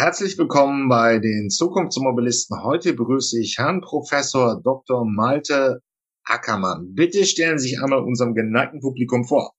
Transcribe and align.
Herzlich 0.00 0.38
willkommen 0.38 0.88
bei 0.88 1.18
den 1.18 1.50
Zukunftsmobilisten. 1.50 2.62
Heute 2.62 2.94
begrüße 2.94 3.40
ich 3.40 3.56
Herrn 3.58 3.80
Professor 3.80 4.62
Dr. 4.62 5.04
Malte 5.04 5.80
Ackermann. 6.22 6.94
Bitte 6.94 7.24
stellen 7.24 7.58
Sie 7.58 7.70
sich 7.70 7.82
einmal 7.82 8.04
unserem 8.04 8.32
geneigten 8.32 8.78
Publikum 8.78 9.24
vor. 9.24 9.54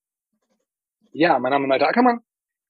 Ja, 1.12 1.38
mein 1.40 1.52
Name 1.52 1.66
ist 1.66 1.68
Malte 1.68 1.88
Ackermann. 1.88 2.20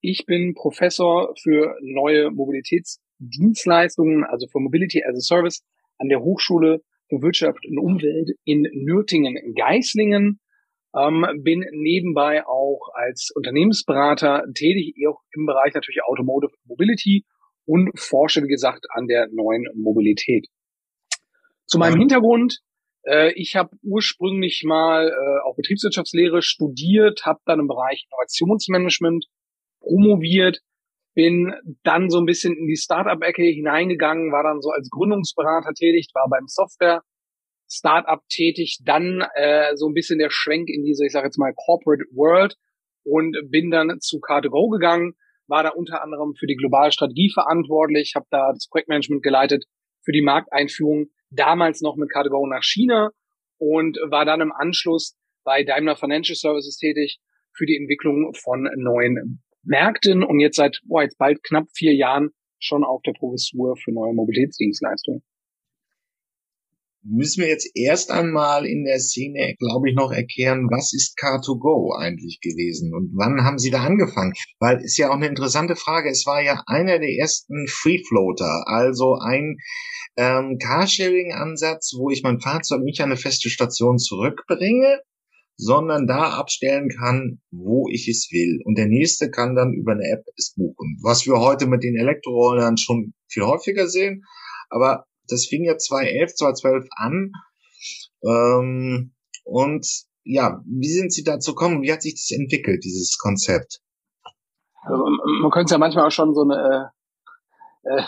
Ich 0.02 0.26
bin 0.26 0.56
Professor 0.56 1.32
für 1.40 1.76
neue 1.84 2.32
Mobilitätsdienstleistungen, 2.32 4.24
also 4.24 4.48
für 4.48 4.60
Mobility 4.60 5.04
as 5.08 5.16
a 5.16 5.22
Service 5.22 5.62
an 6.00 6.10
der 6.10 6.22
Hochschule 6.22 6.82
für 7.08 7.22
Wirtschaft 7.22 7.68
und 7.68 7.78
Umwelt 7.78 8.32
in 8.46 8.64
Nürtingen-Geislingen. 8.64 10.40
Ähm, 10.96 11.24
bin 11.44 11.64
nebenbei 11.72 12.48
auch 12.48 12.90
als 12.96 13.30
Unternehmensberater 13.36 14.46
tätig, 14.56 14.96
auch 15.08 15.22
im 15.34 15.46
Bereich 15.46 15.76
natürlich 15.76 16.02
Automotive 16.04 16.54
Mobility 16.66 17.26
und 17.70 17.92
forsche, 18.00 18.42
wie 18.44 18.48
gesagt, 18.48 18.88
an 18.90 19.06
der 19.06 19.28
neuen 19.32 19.68
Mobilität. 19.76 20.48
Zu 21.68 21.78
meinem 21.78 22.00
Hintergrund, 22.00 22.62
äh, 23.04 23.32
ich 23.34 23.56
habe 23.56 23.70
ursprünglich 23.84 24.64
mal 24.66 25.08
äh, 25.08 25.48
auch 25.48 25.56
Betriebswirtschaftslehre 25.56 26.42
studiert, 26.42 27.28
habe 27.28 27.42
dann 27.46 27.60
im 27.60 27.68
Bereich 27.68 28.08
Innovationsmanagement 28.10 29.26
promoviert, 29.82 30.62
bin 31.14 31.54
dann 31.84 32.10
so 32.10 32.18
ein 32.18 32.26
bisschen 32.26 32.58
in 32.58 32.66
die 32.66 32.76
Startup-Ecke 32.76 33.44
hineingegangen, 33.44 34.32
war 34.32 34.42
dann 34.42 34.62
so 34.62 34.72
als 34.72 34.90
Gründungsberater 34.90 35.74
tätig, 35.74 36.08
war 36.16 36.28
beim 36.28 36.48
Software 36.48 37.04
Startup 37.72 38.22
tätig, 38.30 38.80
dann 38.84 39.24
äh, 39.36 39.76
so 39.76 39.88
ein 39.88 39.94
bisschen 39.94 40.18
der 40.18 40.32
Schwenk 40.32 40.70
in 40.70 40.84
diese, 40.84 41.06
ich 41.06 41.12
sage 41.12 41.28
jetzt 41.28 41.38
mal, 41.38 41.54
Corporate 41.56 42.06
World 42.14 42.56
und 43.04 43.38
bin 43.52 43.70
dann 43.70 44.00
zu 44.00 44.18
Car2Go 44.18 44.72
gegangen, 44.72 45.14
war 45.50 45.64
da 45.64 45.70
unter 45.70 46.02
anderem 46.04 46.36
für 46.36 46.48
die 46.48 46.56
globale 46.56 46.92
Strategie 46.92 47.32
verantwortlich, 47.34 48.14
habe 48.16 48.28
da 48.30 48.52
das 48.54 48.68
Projektmanagement 48.70 49.24
geleitet 49.24 49.66
für 50.04 50.12
die 50.12 50.22
Markteinführung, 50.22 51.08
damals 51.32 51.82
noch 51.82 51.96
mit 51.96 52.10
Car2Go 52.12 52.48
nach 52.48 52.64
China 52.64 53.12
und 53.58 53.98
war 54.10 54.26
dann 54.26 54.42
im 54.42 54.52
Anschluss 54.52 55.18
bei 55.44 55.64
Daimler 55.64 55.96
Financial 55.96 56.36
Services 56.36 56.78
tätig 56.78 57.20
für 57.54 57.66
die 57.66 57.76
Entwicklung 57.76 58.34
von 58.36 58.70
neuen 58.76 59.44
Märkten 59.64 60.24
und 60.24 60.40
jetzt 60.40 60.56
seit 60.56 60.80
boah, 60.86 61.04
jetzt 61.04 61.18
bald 61.18 61.44
knapp 61.44 61.66
vier 61.74 61.94
Jahren 61.94 62.30
schon 62.60 62.84
auf 62.84 63.02
der 63.02 63.14
Professur 63.14 63.76
für 63.78 63.92
neue 63.92 64.14
Mobilitätsdienstleistungen 64.14 65.24
müssen 67.10 67.42
wir 67.42 67.50
jetzt 67.50 67.70
erst 67.76 68.12
einmal 68.12 68.66
in 68.66 68.84
der 68.84 69.00
Szene, 69.00 69.56
glaube 69.58 69.90
ich, 69.90 69.96
noch 69.96 70.12
erklären, 70.12 70.68
was 70.70 70.94
ist 70.94 71.18
Car2Go 71.20 71.98
eigentlich 71.98 72.40
gewesen 72.42 72.94
und 72.94 73.12
wann 73.16 73.44
haben 73.44 73.58
Sie 73.58 73.72
da 73.72 73.84
angefangen? 73.84 74.34
Weil 74.60 74.82
ist 74.82 74.98
ja 74.98 75.10
auch 75.10 75.16
eine 75.16 75.28
interessante 75.28 75.76
Frage. 75.76 76.10
Es 76.10 76.26
war 76.26 76.42
ja 76.42 76.64
einer 76.68 77.00
der 77.00 77.14
ersten 77.18 77.68
Free 77.68 78.00
Floater, 78.08 78.64
also 78.68 79.16
ein 79.16 79.58
ähm, 80.18 80.58
Carsharing-Ansatz, 80.62 81.96
wo 81.98 82.10
ich 82.10 82.24
mein 82.24 82.40
Fahrzeug 82.40 82.82
nicht 82.82 83.02
an 83.02 83.10
eine 83.10 83.18
feste 83.18 83.50
Station 83.50 83.98
zurückbringe, 83.98 85.02
sondern 85.56 86.08
da 86.08 86.30
abstellen 86.32 86.90
kann, 86.90 87.42
wo 87.52 87.90
ich 87.90 88.08
es 88.08 88.30
will. 88.32 88.62
Und 88.64 88.78
der 88.78 88.88
nächste 88.88 89.30
kann 89.30 89.56
dann 89.56 89.74
über 89.74 89.92
eine 89.92 90.10
App 90.10 90.24
es 90.38 90.54
buchen. 90.56 90.98
Was 91.04 91.26
wir 91.26 91.40
heute 91.40 91.68
mit 91.68 91.84
den 91.84 91.98
Elektrorollern 91.98 92.78
schon 92.78 93.14
viel 93.28 93.44
häufiger 93.44 93.88
sehen. 93.88 94.24
Aber 94.70 95.06
das 95.32 95.46
fing 95.46 95.64
ja 95.64 95.78
2011, 95.78 96.36
2012 96.36 96.88
an. 96.92 97.32
Ähm, 98.24 99.14
und 99.44 99.88
ja, 100.24 100.62
wie 100.66 100.90
sind 100.90 101.12
Sie 101.14 101.24
dazu 101.24 101.56
gekommen? 101.56 101.82
Wie 101.82 101.92
hat 101.92 102.02
sich 102.02 102.16
das 102.16 102.38
entwickelt, 102.38 102.84
dieses 102.84 103.18
Konzept? 103.18 103.82
Also, 104.82 105.04
man 105.42 105.52
könnte 105.52 105.66
es 105.66 105.72
ja 105.72 105.78
manchmal 105.78 106.08
auch 106.08 106.12
schon 106.12 106.34
so 106.34 106.42
eine 106.42 106.92
äh, 107.84 107.98
äh, 107.98 108.04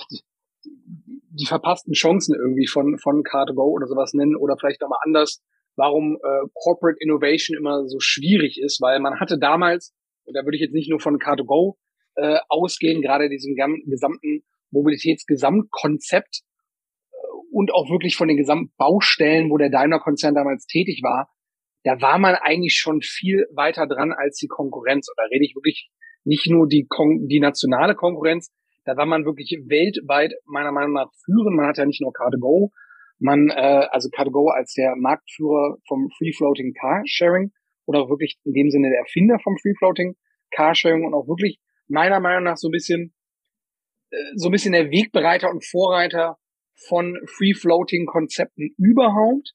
die, 0.64 1.45
verpassten 1.45 1.94
Chancen 1.94 2.36
irgendwie 2.36 2.67
von 2.67 2.97
von 2.97 3.23
Car2Go 3.23 3.72
oder 3.72 3.88
sowas 3.88 4.14
nennen 4.14 4.36
oder 4.36 4.55
vielleicht 4.58 4.81
nochmal 4.81 4.99
anders, 5.03 5.42
warum 5.75 6.17
äh, 6.17 6.47
Corporate 6.53 6.98
Innovation 6.99 7.58
immer 7.58 7.87
so 7.87 7.99
schwierig 7.99 8.60
ist, 8.61 8.81
weil 8.81 8.99
man 8.99 9.20
hatte 9.20 9.39
damals, 9.39 9.93
und 10.26 10.36
da 10.36 10.43
würde 10.43 10.55
ich 10.55 10.61
jetzt 10.61 10.73
nicht 10.73 10.89
nur 10.89 10.99
von 10.99 11.17
Car2Go 11.17 11.76
äh, 12.15 12.39
ausgehen, 12.49 13.02
gerade 13.02 13.30
diesem 13.30 13.55
gesamten 13.86 14.43
Mobilitätsgesamtkonzept, 14.71 16.42
und 17.52 17.73
auch 17.73 17.89
wirklich 17.89 18.16
von 18.16 18.28
den 18.28 18.38
Gesamtbaustellen, 18.38 19.50
wo 19.50 19.58
der 19.58 19.70
Daimler-Konzern 19.70 20.34
damals 20.34 20.66
tätig 20.66 21.02
war, 21.04 21.30
da 21.84 22.02
war 22.02 22.17
man 22.17 22.36
eigentlich 22.36 22.76
schon 22.76 23.02
viel 23.02 23.45
weiter 23.54 23.88
dran 23.88 24.14
als 24.14 24.38
die 24.38 24.48
Konkurrenz. 24.48 25.10
Und 25.10 25.16
da 25.17 25.23
rede 25.26 25.44
ich 25.44 25.56
wirklich 25.56 25.90
nicht 26.23 26.48
nur 26.50 26.67
die, 26.67 26.86
Kon 26.88 27.28
die 27.28 27.40
nationale 27.40 27.95
Konkurrenz, 27.95 28.52
da 28.86 28.98
war 28.98 29.06
man 29.06 29.26
wirklich 29.26 29.52
weltweit 29.67 30.34
meiner 30.45 30.72
Meinung 30.72 30.94
nach 30.94 31.11
führend. 31.26 31.56
Man 31.56 31.67
hat 31.67 31.78
ja 31.78 31.86
nicht 31.86 32.02
nur 32.02 32.11
Car2Go, 32.11 32.72
man, 33.20 33.50
äh, 33.50 33.88
also 33.92 34.10
Car2Go 34.10 34.52
als 34.52 34.73
der 34.73 34.95
Marktführer 34.95 35.78
vom 35.88 36.10
Free 36.17 36.34
Floating 36.34 36.73
Car 36.73 37.04
Sharing 37.06 37.52
oder 37.86 38.02
auch 38.02 38.10
wirklich 38.10 38.40
in 38.44 38.54
dem 38.54 38.70
Sinne 38.70 38.90
der 38.90 39.00
Erfinder 39.00 39.38
vom 39.44 39.58
Free 39.58 39.76
Floating 39.78 40.16
Car 40.52 40.73
Sharing 40.73 41.06
und 41.06 41.14
auch 41.14 41.28
wirklich 41.28 41.60
meiner 41.88 42.20
Meinung 42.20 42.44
nach 42.44 42.58
so 42.58 42.70
ein 42.70 42.72
bisschen, 42.72 43.14
äh, 44.10 44.17
so 44.36 44.50
ein 44.50 44.52
bisschen 44.52 44.73
der 44.73 44.90
Wegbereiter 44.90 45.50
und 45.50 45.66
Vorreiter 45.66 46.38
von 46.87 47.17
Free-Floating-Konzepten 47.25 48.73
überhaupt. 48.77 49.53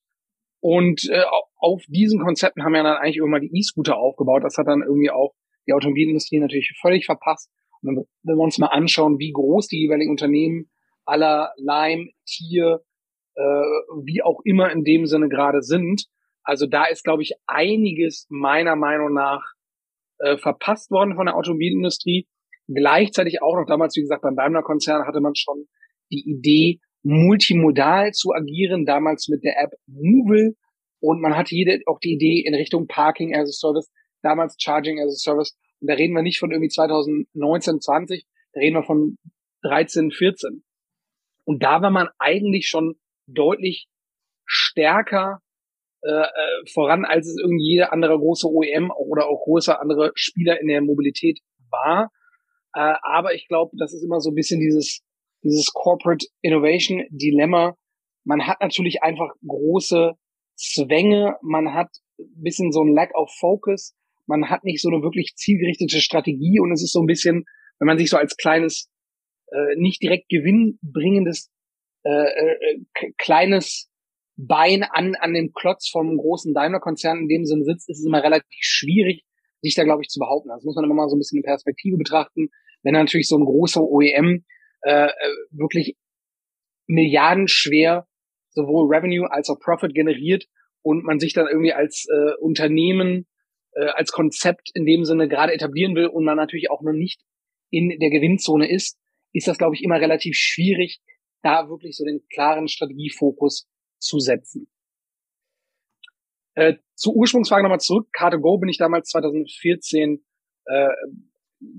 Und 0.61 1.09
äh, 1.11 1.23
auf 1.57 1.83
diesen 1.89 2.21
Konzepten 2.21 2.65
haben 2.65 2.73
wir 2.73 2.83
dann 2.83 2.97
eigentlich 2.97 3.19
immer 3.19 3.41
die 3.41 3.57
E-Scooter 3.57 3.97
aufgebaut. 3.97 4.43
Das 4.45 4.57
hat 4.59 4.67
dann 4.67 4.83
irgendwie 4.83 5.11
auch 5.11 5.35
die 5.67 5.73
Automobilindustrie 5.73 6.41
natürlich 6.41 6.77
völlig 6.81 7.07
verpasst. 7.07 7.51
Und 7.83 8.07
wenn 8.23 8.37
wir 8.37 8.43
uns 8.43 8.59
mal 8.59 8.69
anschauen, 8.69 9.19
wie 9.19 9.33
groß 9.33 9.69
die 9.69 9.79
jeweiligen 9.79 10.11
Unternehmen 10.11 10.71
aller 11.05 11.53
Lime, 11.57 12.11
Tier, 12.27 12.81
äh, 13.35 13.43
wie 14.05 14.23
auch 14.23 14.41
immer 14.45 14.73
in 14.73 14.83
dem 14.83 15.07
Sinne 15.07 15.29
gerade 15.29 15.63
sind, 15.63 16.07
also 16.43 16.67
da 16.67 16.87
ist, 16.87 17.05
glaube 17.05 17.23
ich, 17.23 17.33
einiges 17.47 18.27
meiner 18.29 18.77
Meinung 18.77 19.13
nach 19.13 19.43
äh, 20.19 20.37
verpasst 20.39 20.91
worden 20.91 21.17
von 21.17 21.27
der 21.27 21.37
Automobilindustrie. 21.37 22.29
Gleichzeitig 22.69 23.43
auch 23.43 23.57
noch 23.57 23.67
damals, 23.67 23.97
wie 23.97 24.01
gesagt, 24.01 24.23
beim 24.23 24.37
Daimler-Konzern 24.37 25.07
hatte 25.07 25.21
man 25.21 25.35
schon 25.35 25.67
die 26.11 26.25
Idee, 26.25 26.81
multimodal 27.07 28.11
zu 28.13 28.33
agieren, 28.33 28.85
damals 28.85 29.29
mit 29.29 29.45
der 29.45 29.61
App 29.63 29.71
Movil. 29.87 30.57
Und 30.99 31.21
man 31.21 31.37
hatte 31.37 31.55
jede 31.55 31.79
auch 31.87 32.01
die 32.01 32.15
Idee 32.15 32.43
in 32.45 32.55
Richtung 32.55 32.89
Parking 32.89 33.35
as 33.35 33.49
a 33.49 33.53
Service, 33.53 33.89
damals 34.23 34.57
Charging 34.59 34.99
as 34.99 35.13
a 35.13 35.17
Service. 35.17 35.57
Und 35.81 35.89
da 35.89 35.95
reden 35.95 36.15
wir 36.15 36.23
nicht 36.23 36.41
von 36.41 36.51
irgendwie 36.51 36.69
2019, 36.69 37.81
20, 37.81 38.27
da 38.53 38.61
reden 38.61 38.75
wir 38.75 38.83
von 38.83 39.19
13, 39.63 40.11
14. 40.11 40.65
Und 41.45 41.63
da 41.63 41.81
war 41.81 41.91
man 41.91 42.09
eigentlich 42.19 42.67
schon 42.67 42.97
deutlich 43.29 43.87
stärker 44.45 45.41
äh, 46.03 46.11
äh, 46.11 46.67
voran, 46.73 47.05
als 47.05 47.29
es 47.29 47.39
irgendwie 47.41 47.71
jeder 47.71 47.93
andere 47.93 48.19
große 48.19 48.49
OEM 48.49 48.91
oder 48.91 49.29
auch 49.29 49.45
große 49.45 49.79
andere 49.79 50.11
Spieler 50.17 50.61
in 50.61 50.67
der 50.67 50.81
Mobilität 50.81 51.39
war. 51.71 52.11
Äh, 52.75 52.95
aber 53.03 53.35
ich 53.35 53.47
glaube, 53.47 53.77
das 53.79 53.95
ist 53.95 54.03
immer 54.03 54.19
so 54.19 54.31
ein 54.31 54.35
bisschen 54.35 54.59
dieses 54.59 55.06
dieses 55.47 55.73
Corporate 55.73 56.27
Innovation 56.43 57.05
Dilemma. 57.11 57.77
Man 58.25 58.47
hat 58.47 58.61
natürlich 58.61 59.03
einfach 59.03 59.31
große 59.47 60.13
Zwänge, 60.57 61.37
man 61.43 61.75
hat 61.75 61.89
ein 62.19 62.43
bisschen 62.43 62.73
so 62.73 62.83
ein 62.83 62.93
Lack 62.93 63.15
of 63.15 63.31
Focus, 63.39 63.95
man 64.27 64.51
hat 64.51 64.65
nicht 64.65 64.81
so 64.81 64.89
eine 64.89 65.03
wirklich 65.03 65.35
zielgerichtete 65.37 66.01
Strategie 66.01 66.59
und 66.61 66.73
es 66.73 66.83
ist 66.83 66.93
so 66.93 67.01
ein 67.01 67.07
bisschen, 67.07 67.45
wenn 67.79 67.87
man 67.87 67.99
sich 67.99 68.11
so 68.11 68.17
als 68.17 68.37
kleines, 68.37 68.91
äh, 69.53 69.77
nicht 69.77 70.03
direkt 70.03 70.29
gewinnbringendes, 70.29 71.51
äh, 72.05 72.11
äh, 72.11 72.79
kleines 73.19 73.91
Bein 74.39 74.83
an, 74.83 75.15
an 75.15 75.33
dem 75.33 75.53
Klotz 75.53 75.89
vom 75.89 76.17
großen 76.19 76.53
Daimler-Konzern 76.53 77.21
in 77.21 77.29
dem 77.29 77.45
Sinne 77.47 77.65
sitzt, 77.65 77.89
ist 77.89 78.01
es 78.01 78.07
immer 78.07 78.23
relativ 78.23 78.59
schwierig, 78.61 79.25
sich 79.63 79.75
da, 79.75 79.85
glaube 79.85 80.03
ich, 80.03 80.09
zu 80.09 80.19
behaupten. 80.19 80.51
Das 80.51 80.63
muss 80.63 80.77
man 80.77 80.85
immer 80.85 80.95
mal 80.95 81.09
so 81.09 81.17
ein 81.17 81.19
bisschen 81.19 81.39
in 81.39 81.43
Perspektive 81.43 81.97
betrachten. 81.97 82.49
Wenn 82.83 82.93
natürlich 82.93 83.29
so 83.29 83.39
ein 83.39 83.45
großer 83.45 83.83
OEM 83.83 84.45
äh, 84.83 85.07
äh, 85.07 85.11
wirklich 85.51 85.97
milliardenschwer 86.87 88.07
sowohl 88.51 88.95
Revenue 88.95 89.31
als 89.31 89.51
auch 89.51 89.59
Profit 89.61 89.95
generiert 89.95 90.47
und 90.83 91.05
man 91.05 91.19
sich 91.19 91.35
dann 91.35 91.47
irgendwie 91.47 91.73
als 91.73 92.07
äh, 92.09 92.35
Unternehmen, 92.41 93.27
äh, 93.73 93.87
als 93.87 94.13
Konzept 94.13 94.71
in 94.75 94.87
dem 94.87 95.05
Sinne 95.05 95.29
gerade 95.29 95.53
etablieren 95.53 95.95
will 95.95 96.07
und 96.07 96.25
man 96.25 96.37
natürlich 96.37 96.71
auch 96.71 96.83
noch 96.83 96.93
nicht 96.93 97.23
in 97.71 97.99
der 97.99 98.11
Gewinnzone 98.11 98.71
ist, 98.71 98.99
ist 99.33 99.49
das, 99.49 99.59
glaube 99.59 99.75
ich, 99.75 99.83
immer 99.83 100.01
relativ 100.01 100.37
schwierig, 100.37 101.01
da 101.43 101.69
wirklich 101.69 101.97
so 101.97 102.05
den 102.05 102.23
klaren 102.33 102.69
Strategiefokus 102.69 103.69
zu 103.99 104.19
setzen. 104.19 104.69
Äh, 106.55 106.77
zur 106.95 107.15
Ursprungsfrage 107.15 107.63
nochmal 107.63 107.81
zurück. 107.81 108.09
Car2Go 108.17 108.59
bin 108.59 108.71
ich 108.71 108.79
damals 108.79 109.11
2014, 109.11 110.25
äh, 110.65 110.89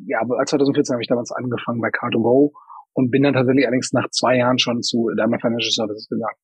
ja, 0.05 0.21
2014 0.45 0.93
habe 0.93 1.01
ich 1.01 1.07
damals 1.07 1.31
angefangen 1.31 1.81
bei 1.81 1.87
Car2Go 1.87 2.51
und 2.97 3.11
bin 3.11 3.21
dann 3.21 3.35
tatsächlich 3.35 3.65
allerdings 3.65 3.93
nach 3.93 4.09
zwei 4.09 4.37
Jahren 4.37 4.57
schon 4.57 4.81
zu 4.81 5.09
Daimler 5.15 5.39
Financial 5.39 5.71
Services 5.71 6.07
gegangen. 6.09 6.35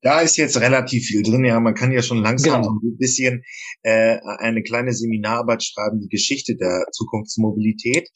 Da 0.00 0.20
ist 0.20 0.36
jetzt 0.36 0.60
relativ 0.60 1.06
viel 1.06 1.24
drin. 1.24 1.44
Ja, 1.44 1.58
man 1.58 1.74
kann 1.74 1.90
ja 1.90 2.02
schon 2.02 2.22
langsam 2.22 2.62
genau. 2.62 2.74
ein 2.74 2.96
bisschen 2.98 3.42
äh, 3.82 4.18
eine 4.38 4.62
kleine 4.62 4.92
Seminararbeit 4.92 5.64
schreiben, 5.64 5.98
die 5.98 6.08
Geschichte 6.08 6.54
der 6.54 6.84
Zukunftsmobilität. 6.92 8.08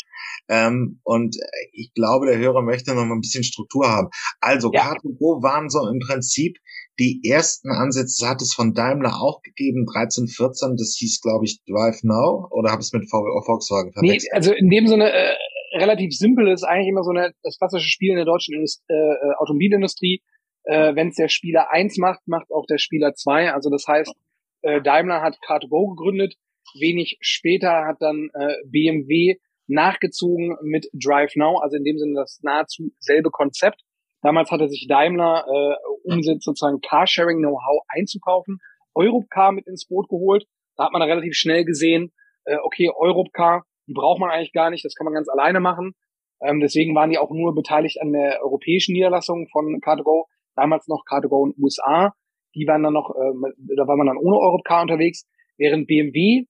Ähm, 0.49 1.01
und 1.03 1.37
ich 1.73 1.93
glaube, 1.95 2.27
der 2.27 2.39
Hörer 2.39 2.63
möchte 2.63 2.95
noch 2.95 3.05
mal 3.05 3.15
ein 3.15 3.21
bisschen 3.21 3.43
Struktur 3.43 3.89
haben. 3.89 4.09
Also, 4.41 4.71
ja. 4.73 4.93
Car2Go 4.93 5.43
waren 5.43 5.69
so 5.69 5.81
im 5.89 5.99
Prinzip 5.99 6.59
die 7.01 7.21
ersten 7.29 7.71
Ansätze, 7.71 8.29
hat 8.29 8.43
es 8.43 8.55
von 8.55 8.75
Daimler 8.75 9.21
auch 9.21 9.43
gegeben, 9.43 9.87
13, 9.87 10.29
14, 10.29 10.77
das 10.77 10.95
hieß, 10.99 11.21
glaube 11.21 11.47
ich, 11.47 11.61
Drive 11.67 12.05
Now, 12.05 12.49
oder 12.51 12.71
habe 12.71 12.83
ich 12.83 12.89
es 12.89 12.93
mit 12.93 13.11
Volkswagen 13.11 13.93
verwechselt? 13.93 14.31
Nee, 14.31 14.37
also 14.37 14.53
in 14.53 14.69
dem 14.69 14.87
Sinne 14.87 15.11
äh, 15.11 15.35
relativ 15.83 16.13
simpel, 16.17 16.49
ist 16.49 16.65
eigentlich 16.65 16.89
immer 16.89 17.03
so 17.03 17.11
eine, 17.11 17.33
das 17.43 17.59
klassische 17.59 17.89
Spiel 17.89 18.11
in 18.11 18.17
der 18.17 18.25
deutschen 18.25 18.55
Indust 18.55 18.83
äh, 18.89 18.95
äh 18.95 19.35
Automobilindustrie 19.39 20.23
äh, 20.65 20.95
Wenn 20.95 21.09
es 21.09 21.17
der 21.17 21.29
Spieler 21.29 21.71
eins 21.71 21.99
macht, 21.99 22.21
macht 22.27 22.51
auch 22.53 22.67
der 22.67 22.79
Spieler 22.79 23.15
zwei. 23.15 23.53
Also 23.53 23.71
das 23.71 23.87
heißt, 23.87 24.15
äh, 24.63 24.81
Daimler 24.81 25.21
hat 25.21 25.39
Car2Go 25.47 25.97
gegründet. 25.97 26.35
Wenig 26.79 27.19
später 27.21 27.85
hat 27.87 27.97
dann 28.01 28.31
äh, 28.35 28.55
BMW 28.65 29.37
nachgezogen 29.67 30.57
mit 30.63 30.87
Drive 30.93 31.35
Now, 31.37 31.59
also 31.59 31.77
in 31.77 31.85
dem 31.85 31.99
Sinne 31.99 32.15
das 32.15 32.41
nahezu 32.43 32.93
selbe 32.99 33.31
Konzept. 33.31 33.83
Damals 34.23 34.51
hatte 34.51 34.69
sich 34.69 34.87
Daimler, 34.89 35.45
äh, 35.49 35.75
um 36.05 36.23
sozusagen 36.23 36.81
Carsharing-Know-how 36.81 37.83
einzukaufen, 37.89 38.59
Europcar 38.95 39.53
mit 39.53 39.67
ins 39.67 39.87
Boot 39.87 40.09
geholt. 40.09 40.47
Da 40.77 40.85
hat 40.85 40.93
man 40.93 41.03
relativ 41.03 41.35
schnell 41.35 41.65
gesehen, 41.65 42.13
äh, 42.45 42.57
okay, 42.63 42.91
Europcar, 42.95 43.65
die 43.87 43.95
braucht 43.95 44.21
man 44.21 44.31
eigentlich 44.31 44.53
gar 44.53 44.71
nicht, 44.71 44.85
das 44.85 44.95
kann 44.95 45.05
man 45.05 45.15
ganz 45.15 45.29
alleine 45.29 45.61
machen. 45.61 45.93
Ähm, 46.41 46.61
deswegen 46.61 46.95
waren 46.95 47.11
die 47.11 47.19
auch 47.19 47.31
nur 47.31 47.55
beteiligt 47.55 48.01
an 48.01 48.13
der 48.13 48.41
europäischen 48.43 48.93
Niederlassung 48.93 49.49
von 49.49 49.81
Car2Go 49.81 50.25
damals 50.55 50.89
noch 50.89 51.05
Car2Go 51.09 51.47
in 51.47 51.53
den 51.53 51.65
USA, 51.65 52.13
die 52.55 52.67
waren 52.67 52.83
dann 52.83 52.93
noch, 52.93 53.11
äh, 53.11 53.53
da 53.77 53.87
war 53.87 53.97
man 53.97 54.07
dann 54.07 54.19
ohne 54.19 54.39
Europcar 54.39 54.83
unterwegs, 54.83 55.27
während 55.57 55.87
BMW 55.87 56.45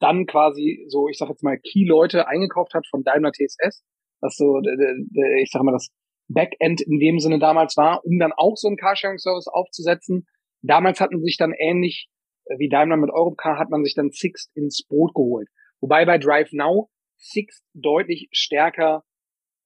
dann 0.00 0.26
quasi 0.26 0.84
so, 0.88 1.08
ich 1.08 1.18
sag 1.18 1.28
jetzt 1.28 1.42
mal, 1.42 1.58
Key-Leute 1.58 2.28
eingekauft 2.28 2.74
hat 2.74 2.86
von 2.86 3.02
Daimler 3.02 3.32
TSS, 3.32 3.84
was 4.20 4.36
so, 4.36 4.60
ich 5.40 5.50
sag 5.50 5.62
mal, 5.62 5.72
das 5.72 5.88
Backend 6.28 6.80
in 6.80 6.98
dem 6.98 7.18
Sinne 7.18 7.38
damals 7.38 7.76
war, 7.76 8.04
um 8.04 8.18
dann 8.18 8.32
auch 8.36 8.56
so 8.56 8.68
einen 8.68 8.76
Carsharing-Service 8.76 9.48
aufzusetzen. 9.48 10.26
Damals 10.62 11.00
hatten 11.00 11.20
sich 11.22 11.36
dann 11.36 11.52
ähnlich 11.52 12.08
äh, 12.48 12.58
wie 12.58 12.68
Daimler 12.68 12.96
mit 12.96 13.10
Europcar 13.10 13.58
hat 13.58 13.70
man 13.70 13.84
sich 13.84 13.94
dann 13.94 14.10
Sixt 14.10 14.54
ins 14.56 14.84
Boot 14.88 15.14
geholt. 15.14 15.48
Wobei 15.80 16.04
bei 16.04 16.18
Drive 16.18 16.52
Now 16.52 16.90
Sixt 17.16 17.64
deutlich 17.74 18.28
stärker 18.32 19.02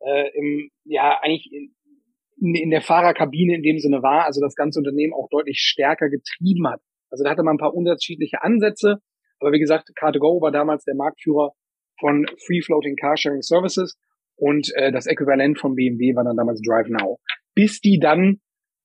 äh, 0.00 0.30
im, 0.34 0.70
ja, 0.84 1.20
eigentlich 1.20 1.50
in, 1.52 2.54
in 2.54 2.70
der 2.70 2.80
Fahrerkabine 2.80 3.56
in 3.56 3.62
dem 3.62 3.78
Sinne 3.78 4.02
war, 4.02 4.24
also 4.24 4.40
das 4.40 4.54
ganze 4.54 4.78
Unternehmen 4.78 5.12
auch 5.12 5.28
deutlich 5.30 5.58
stärker 5.58 6.08
getrieben 6.08 6.66
hat. 6.66 6.80
Also 7.10 7.24
da 7.24 7.30
hatte 7.30 7.42
man 7.42 7.56
ein 7.56 7.58
paar 7.58 7.74
unterschiedliche 7.74 8.42
Ansätze, 8.42 9.00
aber 9.38 9.52
wie 9.52 9.60
gesagt, 9.60 9.90
Car2Go 10.00 10.40
war 10.40 10.50
damals 10.50 10.84
der 10.84 10.94
Marktführer 10.94 11.52
von 12.00 12.26
Free 12.46 12.62
Floating 12.62 12.96
Carsharing 12.96 13.42
Services 13.42 13.98
und 14.36 14.72
äh, 14.74 14.90
das 14.90 15.06
Äquivalent 15.06 15.58
von 15.58 15.74
BMW 15.74 16.16
war 16.16 16.24
dann 16.24 16.36
damals 16.36 16.60
Drive 16.62 16.88
Now. 16.88 17.20
Bis 17.54 17.80
die 17.80 17.98
dann 18.00 18.40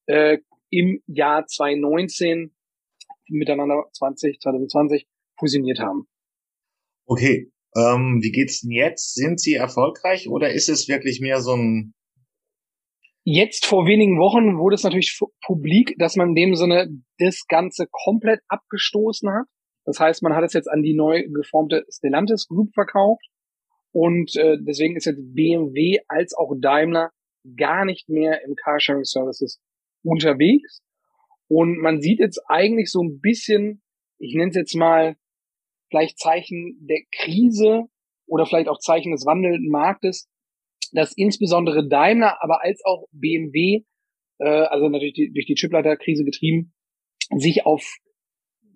äh, 0.07 0.39
im 0.69 1.01
Jahr 1.07 1.45
2019 1.47 2.53
miteinander 3.29 3.85
20, 3.93 4.39
2020 4.39 5.07
fusioniert 5.39 5.79
haben. 5.79 6.07
Okay, 7.07 7.51
ähm, 7.75 8.19
wie 8.21 8.31
geht's 8.31 8.61
denn 8.61 8.71
jetzt? 8.71 9.15
Sind 9.15 9.39
sie 9.39 9.55
erfolgreich 9.55 10.29
oder 10.29 10.51
ist 10.51 10.69
es 10.69 10.87
wirklich 10.87 11.19
mehr 11.21 11.41
so 11.41 11.53
ein 11.53 11.93
Jetzt 13.29 13.65
vor 13.65 13.85
wenigen 13.85 14.19
Wochen 14.19 14.57
wurde 14.57 14.75
es 14.75 14.83
natürlich 14.83 15.19
publik, 15.45 15.95
dass 15.97 16.15
man 16.15 16.29
in 16.29 16.35
dem 16.35 16.55
Sinne 16.55 16.87
das 17.17 17.45
Ganze 17.49 17.85
komplett 17.91 18.39
abgestoßen 18.47 19.29
hat. 19.29 19.47
Das 19.83 19.99
heißt, 19.99 20.23
man 20.23 20.33
hat 20.33 20.45
es 20.45 20.53
jetzt 20.53 20.69
an 20.69 20.81
die 20.81 20.95
neu 20.95 21.23
geformte 21.27 21.85
Stellantis 21.89 22.47
Group 22.47 22.73
verkauft. 22.73 23.25
Und 23.91 24.33
äh, 24.37 24.57
deswegen 24.61 24.95
ist 24.95 25.07
jetzt 25.07 25.19
BMW 25.33 25.99
als 26.07 26.33
auch 26.35 26.53
Daimler 26.57 27.11
gar 27.57 27.83
nicht 27.83 28.07
mehr 28.07 28.45
im 28.45 28.55
Carsharing 28.55 29.03
Services 29.03 29.59
unterwegs. 30.03 30.79
Und 31.49 31.79
man 31.79 31.99
sieht 31.99 32.19
jetzt 32.19 32.39
eigentlich 32.47 32.89
so 32.89 33.01
ein 33.01 33.19
bisschen, 33.19 33.81
ich 34.19 34.35
nenne 34.35 34.51
es 34.51 34.55
jetzt 34.55 34.75
mal 34.75 35.17
vielleicht 35.89 36.19
Zeichen 36.19 36.77
der 36.81 37.01
Krise 37.11 37.83
oder 38.27 38.45
vielleicht 38.45 38.67
auch 38.67 38.79
Zeichen 38.79 39.11
des 39.11 39.25
wandelnden 39.25 39.69
Marktes, 39.69 40.29
dass 40.91 41.13
insbesondere 41.15 41.87
Daimler, 41.87 42.37
aber 42.41 42.63
als 42.63 42.81
auch 42.85 43.07
BMW, 43.11 43.83
äh, 44.39 44.45
also 44.45 44.89
natürlich 44.89 45.13
die, 45.13 45.31
durch 45.33 45.45
die 45.45 45.55
Chipleiterkrise 45.55 46.23
getrieben, 46.23 46.73
sich 47.37 47.65
auf 47.65 47.83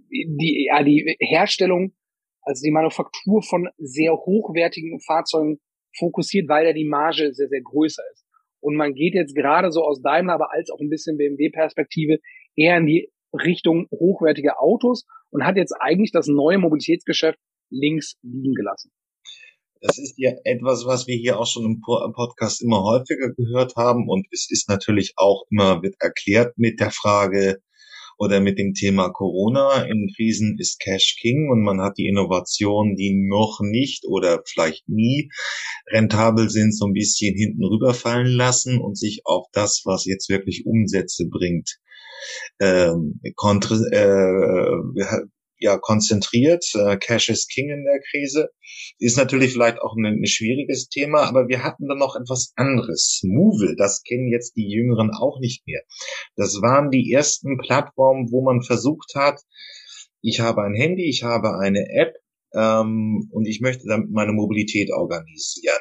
die, 0.10 0.68
ja, 0.68 0.84
die 0.84 1.16
Herstellung, 1.20 1.94
also 2.42 2.64
die 2.64 2.72
Manufaktur 2.72 3.42
von 3.44 3.70
sehr 3.78 4.14
hochwertigen 4.14 5.00
Fahrzeugen 5.02 5.60
fokussiert, 5.98 6.50
weil 6.50 6.66
ja 6.66 6.74
die 6.74 6.88
Marge 6.88 7.34
sehr, 7.34 7.48
sehr 7.48 7.62
größer 7.62 8.04
ist. 8.14 8.26
Und 8.62 8.76
man 8.76 8.94
geht 8.94 9.16
jetzt 9.16 9.36
gerade 9.36 9.72
so 9.72 9.84
aus 9.84 10.02
Daimler, 10.02 10.34
aber 10.34 10.52
als 10.52 10.70
auch 10.70 10.80
ein 10.80 10.90
bisschen 10.90 11.18
BMW-Perspektive 11.18 12.20
eher 12.56 12.78
in 12.78 12.86
die 12.86 13.12
Richtung 13.34 13.88
hochwertige 13.92 14.60
Autos 14.60 15.06
und 15.30 15.46
hat 15.46 15.58
jetzt 15.58 15.74
eigentlich 15.80 16.12
das 16.12 16.28
neue 16.28 16.58
Mobilitätsgeschäft 16.58 17.40
links 17.70 18.16
liegen 18.22 18.54
gelassen. 18.54 18.92
Das 19.82 19.98
ist 19.98 20.14
ja 20.18 20.32
etwas, 20.44 20.86
was 20.86 21.08
wir 21.08 21.16
hier 21.16 21.40
auch 21.40 21.48
schon 21.48 21.66
im 21.66 21.82
Podcast 21.82 22.62
immer 22.62 22.84
häufiger 22.84 23.34
gehört 23.34 23.76
haben. 23.76 24.08
Und 24.08 24.28
es 24.32 24.48
ist 24.52 24.70
natürlich 24.70 25.14
auch 25.16 25.46
immer, 25.50 25.82
wird 25.82 25.96
erklärt 26.00 26.56
mit 26.58 26.80
der 26.80 26.92
Frage 26.92 27.62
oder 28.18 28.40
mit 28.40 28.58
dem 28.58 28.74
Thema 28.74 29.10
Corona. 29.10 29.84
In 29.84 30.12
Krisen 30.16 30.58
ist 30.60 30.80
Cash 30.80 31.18
King 31.20 31.50
und 31.52 31.62
man 31.62 31.82
hat 31.82 31.98
die 31.98 32.08
Innovationen, 32.08 32.96
die 32.96 33.14
noch 33.28 33.60
nicht 33.62 34.06
oder 34.08 34.42
vielleicht 34.46 34.88
nie 34.88 35.30
rentabel 35.92 36.50
sind, 36.50 36.76
so 36.76 36.86
ein 36.86 36.94
bisschen 36.94 37.36
hinten 37.36 37.64
rüberfallen 37.64 38.28
lassen 38.28 38.80
und 38.80 38.98
sich 38.98 39.22
auf 39.26 39.48
das, 39.52 39.82
was 39.86 40.06
jetzt 40.06 40.30
wirklich 40.30 40.66
Umsätze 40.66 41.28
bringt, 41.30 41.78
ähm, 42.60 43.20
äh, 43.24 43.34
ja 45.62 45.78
konzentriert. 45.78 46.66
Äh, 46.76 46.98
Cash 46.98 47.30
is 47.30 47.48
King 47.48 47.70
in 47.70 47.84
der 47.84 48.00
Krise. 48.12 48.50
Ist 49.00 49.18
natürlich 49.18 49.54
vielleicht 49.54 49.80
auch 49.82 49.96
ein, 49.96 50.06
ein 50.06 50.26
schwieriges 50.26 50.90
Thema, 50.90 51.24
aber 51.24 51.48
wir 51.48 51.64
hatten 51.64 51.88
dann 51.88 52.00
noch 52.00 52.16
etwas 52.16 52.54
anderes. 52.56 53.22
Movil, 53.24 53.76
das 53.78 54.04
kennen 54.04 54.28
jetzt 54.28 54.56
die 54.56 54.70
Jüngeren 54.70 55.12
auch 55.12 55.40
nicht 55.40 55.66
mehr. 55.68 55.82
Das 56.36 56.62
waren 56.62 56.92
die 56.92 57.12
ersten 57.12 57.58
Plattformen, 57.58 58.32
wo 58.32 58.44
man 58.44 58.62
versucht 58.62 59.14
hat, 59.16 59.40
ich 60.22 60.40
habe 60.40 60.62
ein 60.64 60.76
Handy, 60.76 61.10
ich 61.10 61.24
habe 61.24 61.58
eine 61.58 61.88
App 61.90 62.14
ähm, 62.54 63.28
und 63.32 63.48
ich 63.48 63.60
möchte 63.62 63.88
damit 63.88 64.12
meine 64.12 64.34
Mobilität 64.34 64.92
organisieren. 64.92 65.80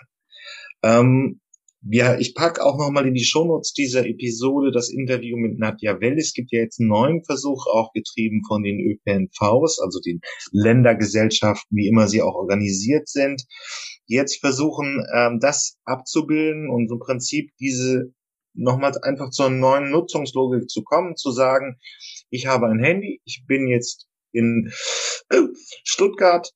Ähm, 0.83 1.40
ja, 1.82 2.19
ich 2.19 2.35
pack 2.35 2.61
auch 2.61 2.76
nochmal 2.78 3.07
in 3.07 3.14
die 3.14 3.25
Shownotes 3.25 3.73
dieser 3.73 4.07
Episode 4.07 4.71
das 4.71 4.90
Interview 4.90 5.37
mit 5.37 5.59
Nadja 5.59 6.00
Well. 6.00 6.19
Es 6.19 6.35
gibt 6.35 6.52
ja 6.52 6.61
jetzt 6.61 6.78
einen 6.78 6.90
neuen 6.90 7.25
Versuch, 7.25 7.66
auch 7.66 7.93
getrieben 7.93 8.43
von 8.47 8.62
den 8.62 8.81
ÖPNVs, 8.81 9.81
also 9.81 10.00
den 10.00 10.21
Ländergesellschaften, 10.52 11.76
wie 11.76 11.88
immer 11.88 12.07
sie 12.07 12.21
auch 12.21 12.35
organisiert 12.35 13.09
sind, 13.09 13.47
jetzt 14.07 14.40
versuchen, 14.40 15.05
ähm, 15.14 15.38
das 15.40 15.78
abzubilden 15.85 16.69
und 16.69 16.90
im 16.90 16.99
Prinzip 16.99 17.50
diese 17.59 18.12
nochmal 18.52 18.93
einfach 19.02 19.31
zur 19.31 19.49
neuen 19.49 19.90
Nutzungslogik 19.90 20.69
zu 20.69 20.83
kommen, 20.83 21.16
zu 21.16 21.31
sagen, 21.31 21.78
ich 22.28 22.47
habe 22.47 22.66
ein 22.66 22.83
Handy, 22.83 23.23
ich 23.25 23.45
bin 23.47 23.69
jetzt 23.69 24.07
in 24.33 24.71
Stuttgart, 25.85 26.50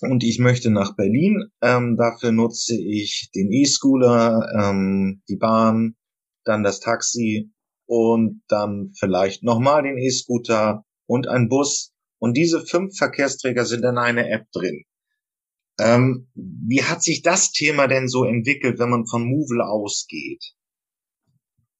und 0.00 0.22
ich 0.22 0.38
möchte 0.38 0.70
nach 0.70 0.94
Berlin. 0.96 1.50
Ähm, 1.62 1.96
dafür 1.96 2.32
nutze 2.32 2.74
ich 2.78 3.30
den 3.34 3.50
E-Scooter, 3.52 4.48
ähm, 4.58 5.22
die 5.28 5.36
Bahn, 5.36 5.96
dann 6.44 6.62
das 6.62 6.80
Taxi 6.80 7.50
und 7.86 8.42
dann 8.48 8.92
vielleicht 8.98 9.42
nochmal 9.42 9.82
den 9.82 9.98
E-Scooter 9.98 10.84
und 11.06 11.28
ein 11.28 11.48
Bus. 11.48 11.92
Und 12.18 12.36
diese 12.36 12.64
fünf 12.64 12.96
Verkehrsträger 12.96 13.64
sind 13.64 13.84
in 13.84 13.98
einer 13.98 14.28
App 14.28 14.50
drin. 14.52 14.84
Ähm, 15.78 16.28
wie 16.34 16.82
hat 16.82 17.02
sich 17.02 17.22
das 17.22 17.52
Thema 17.52 17.86
denn 17.86 18.08
so 18.08 18.24
entwickelt, 18.24 18.78
wenn 18.78 18.90
man 18.90 19.06
von 19.06 19.24
Movil 19.24 19.60
ausgeht? 19.60 20.42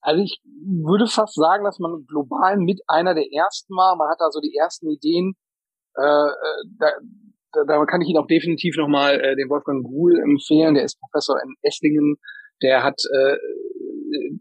Also 0.01 0.23
ich 0.23 0.41
würde 0.45 1.07
fast 1.07 1.35
sagen, 1.35 1.65
dass 1.65 1.79
man 1.79 2.05
global 2.07 2.59
mit 2.59 2.81
einer 2.87 3.15
der 3.15 3.33
ersten 3.33 3.75
war. 3.75 3.97
Man 3.97 4.09
hat 4.09 4.21
da 4.21 4.31
so 4.31 4.41
die 4.41 4.55
ersten 4.55 4.89
Ideen. 4.91 5.35
Äh, 5.97 6.03
äh 6.03 6.65
da, 6.79 6.89
da, 7.53 7.65
da 7.67 7.85
kann 7.87 8.01
ich 8.01 8.09
Ihnen 8.09 8.19
auch 8.19 8.27
definitiv 8.27 8.77
nochmal 8.77 9.21
äh, 9.21 9.37
den 9.37 9.49
Wolfgang 9.49 9.85
Gruhl 9.85 10.19
empfehlen. 10.19 10.75
Der 10.75 10.85
ist 10.85 10.99
Professor 11.01 11.37
in 11.43 11.55
Esslingen. 11.63 12.17
Der 12.63 12.83
hat 12.83 13.01
äh, 13.13 13.37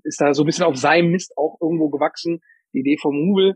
ist 0.04 0.22
da 0.22 0.34
so 0.34 0.44
ein 0.44 0.46
bisschen 0.46 0.66
auf 0.66 0.78
seinem 0.78 1.12
Mist 1.12 1.34
auch 1.38 1.58
irgendwo 1.62 1.90
gewachsen, 1.90 2.42
die 2.74 2.80
Idee 2.80 2.98
vom 3.02 3.16
Movil. 3.16 3.56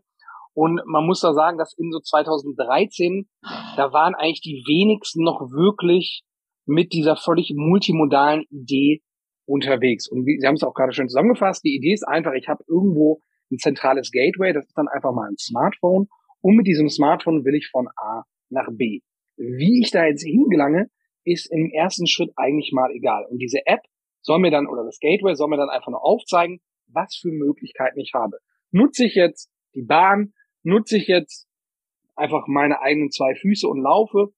Und 0.53 0.81
man 0.85 1.05
muss 1.05 1.21
da 1.21 1.33
sagen, 1.33 1.57
dass 1.57 1.73
in 1.77 1.91
so 1.91 1.99
2013, 1.99 3.29
da 3.77 3.93
waren 3.93 4.15
eigentlich 4.15 4.41
die 4.41 4.63
wenigsten 4.67 5.23
noch 5.23 5.39
wirklich 5.51 6.23
mit 6.65 6.91
dieser 6.91 7.15
völlig 7.15 7.53
multimodalen 7.55 8.43
Idee 8.49 9.01
unterwegs. 9.45 10.07
Und 10.09 10.25
Sie 10.25 10.45
haben 10.45 10.55
es 10.55 10.63
auch 10.63 10.73
gerade 10.73 10.91
schön 10.91 11.07
zusammengefasst, 11.07 11.63
die 11.63 11.75
Idee 11.75 11.93
ist 11.93 12.07
einfach, 12.07 12.33
ich 12.33 12.47
habe 12.47 12.63
irgendwo 12.67 13.21
ein 13.51 13.57
zentrales 13.57 14.11
Gateway, 14.11 14.53
das 14.53 14.65
ist 14.65 14.77
dann 14.77 14.87
einfach 14.87 15.13
mal 15.13 15.29
ein 15.29 15.37
Smartphone 15.37 16.07
und 16.41 16.55
mit 16.55 16.67
diesem 16.67 16.89
Smartphone 16.89 17.43
will 17.45 17.55
ich 17.55 17.69
von 17.71 17.87
A 17.95 18.23
nach 18.49 18.67
B. 18.71 18.99
Wie 19.39 19.81
ich 19.81 19.91
da 19.91 20.05
jetzt 20.05 20.23
hingelange, 20.23 20.89
ist 21.23 21.51
im 21.51 21.71
ersten 21.71 22.07
Schritt 22.07 22.31
eigentlich 22.35 22.71
mal 22.73 22.91
egal. 22.91 23.25
Und 23.29 23.39
diese 23.39 23.65
App 23.65 23.81
soll 24.21 24.39
mir 24.39 24.51
dann, 24.51 24.67
oder 24.67 24.83
das 24.83 24.99
Gateway 24.99 25.35
soll 25.35 25.47
mir 25.47 25.57
dann 25.57 25.69
einfach 25.69 25.91
nur 25.91 26.03
aufzeigen, 26.03 26.59
was 26.87 27.15
für 27.15 27.29
Möglichkeiten 27.29 27.99
ich 27.99 28.11
habe. 28.13 28.37
Nutze 28.71 29.05
ich 29.05 29.15
jetzt 29.15 29.49
die 29.75 29.83
Bahn? 29.83 30.33
Nutze 30.63 30.97
ich 30.97 31.07
jetzt 31.07 31.47
einfach 32.15 32.47
meine 32.47 32.81
eigenen 32.81 33.11
zwei 33.11 33.33
Füße 33.35 33.67
und 33.67 33.81
laufe? 33.81 34.33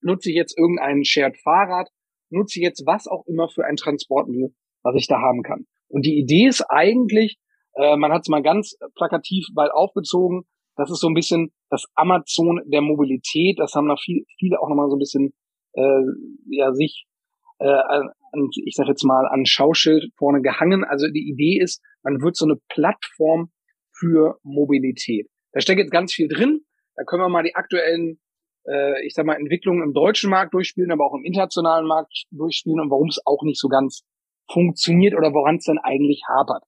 Nutze 0.00 0.30
ich 0.30 0.36
jetzt 0.36 0.56
irgendein 0.56 1.04
Shared 1.04 1.36
Fahrrad? 1.38 1.90
Nutze 2.30 2.60
ich 2.60 2.64
jetzt 2.64 2.86
was 2.86 3.08
auch 3.08 3.26
immer 3.26 3.48
für 3.48 3.64
ein 3.64 3.76
Transportmittel, 3.76 4.54
was 4.82 4.94
ich 4.96 5.08
da 5.08 5.20
haben 5.20 5.42
kann? 5.42 5.66
Und 5.88 6.06
die 6.06 6.18
Idee 6.18 6.46
ist 6.46 6.62
eigentlich, 6.62 7.38
äh, 7.74 7.96
man 7.96 8.12
hat 8.12 8.22
es 8.22 8.28
mal 8.28 8.42
ganz 8.42 8.76
plakativ 8.94 9.46
weit 9.54 9.70
aufgezogen, 9.72 10.44
das 10.76 10.90
ist 10.90 11.00
so 11.00 11.08
ein 11.08 11.14
bisschen 11.14 11.52
das 11.70 11.84
Amazon 11.94 12.60
der 12.66 12.80
Mobilität. 12.80 13.58
Das 13.58 13.74
haben 13.74 13.88
da 13.88 13.96
viel, 13.96 14.24
viele 14.38 14.60
auch 14.60 14.68
nochmal 14.68 14.88
so 14.88 14.96
ein 14.96 15.00
bisschen 15.00 15.32
äh, 15.74 16.02
ja 16.50 16.72
sich 16.72 17.06
äh, 17.58 17.66
an, 17.66 18.10
ich 18.64 18.74
sage 18.74 18.90
jetzt 18.90 19.04
mal 19.04 19.26
an 19.26 19.46
Schauschild 19.46 20.12
vorne 20.16 20.42
gehangen. 20.42 20.84
Also 20.84 21.08
die 21.08 21.28
Idee 21.28 21.62
ist, 21.62 21.82
man 22.02 22.20
wird 22.20 22.36
so 22.36 22.44
eine 22.44 22.56
Plattform 22.68 23.50
für 23.92 24.38
Mobilität. 24.42 25.28
Da 25.52 25.60
steckt 25.60 25.80
jetzt 25.80 25.92
ganz 25.92 26.12
viel 26.12 26.28
drin. 26.28 26.60
Da 26.96 27.04
können 27.04 27.22
wir 27.22 27.28
mal 27.28 27.42
die 27.42 27.54
aktuellen, 27.54 28.20
äh, 28.66 29.04
ich 29.06 29.14
sag 29.14 29.26
mal, 29.26 29.36
Entwicklungen 29.36 29.82
im 29.82 29.92
deutschen 29.92 30.30
Markt 30.30 30.54
durchspielen, 30.54 30.92
aber 30.92 31.06
auch 31.06 31.14
im 31.14 31.24
internationalen 31.24 31.86
Markt 31.86 32.24
durchspielen 32.30 32.80
und 32.80 32.90
warum 32.90 33.08
es 33.08 33.20
auch 33.24 33.42
nicht 33.42 33.60
so 33.60 33.68
ganz 33.68 34.02
funktioniert 34.50 35.14
oder 35.14 35.32
woran 35.32 35.56
es 35.56 35.64
denn 35.64 35.78
eigentlich 35.78 36.22
hapert. 36.28 36.62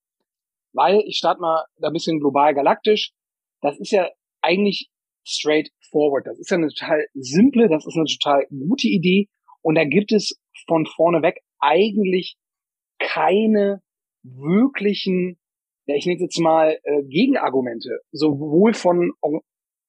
Weil 0.73 1.03
ich 1.07 1.17
starte 1.17 1.41
mal 1.41 1.65
da 1.79 1.89
ein 1.89 1.93
bisschen 1.93 2.19
global 2.19 2.55
galaktisch 2.55 3.13
das 3.61 3.79
ist 3.79 3.91
ja 3.91 4.09
eigentlich 4.43 4.91
straightforward. 5.27 6.27
Das 6.27 6.39
ist 6.39 6.51
ja 6.51 6.57
eine 6.57 6.69
total 6.69 7.07
simple, 7.15 7.69
das 7.69 7.87
ist 7.87 7.97
eine 7.97 8.07
total 8.07 8.47
gute 8.51 8.89
Idee. 8.89 9.29
Und 9.63 9.75
da 9.75 9.85
gibt 9.85 10.13
es 10.13 10.39
von 10.67 10.87
vorne 10.87 11.23
weg 11.23 11.41
eigentlich 11.61 12.37
keine 12.99 13.83
wirklichen, 14.23 15.39
ja, 15.87 15.97
ich 15.97 16.07
nenne 16.07 16.21
jetzt 16.21 16.39
mal 16.41 16.79
äh, 16.83 17.03
Gegenargumente, 17.05 18.01
sowohl 18.13 18.75
von 18.75 19.13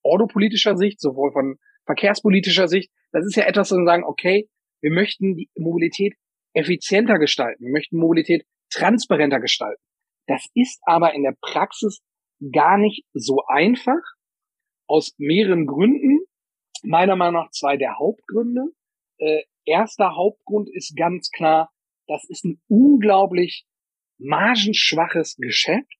ordopolitischer 0.03 0.77
Sicht, 0.77 0.99
sowohl 0.99 1.31
von 1.31 1.57
verkehrspolitischer 1.85 2.67
Sicht. 2.67 2.91
Das 3.11 3.25
ist 3.25 3.35
ja 3.35 3.45
etwas, 3.45 3.71
wo 3.71 3.77
wir 3.77 3.85
sagen, 3.85 4.03
okay, 4.03 4.49
wir 4.81 4.91
möchten 4.91 5.35
die 5.35 5.49
Mobilität 5.57 6.13
effizienter 6.53 7.17
gestalten, 7.19 7.65
wir 7.65 7.71
möchten 7.71 7.97
Mobilität 7.97 8.45
transparenter 8.71 9.39
gestalten. 9.39 9.81
Das 10.27 10.45
ist 10.53 10.79
aber 10.83 11.13
in 11.13 11.23
der 11.23 11.35
Praxis 11.41 12.01
gar 12.53 12.77
nicht 12.77 13.03
so 13.13 13.43
einfach. 13.47 13.99
Aus 14.89 15.13
mehreren 15.17 15.67
Gründen. 15.67 16.25
Meiner 16.83 17.15
Meinung 17.15 17.43
nach 17.43 17.51
zwei 17.51 17.77
der 17.77 17.99
Hauptgründe. 17.99 18.61
Äh, 19.17 19.43
erster 19.65 20.15
Hauptgrund 20.15 20.69
ist 20.73 20.95
ganz 20.97 21.29
klar, 21.29 21.71
das 22.07 22.25
ist 22.27 22.43
ein 22.43 22.59
unglaublich 22.67 23.65
margenschwaches 24.17 25.35
Geschäft. 25.37 25.93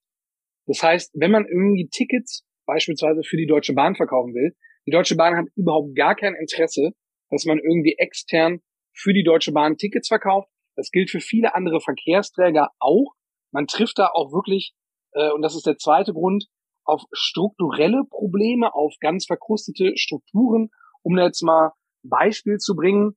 Das 0.66 0.82
heißt, 0.82 1.12
wenn 1.14 1.32
man 1.32 1.46
irgendwie 1.46 1.88
Tickets 1.88 2.46
beispielsweise 2.66 3.24
für 3.24 3.38
die 3.38 3.48
Deutsche 3.48 3.74
Bahn 3.74 3.96
verkaufen 3.96 4.34
will, 4.34 4.56
die 4.88 4.92
Deutsche 4.92 5.16
Bahn 5.16 5.38
hat 5.38 5.46
überhaupt 5.56 5.96
gar 5.96 6.16
kein 6.16 6.36
Interesse, 6.36 6.92
dass 7.30 7.46
man 7.46 7.60
irgendwie 7.60 7.96
extern 7.98 8.62
für 8.94 9.14
die 9.14 9.24
Deutsche 9.24 9.52
Bahn 9.52 9.78
Tickets 9.78 10.08
verkauft. 10.08 10.50
Das 10.76 10.92
gilt 10.92 11.10
für 11.10 11.20
viele 11.20 11.54
andere 11.54 11.80
Verkehrsträger 11.80 12.70
auch. 12.80 13.14
Man 13.52 13.68
trifft 13.68 14.00
da 14.00 14.10
auch 14.14 14.32
wirklich 14.32 14.74
äh, 15.14 15.32
und 15.32 15.42
das 15.42 15.56
ist 15.56 15.66
der 15.66 15.78
zweite 15.78 16.14
Grund, 16.14 16.46
auf 16.90 17.04
strukturelle 17.12 18.04
Probleme, 18.10 18.74
auf 18.74 18.96
ganz 19.00 19.26
verkrustete 19.26 19.94
Strukturen, 19.96 20.70
um 21.04 21.18
jetzt 21.18 21.42
mal 21.42 21.72
Beispiel 22.04 22.58
zu 22.58 22.76
bringen, 22.76 23.16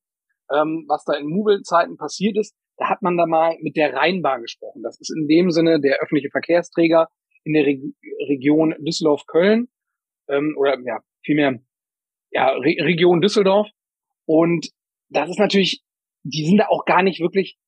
ähm, 0.51 0.85
was 0.89 1.05
da 1.05 1.15
in 1.15 1.27
Mubel-Zeiten 1.27 1.97
passiert 1.97 2.37
ist. 2.37 2.55
Da 2.77 2.89
hat 2.89 3.03
man 3.03 3.17
da 3.17 3.27
mal 3.27 3.57
mit 3.61 3.77
der 3.77 3.95
Rheinbahn 3.95 4.43
gesprochen. 4.43 4.83
Das 4.83 4.99
ist 5.01 5.15
in 5.17 5.29
dem 5.29 5.51
Sinne 5.51 5.81
der 5.81 5.99
öffentliche 6.01 6.31
Verkehrsträger 6.31 7.09
in 7.45 7.55
der 7.55 7.65
Re 7.65 7.79
Region 8.29 8.75
Düsseldorf-Köln 8.79 9.69
ähm, 10.29 10.55
oder 10.59 10.79
ja 10.85 11.01
vielmehr 11.25 11.61
ja 12.31 12.49
Re 12.51 12.77
Region 12.85 13.21
Düsseldorf. 13.21 13.69
Und 14.27 14.71
das 15.09 15.29
ist 15.29 15.39
natürlich, 15.39 15.83
die 16.23 16.45
sind 16.45 16.59
da 16.59 16.69
auch 16.69 16.85
gar 16.85 17.03
nicht 17.03 17.21
wirklich 17.21 17.59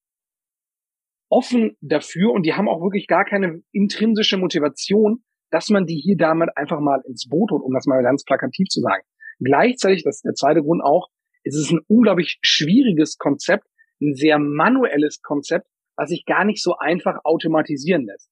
offen 1.29 1.77
dafür 1.81 2.33
und 2.33 2.45
die 2.45 2.55
haben 2.55 2.69
auch 2.69 2.81
wirklich 2.81 3.07
gar 3.07 3.25
keine 3.25 3.63
intrinsische 3.73 4.37
Motivation, 4.37 5.25
dass 5.55 5.69
man 5.69 5.87
die 5.87 6.01
hier 6.01 6.17
damit 6.17 6.51
einfach 6.57 6.81
mal 6.81 7.01
ins 7.07 7.29
Boot 7.29 7.53
holt, 7.53 7.63
um 7.63 7.73
das 7.73 7.87
mal 7.87 8.03
ganz 8.03 8.25
plakativ 8.25 8.67
zu 8.67 8.81
sagen. 8.81 9.05
Gleichzeitig, 9.39 10.03
das 10.03 10.17
ist 10.17 10.25
der 10.25 10.35
zweite 10.35 10.63
Grund 10.63 10.83
auch, 10.83 11.11
ist 11.45 11.55
es 11.55 11.71
ein 11.71 11.79
unglaublich 11.87 12.39
schwieriges 12.43 13.19
Konzept, 13.19 13.65
ein 14.03 14.15
sehr 14.15 14.41
manuelles 14.41 15.23
Konzept, 15.23 15.69
was 15.95 16.09
sich 16.09 16.25
gar 16.25 16.45
nicht 16.45 16.61
so 16.61 16.75
einfach 16.77 17.21
automatisieren 17.23 18.05
lässt. 18.05 18.29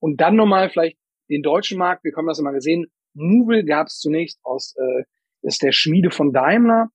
Und 0.00 0.22
dann 0.22 0.36
nochmal 0.36 0.70
vielleicht 0.70 0.96
den 1.28 1.42
deutschen 1.42 1.76
Markt, 1.76 2.02
wir 2.02 2.14
haben 2.16 2.26
das 2.26 2.38
immer 2.38 2.54
gesehen, 2.54 2.86
Movil 3.12 3.66
gab 3.66 3.88
es 3.88 3.98
zunächst 3.98 4.40
aus 4.42 4.74
äh, 4.78 5.04
ist 5.42 5.62
der 5.62 5.72
Schmiede 5.72 6.10
von 6.10 6.32
Daimler, 6.32 6.88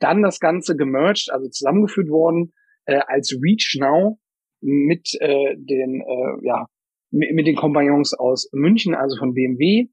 dann 0.00 0.20
das 0.20 0.38
Ganze 0.38 0.76
gemerged, 0.76 1.30
also 1.32 1.48
zusammengeführt 1.48 2.10
worden 2.10 2.52
äh, 2.84 3.00
als 3.06 3.34
Reach 3.42 3.78
Now 3.80 4.18
mit 4.60 5.16
äh, 5.20 5.56
den 5.56 6.02
äh, 6.02 6.46
ja 6.46 6.66
mit, 7.14 7.32
mit 7.32 7.46
den 7.46 7.56
Kompagnons 7.56 8.14
aus 8.14 8.48
München, 8.52 8.94
also 8.94 9.16
von 9.16 9.34
BMW. 9.34 9.88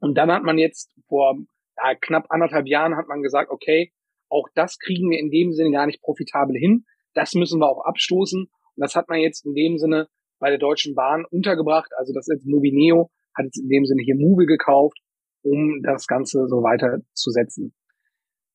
Und 0.00 0.16
dann 0.16 0.30
hat 0.30 0.42
man 0.42 0.58
jetzt 0.58 0.92
vor 1.08 1.36
ja, 1.76 1.94
knapp 1.94 2.26
anderthalb 2.28 2.66
Jahren 2.66 2.96
hat 2.96 3.08
man 3.08 3.22
gesagt, 3.22 3.50
okay, 3.50 3.92
auch 4.28 4.46
das 4.54 4.78
kriegen 4.78 5.10
wir 5.10 5.18
in 5.18 5.30
dem 5.30 5.52
Sinne 5.52 5.72
gar 5.72 5.86
nicht 5.86 6.02
profitabel 6.02 6.56
hin. 6.56 6.84
Das 7.14 7.34
müssen 7.34 7.60
wir 7.60 7.68
auch 7.68 7.84
abstoßen. 7.84 8.42
Und 8.42 8.80
das 8.80 8.94
hat 8.94 9.08
man 9.08 9.18
jetzt 9.18 9.44
in 9.44 9.54
dem 9.54 9.78
Sinne 9.78 10.08
bei 10.38 10.50
der 10.50 10.58
Deutschen 10.58 10.94
Bahn 10.94 11.24
untergebracht. 11.30 11.90
Also 11.96 12.12
das 12.12 12.28
ist 12.28 12.46
Movineo 12.46 13.10
hat 13.36 13.46
jetzt 13.46 13.60
in 13.60 13.68
dem 13.68 13.84
Sinne 13.84 14.02
hier 14.02 14.16
Move 14.16 14.46
gekauft, 14.46 14.98
um 15.42 15.82
das 15.82 16.06
Ganze 16.06 16.46
so 16.48 16.56
weiterzusetzen. 16.62 17.74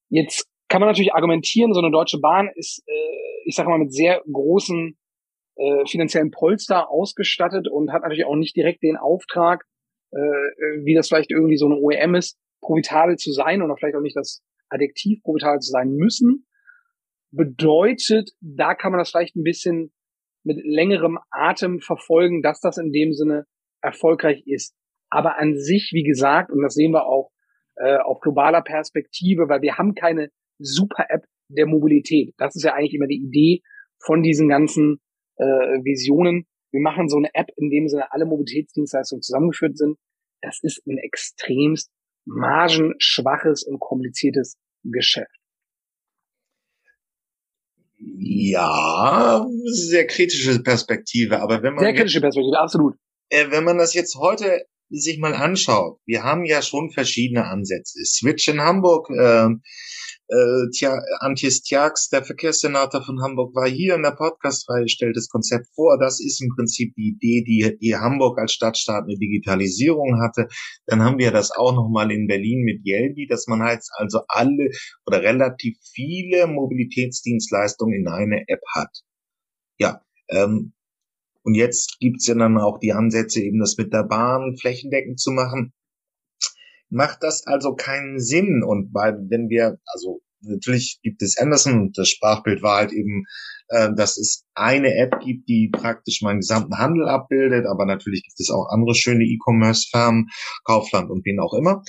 Jetzt 0.09 0.47
kann 0.67 0.81
man 0.81 0.89
natürlich 0.89 1.13
argumentieren, 1.13 1.73
so 1.73 1.79
eine 1.79 1.91
Deutsche 1.91 2.19
Bahn 2.19 2.49
ist, 2.55 2.83
äh, 2.87 3.43
ich 3.45 3.55
sage 3.55 3.69
mal, 3.69 3.79
mit 3.79 3.93
sehr 3.93 4.21
großen 4.31 4.97
äh, 5.57 5.85
finanziellen 5.87 6.31
Polster 6.31 6.89
ausgestattet 6.89 7.67
und 7.69 7.91
hat 7.91 8.01
natürlich 8.01 8.25
auch 8.25 8.35
nicht 8.35 8.55
direkt 8.55 8.83
den 8.83 8.97
Auftrag, 8.97 9.63
äh, 10.11 10.17
wie 10.83 10.95
das 10.95 11.07
vielleicht 11.07 11.31
irgendwie 11.31 11.57
so 11.57 11.65
eine 11.65 11.75
OEM 11.75 12.15
ist, 12.15 12.37
profitabel 12.61 13.17
zu 13.17 13.31
sein 13.31 13.61
oder 13.61 13.75
vielleicht 13.77 13.95
auch 13.95 14.01
nicht 14.01 14.15
das 14.15 14.41
Adjektiv 14.69 15.21
profitabel 15.23 15.59
zu 15.59 15.71
sein 15.71 15.91
müssen. 15.91 16.45
Bedeutet, 17.31 18.31
da 18.41 18.75
kann 18.75 18.91
man 18.91 18.99
das 18.99 19.11
vielleicht 19.11 19.35
ein 19.35 19.43
bisschen 19.43 19.91
mit 20.43 20.57
längerem 20.63 21.19
Atem 21.31 21.79
verfolgen, 21.79 22.41
dass 22.41 22.59
das 22.59 22.77
in 22.77 22.91
dem 22.91 23.13
Sinne 23.13 23.45
erfolgreich 23.81 24.43
ist. 24.45 24.75
Aber 25.09 25.37
an 25.37 25.57
sich, 25.57 25.91
wie 25.93 26.03
gesagt, 26.03 26.51
und 26.51 26.61
das 26.61 26.73
sehen 26.73 26.91
wir 26.91 27.05
auch 27.05 27.31
äh, 27.75 27.97
auf 27.97 28.19
globaler 28.19 28.61
Perspektive, 28.61 29.47
weil 29.49 29.61
wir 29.61 29.77
haben 29.77 29.95
keine 29.95 30.29
Super-App 30.59 31.25
der 31.49 31.67
Mobilität. 31.67 32.33
Das 32.37 32.55
ist 32.55 32.63
ja 32.63 32.73
eigentlich 32.73 32.93
immer 32.93 33.07
die 33.07 33.23
Idee 33.23 33.61
von 34.03 34.23
diesen 34.23 34.47
ganzen 34.47 34.99
äh, 35.37 35.83
Visionen. 35.83 36.45
Wir 36.71 36.81
machen 36.81 37.09
so 37.09 37.17
eine 37.17 37.29
App, 37.33 37.47
in 37.57 37.69
dem 37.69 37.87
Sinne 37.87 38.11
alle 38.11 38.25
Mobilitätsdienstleistungen 38.25 39.21
zusammengeführt 39.21 39.77
sind. 39.77 39.97
Das 40.41 40.59
ist 40.61 40.85
ein 40.85 40.97
extremst 40.97 41.89
margenschwaches 42.25 43.63
und 43.63 43.79
kompliziertes 43.79 44.57
Geschäft. 44.83 45.31
Ja, 47.97 49.47
sehr 49.65 50.05
kritische 50.05 50.61
Perspektive, 50.61 51.41
aber 51.41 51.63
wenn 51.63 51.73
man 51.73 51.83
sehr 51.83 51.93
kritische 51.93 52.21
Perspektive, 52.21 52.59
absolut. 52.59 52.95
Äh, 53.29 53.51
wenn 53.51 53.63
man 53.63 53.77
das 53.77 53.93
jetzt 53.93 54.15
heute 54.15 54.65
sich 54.89 55.17
mal 55.17 55.33
anschaut, 55.33 55.99
wir 56.05 56.23
haben 56.23 56.45
ja 56.45 56.61
schon 56.61 56.91
verschiedene 56.91 57.45
Ansätze. 57.45 58.03
Switch 58.05 58.47
in 58.47 58.61
Hamburg, 58.61 59.09
äh, 59.09 59.49
äh, 60.27 60.69
Tja, 60.71 60.99
Antjes 61.19 61.61
Tjax, 61.61 62.09
der 62.09 62.23
Verkehrssenator 62.23 63.03
von 63.03 63.21
Hamburg, 63.21 63.55
war 63.55 63.67
hier 63.67 63.95
in 63.95 64.03
der 64.03 64.11
Podcast-Reihe, 64.11 64.87
stellt 64.87 65.15
das 65.15 65.29
Konzept 65.29 65.67
vor. 65.75 65.99
Das 65.99 66.19
ist 66.19 66.41
im 66.41 66.49
Prinzip 66.55 66.95
die 66.95 67.09
Idee, 67.09 67.43
die, 67.43 67.77
die 67.79 67.95
Hamburg 67.95 68.39
als 68.39 68.53
Stadtstaat 68.53 69.03
eine 69.03 69.17
Digitalisierung 69.17 70.21
hatte. 70.21 70.47
Dann 70.87 71.03
haben 71.03 71.19
wir 71.19 71.31
das 71.31 71.51
auch 71.51 71.73
nochmal 71.73 72.11
in 72.11 72.27
Berlin 72.27 72.63
mit 72.63 72.85
Yelbi, 72.85 73.27
dass 73.27 73.47
man 73.47 73.61
halt 73.61 73.83
also 73.97 74.21
alle 74.27 74.71
oder 75.05 75.21
relativ 75.21 75.77
viele 75.93 76.47
Mobilitätsdienstleistungen 76.47 77.99
in 77.99 78.07
eine 78.07 78.43
App 78.47 78.61
hat. 78.73 79.01
Ja, 79.77 80.01
ähm, 80.29 80.73
und 81.43 81.53
jetzt 81.53 81.99
gibt's 81.99 82.25
ja 82.25 82.33
dann 82.33 82.57
auch 82.57 82.79
die 82.79 82.93
Ansätze, 82.93 83.41
eben 83.41 83.59
das 83.59 83.77
mit 83.77 83.93
der 83.93 84.03
Bahn 84.03 84.57
flächendeckend 84.57 85.19
zu 85.19 85.31
machen 85.31 85.73
macht 86.89 87.23
das 87.23 87.45
also 87.45 87.75
keinen 87.75 88.19
Sinn. 88.19 88.63
Und 88.63 88.93
weil, 88.93 89.17
wenn 89.29 89.49
wir, 89.49 89.77
also 89.85 90.21
natürlich 90.41 90.99
gibt 91.01 91.21
es 91.21 91.37
Anderson 91.37 91.91
das 91.95 92.09
Sprachbild 92.09 92.61
war 92.61 92.77
halt 92.77 92.91
eben 92.91 93.25
äh, 93.69 93.89
dass 93.95 94.17
es 94.17 94.45
eine 94.53 94.95
App 94.95 95.19
gibt, 95.19 95.49
die 95.49 95.69
praktisch 95.69 96.21
meinen 96.21 96.39
gesamten 96.39 96.77
Handel 96.77 97.07
abbildet, 97.07 97.65
aber 97.65 97.85
natürlich 97.85 98.23
gibt 98.23 98.39
es 98.39 98.51
auch 98.51 98.69
andere 98.69 98.93
schöne 98.93 99.23
E-Commerce-Firmen, 99.23 100.27
Kaufland 100.63 101.09
und 101.09 101.25
wen 101.25 101.39
auch 101.39 101.53
immer. 101.53 101.81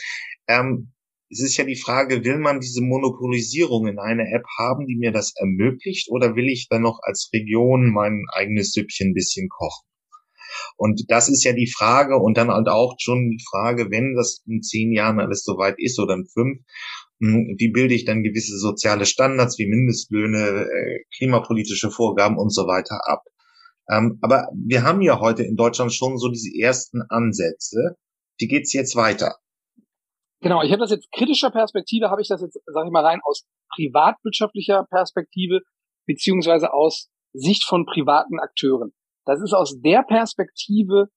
Ähm, 0.49 0.93
es 1.29 1.41
ist 1.41 1.57
ja 1.57 1.65
die 1.65 1.77
Frage, 1.77 2.25
will 2.25 2.39
man 2.39 2.61
diese 2.61 2.81
Monopolisierung 2.83 3.89
in 3.89 3.99
einer 3.99 4.25
App 4.33 4.45
haben, 4.59 4.87
die 4.87 4.97
mir 4.97 5.13
das 5.13 5.35
ermöglicht, 5.37 6.09
oder 6.11 6.37
will 6.37 6.49
ich 6.49 6.69
dann 6.69 6.83
noch 6.83 7.01
als 7.03 7.29
Region 7.33 7.93
mein 7.93 8.25
eigenes 8.33 8.73
Süppchen 8.73 9.11
ein 9.11 9.15
bisschen 9.15 9.49
kochen? 9.49 9.87
Und 10.77 11.05
das 11.09 11.29
ist 11.29 11.45
ja 11.45 11.53
die 11.53 11.71
Frage 11.71 12.17
und 12.17 12.37
dann 12.37 12.51
halt 12.51 12.69
auch 12.69 12.97
schon 12.99 13.31
die 13.31 13.43
Frage, 13.51 13.91
wenn 13.91 14.15
das 14.15 14.43
in 14.47 14.63
zehn 14.63 14.93
Jahren 14.93 15.21
alles 15.21 15.45
soweit 15.45 15.77
ist 15.79 15.99
oder 15.99 16.15
in 16.15 16.27
fünf, 16.27 16.61
hm, 17.21 17.57
wie 17.59 17.71
bilde 17.71 17.95
ich 17.95 18.05
dann 18.05 18.23
gewisse 18.23 18.59
soziale 18.59 19.07
Standards 19.07 19.59
wie 19.59 19.67
Mindestlöhne, 19.67 20.67
äh, 20.67 21.05
klimapolitische 21.17 21.91
Vorgaben 21.91 22.39
und 22.39 22.53
so 22.53 22.67
weiter 22.67 23.01
ab. 23.07 23.23
Ähm, 23.89 24.19
aber 24.21 24.49
wir 24.55 24.83
haben 24.83 25.01
ja 25.01 25.21
heute 25.21 25.43
in 25.43 25.57
Deutschland 25.57 25.93
schon 25.93 26.19
so 26.19 26.29
diese 26.29 26.51
ersten 26.59 27.03
Ansätze. 27.09 27.97
Wie 28.39 28.49
geht's 28.49 28.73
jetzt 28.73 28.97
weiter? 28.97 29.37
Genau, 30.41 30.63
ich 30.63 30.71
habe 30.71 30.81
das 30.81 30.91
jetzt 30.91 31.11
kritischer 31.13 31.51
Perspektive, 31.51 32.11
habe 32.11 32.21
ich 32.21 32.29
das 32.29 32.43
jetzt, 32.43 32.59
sage 32.67 32.89
ich 32.89 32.93
mal, 32.93 33.05
rein 33.05 33.21
aus 33.25 33.47
privatwirtschaftlicher 33.75 34.87
Perspektive, 34.91 35.61
beziehungsweise 36.07 36.73
aus 36.73 37.09
Sicht 37.33 37.65
von 37.65 37.87
privaten 37.87 38.39
Akteuren. 38.39 38.93
Das 39.27 39.43
ist 39.43 39.53
aus 39.53 39.81
der 39.81 40.03
Perspektive 40.03 41.09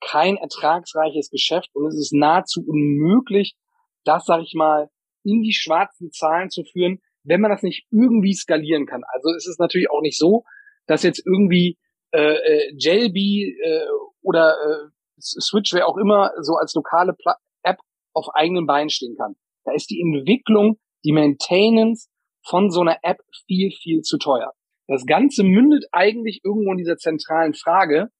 kein 0.00 0.36
ertragsreiches 0.36 1.30
Geschäft 1.30 1.68
und 1.74 1.86
es 1.86 1.98
ist 1.98 2.12
nahezu 2.12 2.64
unmöglich, 2.66 3.56
das, 4.04 4.24
sage 4.24 4.44
ich 4.44 4.54
mal, 4.54 4.88
in 5.24 5.42
die 5.42 5.52
schwarzen 5.52 6.12
Zahlen 6.12 6.48
zu 6.48 6.62
führen, 6.64 7.00
wenn 7.24 7.40
man 7.40 7.50
das 7.50 7.62
nicht 7.62 7.86
irgendwie 7.90 8.34
skalieren 8.34 8.86
kann. 8.86 9.02
Also 9.12 9.30
es 9.36 9.48
ist 9.48 9.58
natürlich 9.58 9.90
auch 9.90 10.00
nicht 10.00 10.16
so, 10.16 10.44
dass 10.86 11.02
jetzt 11.02 11.26
irgendwie 11.26 11.76
äh, 12.12 12.36
äh 12.36 12.72
Jelby 12.78 13.56
äh, 13.60 13.86
oder 14.22 14.54
äh, 14.54 14.90
Switch, 15.18 15.72
wer 15.72 15.88
auch 15.88 15.96
immer, 15.96 16.30
so 16.40 16.54
als 16.54 16.72
lokale 16.74 17.14
Pla 17.14 17.36
App 17.62 17.78
auf 18.12 18.28
eigenen 18.34 18.66
Beinen 18.66 18.90
stehen 18.90 19.16
kann. 19.16 19.34
Da 19.64 19.72
ist 19.72 19.90
die 19.90 20.00
Entwicklung, 20.00 20.78
die 21.04 21.12
Maintenance 21.12 22.08
von 22.44 22.70
so 22.70 22.82
einer 22.82 22.98
App 23.02 23.18
viel, 23.46 23.72
viel 23.72 24.02
zu 24.02 24.18
teuer. 24.18 24.52
Das 24.88 25.04
Ganze 25.04 25.42
mündet 25.42 25.84
eigentlich 25.92 26.40
irgendwo 26.44 26.72
in 26.72 26.78
dieser 26.78 26.96
zentralen 26.96 27.54
Frage, 27.54 28.10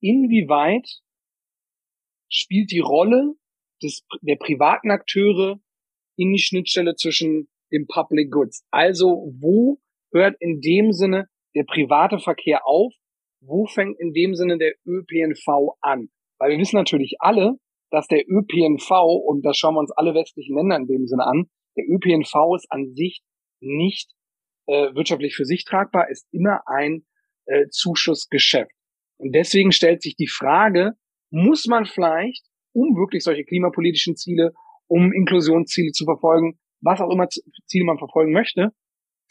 inwieweit 0.00 1.00
spielt 2.28 2.70
die 2.70 2.80
Rolle 2.80 3.34
des, 3.82 4.04
der 4.20 4.36
privaten 4.36 4.90
Akteure 4.90 5.60
in 6.16 6.32
die 6.32 6.38
Schnittstelle 6.40 6.94
zwischen 6.94 7.48
dem 7.72 7.86
Public 7.86 8.30
Goods. 8.30 8.64
Also 8.70 9.32
wo 9.40 9.80
hört 10.12 10.36
in 10.40 10.60
dem 10.60 10.92
Sinne 10.92 11.28
der 11.54 11.64
private 11.64 12.18
Verkehr 12.18 12.66
auf? 12.66 12.92
Wo 13.40 13.66
fängt 13.66 13.98
in 13.98 14.12
dem 14.12 14.34
Sinne 14.34 14.58
der 14.58 14.74
ÖPNV 14.86 15.76
an? 15.80 16.08
Weil 16.38 16.52
wir 16.52 16.58
wissen 16.58 16.76
natürlich 16.76 17.16
alle, 17.18 17.58
dass 17.90 18.06
der 18.08 18.24
ÖPNV, 18.26 18.90
und 19.24 19.44
das 19.44 19.56
schauen 19.56 19.74
wir 19.74 19.80
uns 19.80 19.92
alle 19.92 20.14
westlichen 20.14 20.56
Länder 20.56 20.76
in 20.76 20.86
dem 20.86 21.06
Sinne 21.06 21.24
an, 21.24 21.50
der 21.76 21.84
ÖPNV 21.88 22.56
ist 22.56 22.66
an 22.70 22.94
sich 22.94 23.22
nicht 23.60 24.13
äh, 24.66 24.94
wirtschaftlich 24.94 25.34
für 25.34 25.44
sich 25.44 25.64
tragbar, 25.64 26.08
ist 26.10 26.26
immer 26.32 26.62
ein 26.66 27.04
äh, 27.46 27.68
Zuschussgeschäft. 27.70 28.72
Und 29.16 29.34
deswegen 29.34 29.72
stellt 29.72 30.02
sich 30.02 30.16
die 30.16 30.28
Frage, 30.28 30.92
muss 31.30 31.66
man 31.66 31.86
vielleicht, 31.86 32.44
um 32.72 32.96
wirklich 32.96 33.24
solche 33.24 33.44
klimapolitischen 33.44 34.16
Ziele 34.16 34.52
um 34.86 35.12
Inklusionsziele 35.12 35.92
zu 35.92 36.04
verfolgen, 36.04 36.58
was 36.80 37.00
auch 37.00 37.10
immer 37.10 37.28
Ziele 37.28 37.84
man 37.84 37.98
verfolgen 37.98 38.32
möchte, 38.32 38.72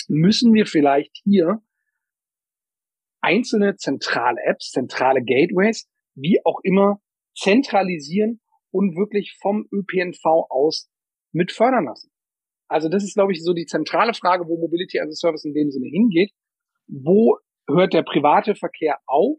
müssen 0.07 0.53
wir 0.53 0.65
vielleicht 0.65 1.15
hier 1.23 1.61
einzelne 3.21 3.75
zentrale 3.75 4.41
Apps, 4.43 4.71
zentrale 4.71 5.23
Gateways, 5.23 5.87
wie 6.15 6.39
auch 6.43 6.59
immer, 6.63 7.01
zentralisieren 7.35 8.41
und 8.71 8.97
wirklich 8.97 9.37
vom 9.39 9.67
ÖPNV 9.71 10.23
aus 10.49 10.89
mit 11.31 11.51
fördern 11.51 11.85
lassen. 11.85 12.12
Also 12.73 12.89
das 12.89 13.03
ist, 13.03 13.13
glaube 13.13 13.31
ich, 13.33 13.43
so 13.43 13.53
die 13.53 13.65
zentrale 13.65 14.13
Frage, 14.13 14.45
wo 14.47 14.57
Mobility 14.57 14.99
as 14.99 15.09
a 15.09 15.13
Service 15.13 15.45
in 15.45 15.53
dem 15.53 15.69
Sinne 15.69 15.87
hingeht. 15.87 16.31
Wo 16.87 17.37
hört 17.67 17.93
der 17.93 18.03
private 18.03 18.55
Verkehr 18.55 18.97
auf 19.05 19.37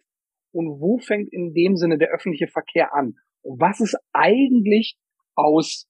und 0.52 0.80
wo 0.80 0.98
fängt 0.98 1.32
in 1.32 1.52
dem 1.52 1.76
Sinne 1.76 1.98
der 1.98 2.10
öffentliche 2.10 2.48
Verkehr 2.48 2.94
an? 2.94 3.14
Und 3.42 3.60
was 3.60 3.80
ist 3.80 3.96
eigentlich 4.12 4.96
aus 5.34 5.86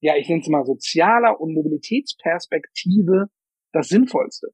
ja, 0.00 0.16
ich 0.16 0.28
nenne 0.28 0.42
es 0.42 0.48
mal 0.48 0.64
sozialer 0.64 1.40
und 1.40 1.54
Mobilitätsperspektive 1.54 3.26
das 3.72 3.88
Sinnvollste? 3.88 4.48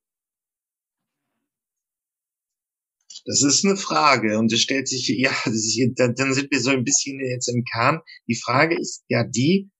Das 3.26 3.42
ist 3.42 3.64
eine 3.64 3.76
Frage 3.76 4.38
und 4.38 4.52
es 4.52 4.60
stellt 4.60 4.88
sich, 4.88 5.08
ja, 5.08 5.30
ist, 5.46 5.78
dann 5.96 6.32
sind 6.32 6.50
wir 6.50 6.60
so 6.60 6.70
ein 6.70 6.84
bisschen 6.84 7.18
jetzt 7.20 7.48
im 7.48 7.64
Kern. 7.64 8.00
Die 8.28 8.38
Frage 8.42 8.78
ist 8.78 9.04
ja 9.08 9.24
die, 9.24 9.70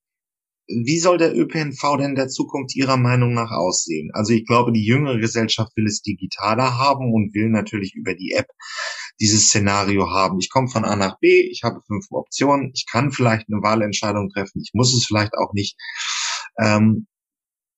wie 0.66 0.98
soll 0.98 1.18
der 1.18 1.37
ÖPNV 1.37 1.96
denn 1.98 2.14
der 2.14 2.29
Zukunft 2.29 2.74
Ihrer 2.74 2.96
Meinung 2.96 3.35
nach 3.35 3.50
aussehen? 3.50 4.11
Also 4.14 4.33
ich 4.33 4.46
glaube, 4.46 4.72
die 4.72 4.85
jüngere 4.85 5.18
Gesellschaft 5.18 5.77
will 5.77 5.87
es 5.87 6.03
digitaler 6.03 6.79
haben 6.79 7.12
und 7.12 7.35
will 7.35 7.50
natürlich 7.50 7.94
über 7.94 8.14
die 8.14 8.33
App 8.33 8.46
dieses 9.20 9.48
Szenario 9.48 10.11
haben. 10.11 10.38
Ich 10.38 10.50
komme 10.50 10.68
von 10.68 10.85
A 10.85 10.96
nach 10.96 11.18
B, 11.18 11.40
ich 11.40 11.62
habe 11.62 11.81
fünf 11.87 12.07
Optionen, 12.11 12.72
ich 12.74 12.87
kann 12.90 13.12
vielleicht 13.12 13.46
eine 13.48 13.62
Wahlentscheidung 13.62 14.31
treffen, 14.31 14.62
ich 14.62 14.70
muss 14.72 14.94
es 14.94 15.05
vielleicht 15.07 15.35
auch 15.35 15.53
nicht. 15.53 15.77
Ähm, 16.59 17.07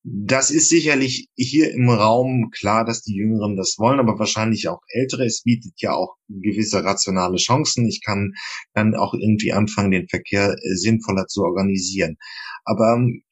das 0.09 0.53
ist 0.53 0.69
sicherlich 0.69 1.31
hier 1.35 1.73
im 1.73 1.91
Raum 1.91 2.51
klar, 2.53 2.85
dass 2.85 3.03
die 3.03 3.17
Jüngeren 3.17 3.57
das 3.57 3.75
wollen, 3.77 3.99
aber 3.99 4.21
wahrscheinlich 4.21 4.69
auch 4.69 4.81
Ältere. 4.87 5.25
Es 5.25 5.43
bietet 5.43 5.81
ja 5.81 5.95
auch 5.95 6.15
gewisse 6.29 6.85
rationale 6.85 7.39
Chancen. 7.39 7.89
Ich 7.89 8.05
kann 8.05 8.33
dann 8.73 8.95
auch 8.95 9.15
irgendwie 9.15 9.53
anfangen, 9.53 9.91
den 9.91 10.07
Verkehr 10.07 10.53
äh, 10.53 10.75
sinnvoller 10.77 11.27
zu 11.27 11.43
organisieren. 11.43 12.19
Aber 12.65 12.95
ähm, 12.95 13.25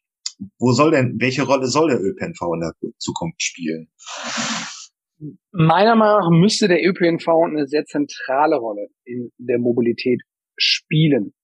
wo 0.59 0.73
soll 0.73 0.91
denn, 0.91 1.15
welche 1.21 1.45
Rolle 1.45 1.69
soll 1.69 1.91
der 1.91 2.01
ÖPNV 2.01 2.41
in 2.55 2.61
der 2.61 2.73
Zukunft 2.99 3.41
spielen? 3.41 3.89
Meiner 5.53 5.95
Meinung 5.95 6.21
nach 6.23 6.31
müsste 6.41 6.67
der 6.67 6.85
ÖPNV 6.85 7.29
eine 7.29 7.69
sehr 7.69 7.85
zentrale 7.85 8.57
Rolle 8.57 8.89
in 9.05 9.31
der 9.39 9.61
Mobilität 9.61 10.23
spielen. 10.57 11.35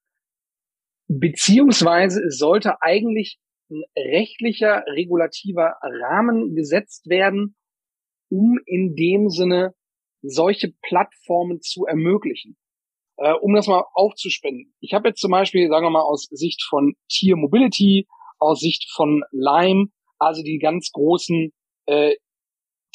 Beziehungsweise 1.07 2.31
sollte 2.31 2.83
eigentlich 2.83 3.39
ein 3.71 3.83
rechtlicher, 3.97 4.85
regulativer 4.87 5.77
Rahmen 5.83 6.55
gesetzt 6.55 7.09
werden, 7.09 7.57
um 8.31 8.59
in 8.67 8.95
dem 8.95 9.29
Sinne 9.29 9.75
solche 10.23 10.73
Plattformen 10.83 11.61
zu 11.61 11.85
ermöglichen. 11.87 12.57
Äh, 13.17 13.35
um 13.35 13.55
das 13.55 13.67
mal 13.67 13.85
aufzuspenden. 13.93 14.73
Ich 14.81 14.95
habe 14.95 15.09
jetzt 15.09 15.21
zum 15.21 15.31
Beispiel, 15.31 15.69
sagen 15.69 15.85
wir 15.85 15.91
mal, 15.91 16.03
aus 16.03 16.25
Sicht 16.31 16.63
von 16.69 16.95
Tier 17.09 17.37
Mobility, 17.37 18.07
aus 18.39 18.61
Sicht 18.61 18.91
von 18.95 19.23
Lime, 19.31 19.89
also 20.19 20.43
die 20.43 20.59
ganz 20.59 20.91
großen 20.93 21.53
äh, 21.87 22.15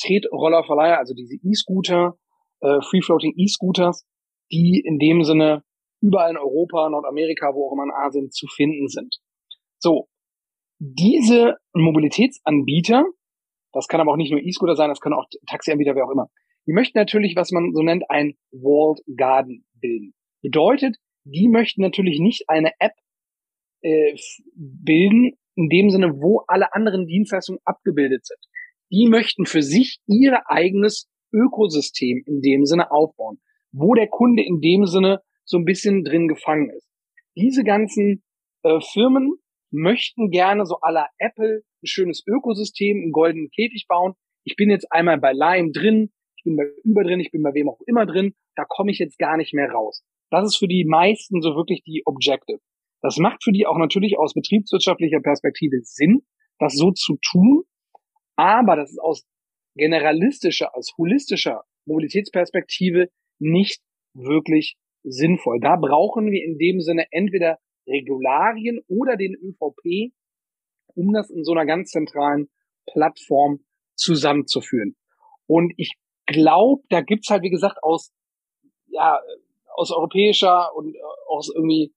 Tretrollerverleiher, 0.01 0.97
also 0.97 1.13
diese 1.13 1.35
E-Scooter, 1.35 2.17
äh, 2.61 2.81
Free-Floating 2.81 3.35
E-Scooters, 3.37 4.05
die 4.51 4.81
in 4.83 4.97
dem 4.97 5.23
Sinne 5.23 5.63
überall 6.01 6.31
in 6.31 6.37
Europa, 6.37 6.89
Nordamerika, 6.89 7.53
wo 7.53 7.67
auch 7.67 7.73
immer 7.73 7.83
in 7.83 7.91
Asien 7.91 8.31
zu 8.31 8.47
finden 8.47 8.87
sind. 8.87 9.17
So, 9.77 10.07
diese 10.79 11.57
Mobilitätsanbieter, 11.73 13.05
das 13.73 13.87
kann 13.87 14.01
aber 14.01 14.11
auch 14.11 14.17
nicht 14.17 14.31
nur 14.31 14.41
E-Scooter 14.41 14.75
sein, 14.75 14.89
das 14.89 14.99
können 14.99 15.15
auch 15.15 15.27
Taxianbieter, 15.47 15.95
wer 15.95 16.05
auch 16.05 16.11
immer, 16.11 16.29
die 16.67 16.73
möchten 16.73 16.97
natürlich, 16.97 17.35
was 17.35 17.51
man 17.51 17.73
so 17.73 17.81
nennt, 17.81 18.09
ein 18.09 18.35
Walled 18.51 19.01
Garden 19.15 19.65
bilden. 19.73 20.13
Bedeutet, 20.41 20.97
die 21.23 21.47
möchten 21.47 21.81
natürlich 21.81 22.19
nicht 22.19 22.49
eine 22.49 22.71
App 22.79 22.93
äh, 23.81 24.15
bilden, 24.55 25.37
in 25.55 25.69
dem 25.69 25.89
Sinne, 25.89 26.21
wo 26.21 26.43
alle 26.47 26.73
anderen 26.73 27.07
Dienstleistungen 27.07 27.61
abgebildet 27.63 28.25
sind. 28.25 28.39
Die 28.91 29.07
möchten 29.07 29.45
für 29.45 29.61
sich 29.61 29.99
ihr 30.07 30.41
eigenes 30.49 31.09
Ökosystem 31.31 32.23
in 32.25 32.41
dem 32.41 32.65
Sinne 32.65 32.91
aufbauen, 32.91 33.39
wo 33.71 33.93
der 33.93 34.07
Kunde 34.07 34.43
in 34.43 34.59
dem 34.59 34.85
Sinne 34.85 35.21
so 35.43 35.57
ein 35.57 35.65
bisschen 35.65 36.03
drin 36.03 36.27
gefangen 36.27 36.69
ist. 36.69 36.87
Diese 37.35 37.63
ganzen 37.63 38.23
äh, 38.63 38.79
Firmen 38.81 39.35
möchten 39.75 40.29
gerne 40.29 40.65
so 40.65 40.77
aller 40.81 41.07
Apple 41.17 41.63
ein 41.83 41.87
schönes 41.87 42.23
Ökosystem, 42.25 42.97
einen 42.97 43.11
goldenen 43.11 43.49
Käfig 43.49 43.85
bauen. 43.87 44.13
Ich 44.43 44.55
bin 44.55 44.69
jetzt 44.69 44.91
einmal 44.91 45.19
bei 45.19 45.33
Lime 45.33 45.71
drin, 45.71 46.11
ich 46.37 46.43
bin 46.43 46.55
bei 46.55 46.65
Über 46.83 47.03
drin, 47.03 47.19
ich 47.19 47.31
bin 47.31 47.43
bei 47.43 47.53
wem 47.53 47.69
auch 47.69 47.79
immer 47.85 48.05
drin, 48.05 48.33
da 48.55 48.65
komme 48.67 48.91
ich 48.91 48.99
jetzt 48.99 49.17
gar 49.17 49.37
nicht 49.37 49.53
mehr 49.53 49.69
raus. 49.69 50.03
Das 50.31 50.45
ist 50.45 50.57
für 50.57 50.67
die 50.67 50.85
meisten 50.85 51.41
so 51.41 51.55
wirklich 51.55 51.83
die 51.83 52.03
Objective. 52.05 52.59
Das 53.01 53.17
macht 53.17 53.43
für 53.43 53.51
die 53.51 53.67
auch 53.67 53.77
natürlich 53.77 54.17
aus 54.17 54.33
betriebswirtschaftlicher 54.33 55.19
Perspektive 55.21 55.77
Sinn, 55.83 56.21
das 56.59 56.73
so 56.75 56.91
zu 56.91 57.17
tun, 57.31 57.63
aber 58.35 58.75
das 58.75 58.91
ist 58.91 58.99
aus 58.99 59.27
generalistischer, 59.75 60.75
aus 60.75 60.93
holistischer 60.97 61.63
Mobilitätsperspektive 61.85 63.09
nicht 63.39 63.81
wirklich 64.13 64.77
sinnvoll. 65.03 65.59
Da 65.59 65.75
brauchen 65.75 66.31
wir 66.31 66.43
in 66.43 66.57
dem 66.57 66.81
Sinne 66.81 67.05
entweder 67.11 67.59
Regularien 67.87 68.81
oder 68.87 69.17
den 69.17 69.35
ÖVP, 69.35 70.13
um 70.95 71.13
das 71.13 71.29
in 71.29 71.43
so 71.43 71.51
einer 71.51 71.65
ganz 71.65 71.91
zentralen 71.91 72.49
Plattform 72.91 73.59
zusammenzuführen. 73.95 74.95
Und 75.47 75.73
ich 75.77 75.95
glaube, 76.25 76.83
da 76.89 77.01
gibt's 77.01 77.29
halt, 77.29 77.43
wie 77.43 77.49
gesagt, 77.49 77.83
aus, 77.83 78.11
ja, 78.87 79.19
aus 79.75 79.91
europäischer 79.91 80.75
und 80.75 80.95
äh, 80.95 80.99
aus 81.27 81.51
irgendwie 81.53 81.93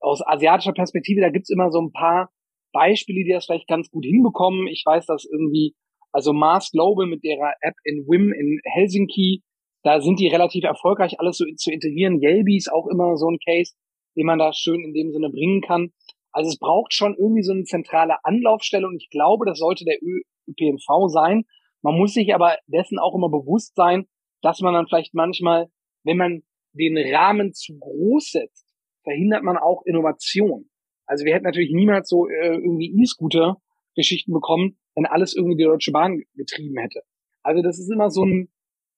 aus 0.00 0.20
asiatischer 0.26 0.72
Perspektive, 0.72 1.20
da 1.20 1.30
gibt's 1.30 1.50
immer 1.50 1.70
so 1.70 1.80
ein 1.80 1.92
paar 1.92 2.30
Beispiele, 2.72 3.24
die 3.24 3.32
das 3.32 3.46
vielleicht 3.46 3.68
ganz 3.68 3.90
gut 3.90 4.04
hinbekommen. 4.04 4.66
Ich 4.66 4.82
weiß, 4.84 5.06
dass 5.06 5.24
irgendwie, 5.24 5.74
also 6.10 6.32
Mars 6.32 6.70
Global 6.72 7.06
mit 7.06 7.22
ihrer 7.22 7.52
App 7.60 7.74
in 7.84 8.06
WIM 8.08 8.32
in 8.32 8.60
Helsinki, 8.64 9.42
da 9.84 10.00
sind 10.00 10.18
die 10.18 10.28
relativ 10.28 10.64
erfolgreich, 10.64 11.20
alles 11.20 11.38
so 11.38 11.44
zu 11.56 11.70
integrieren. 11.70 12.20
Yelby 12.20 12.56
ist 12.56 12.72
auch 12.72 12.86
immer 12.88 13.16
so 13.16 13.28
ein 13.28 13.38
Case, 13.44 13.74
den 14.16 14.26
man 14.26 14.38
da 14.38 14.52
schön 14.52 14.84
in 14.84 14.92
dem 14.92 15.12
Sinne 15.12 15.30
bringen 15.30 15.60
kann. 15.60 15.92
Also 16.32 16.48
es 16.48 16.58
braucht 16.58 16.94
schon 16.94 17.14
irgendwie 17.14 17.42
so 17.42 17.52
eine 17.52 17.64
zentrale 17.64 18.16
Anlaufstelle 18.24 18.86
und 18.86 18.96
ich 18.96 19.10
glaube, 19.10 19.44
das 19.46 19.58
sollte 19.58 19.84
der 19.84 19.98
ÖPNV 20.02 21.08
sein. 21.08 21.44
Man 21.82 21.96
muss 21.96 22.14
sich 22.14 22.34
aber 22.34 22.56
dessen 22.66 22.98
auch 22.98 23.14
immer 23.14 23.28
bewusst 23.28 23.74
sein, 23.74 24.06
dass 24.40 24.60
man 24.60 24.74
dann 24.74 24.86
vielleicht 24.86 25.14
manchmal, 25.14 25.68
wenn 26.04 26.16
man 26.16 26.42
den 26.72 26.96
Rahmen 26.96 27.52
zu 27.52 27.78
groß 27.78 28.30
setzt, 28.30 28.66
verhindert 29.02 29.42
man 29.42 29.58
auch 29.58 29.82
Innovation. 29.84 30.70
Also 31.06 31.24
wir 31.24 31.34
hätten 31.34 31.44
natürlich 31.44 31.72
niemals 31.72 32.08
so 32.08 32.28
äh, 32.28 32.54
irgendwie 32.54 33.02
E-Scooter-Geschichten 33.02 34.32
bekommen, 34.32 34.78
wenn 34.94 35.06
alles 35.06 35.34
irgendwie 35.34 35.56
die 35.56 35.64
Deutsche 35.64 35.92
Bahn 35.92 36.22
getrieben 36.34 36.78
hätte. 36.78 37.02
Also 37.42 37.62
das 37.62 37.78
ist 37.78 37.90
immer 37.90 38.10
so 38.10 38.24
ein, 38.24 38.48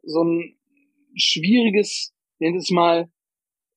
so 0.03 0.23
ein 0.23 0.57
schwieriges, 1.17 2.15
nennt 2.39 2.57
es 2.57 2.71
mal, 2.71 3.11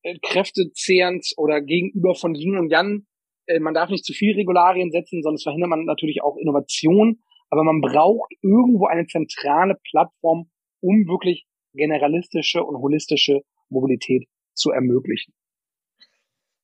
äh, 0.08 0.18
kräftezehrend 0.22 1.26
oder 1.36 1.60
gegenüber 1.60 2.14
von 2.14 2.34
Yin 2.34 2.58
und 2.58 2.70
Yang. 2.70 3.06
Äh, 3.46 3.60
man 3.60 3.74
darf 3.74 3.90
nicht 3.90 4.04
zu 4.04 4.12
viel 4.12 4.34
Regularien 4.34 4.90
setzen, 4.90 5.22
sonst 5.22 5.42
verhindert 5.42 5.70
man 5.70 5.84
natürlich 5.84 6.22
auch 6.22 6.36
Innovation. 6.36 7.20
Aber 7.50 7.64
man 7.64 7.80
braucht 7.80 8.32
irgendwo 8.42 8.86
eine 8.86 9.06
zentrale 9.06 9.76
Plattform, 9.90 10.50
um 10.80 11.06
wirklich 11.08 11.46
generalistische 11.72 12.62
und 12.62 12.76
holistische 12.76 13.40
Mobilität 13.68 14.28
zu 14.54 14.70
ermöglichen. 14.70 15.32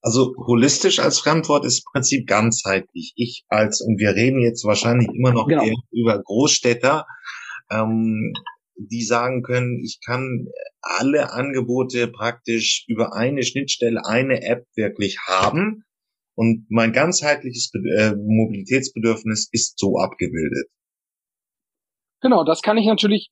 Also 0.03 0.35
holistisch 0.37 0.99
als 0.99 1.19
Fremdwort 1.19 1.65
ist 1.65 1.79
im 1.79 1.93
Prinzip 1.93 2.27
ganzheitlich. 2.27 3.15
Ich 3.17 3.45
als, 3.49 3.81
und 3.81 3.99
wir 3.99 4.15
reden 4.15 4.43
jetzt 4.43 4.65
wahrscheinlich 4.65 5.09
immer 5.09 5.33
noch 5.33 5.49
genau. 5.49 5.65
über 5.91 6.23
Großstädter, 6.23 7.07
ähm, 7.71 8.35
die 8.77 9.03
sagen 9.03 9.43
können, 9.43 9.81
ich 9.85 10.01
kann 10.05 10.47
alle 10.81 11.33
Angebote 11.33 12.09
praktisch 12.09 12.85
über 12.89 13.15
eine 13.15 13.43
Schnittstelle, 13.43 14.05
eine 14.05 14.43
App 14.43 14.67
wirklich 14.75 15.19
haben. 15.27 15.85
Und 16.37 16.67
mein 16.69 16.93
ganzheitliches 16.93 17.71
äh, 17.75 18.13
Mobilitätsbedürfnis 18.17 19.49
ist 19.53 19.79
so 19.79 19.99
abgebildet. 19.99 20.67
Genau, 22.21 22.45
das 22.45 22.63
kann 22.63 22.77
ich 22.77 22.87
natürlich, 22.87 23.31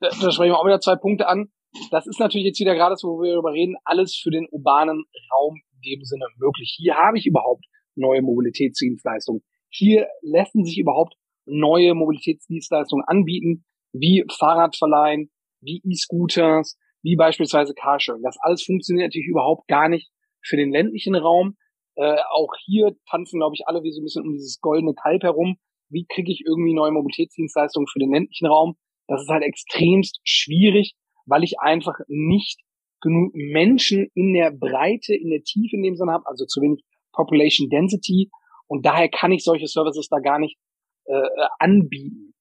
da, 0.00 0.08
da 0.08 0.32
sprechen 0.32 0.50
wir 0.50 0.58
auch 0.58 0.66
wieder 0.66 0.80
zwei 0.80 0.96
Punkte 0.96 1.28
an. 1.28 1.52
Das 1.90 2.06
ist 2.06 2.18
natürlich 2.18 2.46
jetzt 2.46 2.60
wieder 2.60 2.74
gerade 2.74 2.96
so, 2.96 3.08
wo 3.08 3.22
wir 3.22 3.32
darüber 3.32 3.52
reden, 3.52 3.76
alles 3.84 4.18
für 4.20 4.30
den 4.30 4.46
urbanen 4.50 5.04
Raum 5.32 5.60
dem 5.84 6.02
Sinne 6.04 6.26
möglich. 6.38 6.74
Hier 6.76 6.94
habe 6.94 7.18
ich 7.18 7.26
überhaupt 7.26 7.64
neue 7.94 8.22
Mobilitätsdienstleistungen. 8.22 9.42
Hier 9.68 10.06
lassen 10.22 10.64
sich 10.64 10.78
überhaupt 10.78 11.14
neue 11.46 11.94
Mobilitätsdienstleistungen 11.94 13.04
anbieten, 13.06 13.64
wie 13.98 14.24
Fahrradverleihen, 14.38 15.30
wie 15.60 15.82
E-Scooters, 15.84 16.78
wie 17.02 17.16
beispielsweise 17.16 17.74
Carsharing. 17.74 18.22
Das 18.22 18.36
alles 18.40 18.64
funktioniert 18.64 19.08
natürlich 19.08 19.28
überhaupt 19.28 19.68
gar 19.68 19.88
nicht 19.88 20.10
für 20.42 20.56
den 20.56 20.70
ländlichen 20.70 21.14
Raum. 21.14 21.56
Äh, 21.96 22.16
auch 22.30 22.52
hier 22.64 22.96
tanzen, 23.08 23.38
glaube 23.38 23.54
ich, 23.54 23.66
alle 23.66 23.82
wie 23.82 23.92
so 23.92 24.00
ein 24.00 24.04
bisschen 24.04 24.24
um 24.24 24.32
dieses 24.32 24.60
goldene 24.60 24.94
Kalb 24.94 25.22
herum. 25.22 25.56
Wie 25.88 26.06
kriege 26.06 26.32
ich 26.32 26.42
irgendwie 26.46 26.74
neue 26.74 26.92
Mobilitätsdienstleistungen 26.92 27.86
für 27.86 27.98
den 27.98 28.12
ländlichen 28.12 28.46
Raum? 28.46 28.76
Das 29.06 29.22
ist 29.22 29.28
halt 29.28 29.44
extremst 29.44 30.20
schwierig, 30.24 30.94
weil 31.26 31.44
ich 31.44 31.60
einfach 31.60 31.94
nicht 32.08 32.60
genug 33.00 33.32
Menschen 33.34 34.08
in 34.14 34.32
der 34.32 34.50
Breite, 34.50 35.14
in 35.14 35.30
der 35.30 35.42
Tiefe 35.42 35.76
in 35.76 35.82
dem 35.82 35.96
Sinne 35.96 36.12
habe, 36.12 36.26
also 36.26 36.44
zu 36.44 36.60
wenig 36.60 36.82
Population 37.12 37.68
Density. 37.68 38.30
Und 38.66 38.84
daher 38.84 39.08
kann 39.08 39.32
ich 39.32 39.44
solche 39.44 39.68
Services 39.68 40.08
da 40.08 40.18
gar 40.18 40.38
nicht 40.38 40.58
äh, 41.04 41.22
anbieten. 41.58 42.34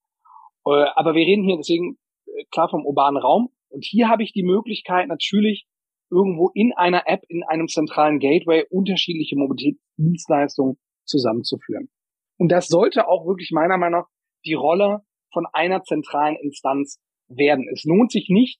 Äh, 0.65 0.85
aber 0.95 1.13
wir 1.13 1.25
reden 1.25 1.43
hier 1.43 1.57
deswegen 1.57 1.97
äh, 2.27 2.43
klar 2.51 2.69
vom 2.69 2.85
urbanen 2.85 3.21
Raum. 3.21 3.49
Und 3.69 3.85
hier 3.85 4.09
habe 4.09 4.23
ich 4.23 4.31
die 4.31 4.43
Möglichkeit 4.43 5.07
natürlich 5.07 5.67
irgendwo 6.11 6.49
in 6.53 6.73
einer 6.73 7.03
App, 7.07 7.23
in 7.27 7.43
einem 7.43 7.67
zentralen 7.67 8.19
Gateway 8.19 8.65
unterschiedliche 8.69 9.35
Mobilitätsdienstleistungen 9.35 10.77
zusammenzuführen. 11.05 11.89
Und 12.37 12.51
das 12.51 12.67
sollte 12.67 13.07
auch 13.07 13.25
wirklich 13.25 13.51
meiner 13.51 13.77
Meinung 13.77 14.01
nach 14.01 14.07
die 14.45 14.53
Rolle 14.53 15.01
von 15.33 15.45
einer 15.51 15.83
zentralen 15.83 16.35
Instanz 16.37 16.99
werden. 17.27 17.67
Es 17.71 17.83
lohnt 17.83 18.11
sich 18.11 18.29
nicht, 18.29 18.59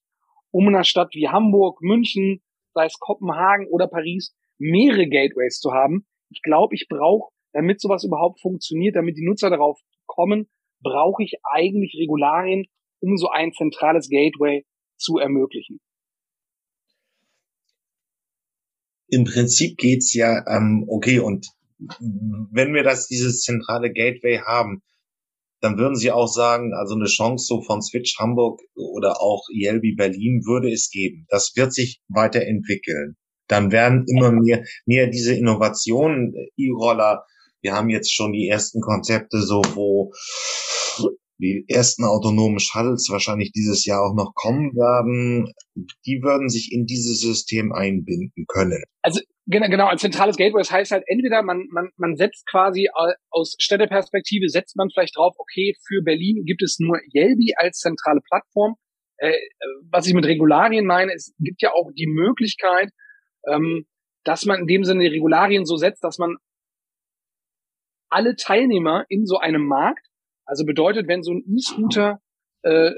um 0.51 0.67
in 0.67 0.75
einer 0.75 0.83
Stadt 0.83 1.13
wie 1.13 1.29
Hamburg, 1.29 1.81
München, 1.81 2.41
sei 2.73 2.85
es 2.85 2.99
Kopenhagen 2.99 3.67
oder 3.69 3.87
Paris, 3.87 4.35
mehrere 4.57 5.07
Gateways 5.07 5.59
zu 5.59 5.71
haben. 5.71 6.05
Ich 6.29 6.41
glaube, 6.41 6.75
ich 6.75 6.87
brauche, 6.89 7.31
damit 7.53 7.79
sowas 7.79 8.03
überhaupt 8.03 8.41
funktioniert, 8.41 8.95
damit 8.95 9.17
die 9.17 9.25
Nutzer 9.25 9.49
darauf 9.49 9.79
kommen, 10.05 10.49
brauche 10.81 11.23
ich 11.23 11.33
eigentlich 11.43 11.95
Regularien, 11.99 12.65
um 12.99 13.17
so 13.17 13.29
ein 13.29 13.51
zentrales 13.53 14.09
Gateway 14.09 14.65
zu 14.97 15.17
ermöglichen. 15.17 15.79
Im 19.07 19.23
Prinzip 19.23 19.77
geht's 19.77 20.13
ja, 20.13 20.43
ähm, 20.47 20.85
okay, 20.89 21.19
und 21.19 21.47
wenn 22.51 22.73
wir 22.73 22.83
das, 22.83 23.07
dieses 23.07 23.41
zentrale 23.41 23.91
Gateway 23.91 24.39
haben, 24.39 24.81
dann 25.61 25.77
würden 25.77 25.95
Sie 25.95 26.11
auch 26.11 26.27
sagen, 26.27 26.73
also 26.73 26.95
eine 26.95 27.05
Chance 27.05 27.45
so 27.47 27.61
von 27.61 27.81
Switch 27.81 28.17
Hamburg 28.19 28.61
oder 28.75 29.21
auch 29.21 29.43
Yelby 29.51 29.95
Berlin 29.95 30.43
würde 30.45 30.71
es 30.71 30.89
geben. 30.89 31.25
Das 31.29 31.53
wird 31.55 31.73
sich 31.73 32.01
weiterentwickeln. 32.07 33.15
Dann 33.47 33.71
werden 33.71 34.05
immer 34.07 34.31
mehr, 34.31 34.63
mehr 34.85 35.07
diese 35.07 35.35
Innovationen, 35.35 36.33
E-Roller, 36.57 37.25
wir 37.65 37.73
haben 37.73 37.89
jetzt 37.89 38.13
schon 38.13 38.31
die 38.31 38.47
ersten 38.47 38.79
Konzepte 38.79 39.41
so, 39.41 39.61
wo 39.73 40.11
die 41.39 41.65
ersten 41.67 42.05
autonomen 42.05 42.59
Shuttles 42.59 43.09
wahrscheinlich 43.09 43.51
dieses 43.51 43.85
Jahr 43.85 44.01
auch 44.01 44.13
noch 44.15 44.33
kommen 44.35 44.73
werden, 44.75 45.51
die 46.05 46.21
würden 46.21 46.47
sich 46.47 46.71
in 46.71 46.85
dieses 46.85 47.19
System 47.19 47.73
einbinden 47.73 48.45
können. 48.47 48.83
Also 49.01 49.19
genau, 49.47 49.67
genau 49.67 49.87
ein 49.87 49.97
zentrales 49.97 50.37
Gateway, 50.37 50.61
das 50.61 50.71
heißt 50.71 50.91
halt 50.91 51.03
entweder 51.07 51.41
man, 51.41 51.65
man, 51.71 51.89
man 51.97 52.15
setzt 52.15 52.45
quasi 52.49 52.87
aus 53.31 53.55
Städteperspektive, 53.59 54.47
setzt 54.47 54.77
man 54.77 54.89
vielleicht 54.93 55.17
drauf, 55.17 55.33
okay, 55.37 55.75
für 55.87 56.01
Berlin 56.03 56.43
gibt 56.45 56.61
es 56.61 56.77
nur 56.79 56.99
Yelby 57.13 57.53
als 57.57 57.79
zentrale 57.79 58.21
Plattform. 58.29 58.75
Äh, 59.17 59.33
was 59.89 60.07
ich 60.07 60.13
mit 60.13 60.25
Regularien 60.25 60.85
meine, 60.85 61.13
es 61.13 61.33
gibt 61.39 61.61
ja 61.61 61.71
auch 61.71 61.89
die 61.97 62.07
Möglichkeit, 62.07 62.91
ähm, 63.47 63.85
dass 64.23 64.45
man 64.45 64.61
in 64.61 64.67
dem 64.67 64.83
Sinne 64.83 65.03
die 65.03 65.15
Regularien 65.15 65.65
so 65.65 65.75
setzt, 65.75 66.03
dass 66.03 66.17
man 66.17 66.37
alle 68.15 68.35
Teilnehmer 68.35 69.05
in 69.09 69.25
so 69.25 69.37
einem 69.37 69.67
Markt 69.67 70.07
also 70.45 70.63
bedeutet, 70.65 71.07
wenn 71.07 71.23
so 71.23 71.33
ein 71.33 71.43
E-Scooter 71.47 72.19
äh, 72.61 72.91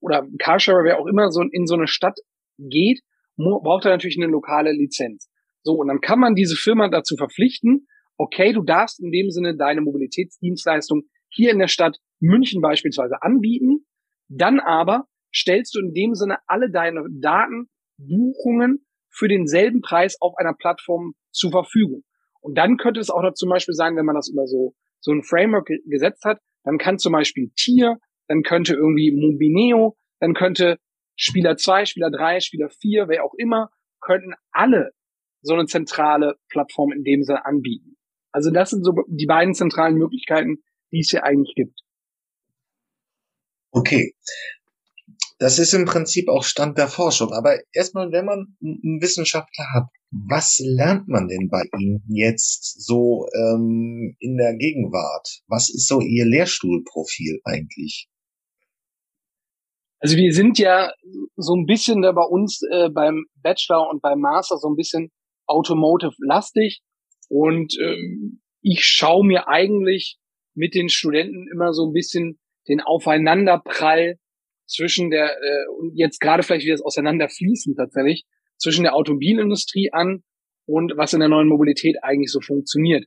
oder 0.00 0.26
Carsharer, 0.38 0.84
wer 0.84 0.98
auch 0.98 1.06
immer, 1.06 1.30
so 1.30 1.42
in 1.42 1.66
so 1.66 1.74
eine 1.74 1.86
Stadt 1.86 2.18
geht, 2.58 3.00
braucht 3.36 3.84
er 3.84 3.92
natürlich 3.92 4.18
eine 4.18 4.30
lokale 4.30 4.72
Lizenz. 4.72 5.30
So, 5.62 5.74
und 5.74 5.88
dann 5.88 6.00
kann 6.00 6.18
man 6.18 6.34
diese 6.34 6.56
Firma 6.56 6.88
dazu 6.88 7.16
verpflichten, 7.16 7.86
okay, 8.16 8.52
du 8.52 8.62
darfst 8.62 9.00
in 9.00 9.10
dem 9.10 9.30
Sinne 9.30 9.56
deine 9.56 9.82
Mobilitätsdienstleistung 9.82 11.02
hier 11.28 11.52
in 11.52 11.58
der 11.58 11.68
Stadt 11.68 11.98
München 12.18 12.60
beispielsweise 12.60 13.22
anbieten. 13.22 13.86
Dann 14.28 14.58
aber 14.58 15.04
stellst 15.34 15.74
du 15.74 15.80
in 15.80 15.92
dem 15.92 16.14
Sinne 16.14 16.38
alle 16.46 16.70
deine 16.70 17.04
Daten, 17.10 17.68
Buchungen 17.98 18.86
für 19.10 19.28
denselben 19.28 19.80
Preis 19.80 20.16
auf 20.20 20.34
einer 20.36 20.54
Plattform 20.54 21.12
zur 21.30 21.50
Verfügung. 21.50 22.04
Und 22.40 22.56
dann 22.56 22.76
könnte 22.76 23.00
es 23.00 23.10
auch 23.10 23.22
noch 23.22 23.34
zum 23.34 23.50
Beispiel 23.50 23.74
sein, 23.74 23.96
wenn 23.96 24.06
man 24.06 24.14
das 24.14 24.30
über 24.30 24.46
so, 24.46 24.74
so 25.00 25.12
ein 25.12 25.22
Framework 25.22 25.68
gesetzt 25.86 26.24
hat, 26.24 26.38
dann 26.64 26.78
kann 26.78 26.98
zum 26.98 27.12
Beispiel 27.12 27.50
Tier, 27.56 27.96
dann 28.28 28.42
könnte 28.42 28.74
irgendwie 28.74 29.12
Mobineo, 29.12 29.96
dann 30.20 30.34
könnte 30.34 30.78
Spieler 31.16 31.56
2, 31.56 31.84
Spieler 31.86 32.10
3, 32.10 32.40
Spieler 32.40 32.70
4, 32.70 33.08
wer 33.08 33.24
auch 33.24 33.34
immer, 33.36 33.70
könnten 34.00 34.32
alle 34.52 34.90
so 35.42 35.54
eine 35.54 35.66
zentrale 35.66 36.36
Plattform 36.48 36.92
in 36.92 37.02
dem 37.02 37.22
Sinne 37.22 37.44
anbieten. 37.44 37.96
Also 38.32 38.50
das 38.50 38.70
sind 38.70 38.84
so 38.84 38.92
die 39.08 39.26
beiden 39.26 39.54
zentralen 39.54 39.96
Möglichkeiten, 39.96 40.62
die 40.92 41.00
es 41.00 41.10
hier 41.10 41.24
eigentlich 41.24 41.54
gibt. 41.54 41.80
Okay. 43.72 44.14
Das 45.40 45.58
ist 45.58 45.72
im 45.72 45.86
Prinzip 45.86 46.28
auch 46.28 46.44
Stand 46.44 46.76
der 46.76 46.86
Forschung. 46.86 47.32
Aber 47.32 47.56
erstmal, 47.72 48.12
wenn 48.12 48.26
man 48.26 48.56
einen 48.62 49.00
Wissenschaftler 49.00 49.64
hat, 49.72 49.84
was 50.10 50.60
lernt 50.62 51.08
man 51.08 51.28
denn 51.28 51.48
bei 51.48 51.62
Ihnen 51.78 52.04
jetzt 52.08 52.84
so 52.84 53.26
ähm, 53.34 54.16
in 54.18 54.36
der 54.36 54.54
Gegenwart? 54.56 55.40
Was 55.46 55.70
ist 55.70 55.88
so 55.88 56.02
Ihr 56.02 56.26
Lehrstuhlprofil 56.26 57.40
eigentlich? 57.44 58.08
Also 59.98 60.18
wir 60.18 60.34
sind 60.34 60.58
ja 60.58 60.92
so 61.36 61.54
ein 61.54 61.64
bisschen 61.64 62.02
da 62.02 62.12
bei 62.12 62.24
uns 62.24 62.60
äh, 62.70 62.90
beim 62.90 63.24
Bachelor 63.36 63.88
und 63.88 64.02
beim 64.02 64.20
Master 64.20 64.58
so 64.58 64.68
ein 64.68 64.76
bisschen 64.76 65.10
automotive-lastig 65.46 66.82
und 67.28 67.78
ähm, 67.80 68.42
ich 68.60 68.84
schaue 68.84 69.26
mir 69.26 69.48
eigentlich 69.48 70.18
mit 70.54 70.74
den 70.74 70.90
Studenten 70.90 71.48
immer 71.50 71.72
so 71.72 71.86
ein 71.86 71.92
bisschen 71.92 72.38
den 72.68 72.82
Aufeinanderprall 72.82 74.18
zwischen 74.70 75.10
der, 75.10 75.36
äh, 75.36 75.66
jetzt 75.94 76.20
gerade 76.20 76.42
vielleicht 76.42 76.66
wie 76.66 76.70
das 76.70 76.82
auseinanderfließen 76.82 77.74
tatsächlich, 77.74 78.24
zwischen 78.58 78.84
der 78.84 78.94
Automobilindustrie 78.94 79.90
an 79.92 80.22
und 80.66 80.92
was 80.96 81.12
in 81.12 81.20
der 81.20 81.28
neuen 81.28 81.48
Mobilität 81.48 81.96
eigentlich 82.02 82.30
so 82.30 82.40
funktioniert 82.40 83.06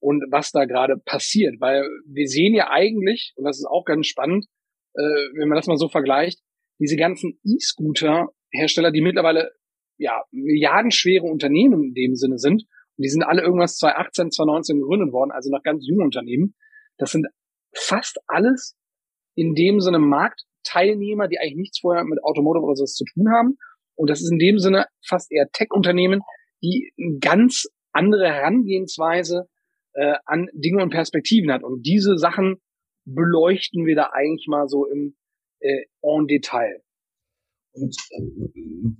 und 0.00 0.24
was 0.30 0.50
da 0.50 0.64
gerade 0.64 0.96
passiert. 0.96 1.60
Weil 1.60 1.88
wir 2.06 2.26
sehen 2.26 2.54
ja 2.54 2.70
eigentlich, 2.70 3.32
und 3.36 3.44
das 3.44 3.58
ist 3.58 3.66
auch 3.66 3.84
ganz 3.84 4.06
spannend, 4.06 4.46
äh, 4.94 5.02
wenn 5.02 5.48
man 5.48 5.56
das 5.56 5.66
mal 5.66 5.76
so 5.76 5.88
vergleicht, 5.88 6.40
diese 6.78 6.96
ganzen 6.96 7.38
E-Scooter-Hersteller, 7.44 8.90
die 8.90 9.00
mittlerweile 9.00 9.52
ja 9.98 10.22
milliardenschwere 10.30 11.24
Unternehmen 11.24 11.84
in 11.84 11.94
dem 11.94 12.14
Sinne 12.16 12.38
sind, 12.38 12.64
und 12.96 13.02
die 13.02 13.08
sind 13.08 13.22
alle 13.22 13.42
irgendwas 13.42 13.76
2018, 13.76 14.30
2019 14.30 14.80
gegründet 14.80 15.12
worden, 15.12 15.30
also 15.30 15.50
noch 15.50 15.62
ganz 15.62 15.86
junge 15.86 16.04
Unternehmen. 16.04 16.54
Das 16.96 17.12
sind 17.12 17.26
fast 17.74 18.18
alles 18.26 18.74
in 19.34 19.54
dem 19.54 19.80
Sinne 19.80 19.98
Marktteilnehmer, 20.66 21.28
die 21.28 21.38
eigentlich 21.38 21.56
nichts 21.56 21.80
vorher 21.80 22.04
mit 22.04 22.22
Automotive 22.22 22.64
oder 22.64 22.76
sowas 22.76 22.94
zu 22.94 23.04
tun 23.04 23.30
haben. 23.30 23.58
Und 23.94 24.10
das 24.10 24.20
ist 24.20 24.30
in 24.30 24.38
dem 24.38 24.58
Sinne 24.58 24.86
fast 25.06 25.32
eher 25.32 25.48
Tech-Unternehmen, 25.52 26.20
die 26.62 26.92
eine 26.98 27.18
ganz 27.18 27.66
andere 27.92 28.26
Herangehensweise 28.26 29.48
äh, 29.94 30.16
an 30.24 30.48
Dinge 30.52 30.82
und 30.82 30.90
Perspektiven 30.90 31.50
hat. 31.50 31.62
Und 31.62 31.82
diese 31.86 32.18
Sachen 32.18 32.56
beleuchten 33.04 33.86
wir 33.86 33.94
da 33.94 34.10
eigentlich 34.12 34.46
mal 34.48 34.68
so 34.68 34.86
im 34.86 35.16
äh, 35.60 35.84
en 36.02 36.26
Detail. 36.26 36.82
Und 37.72 37.96
äh, 38.10 38.22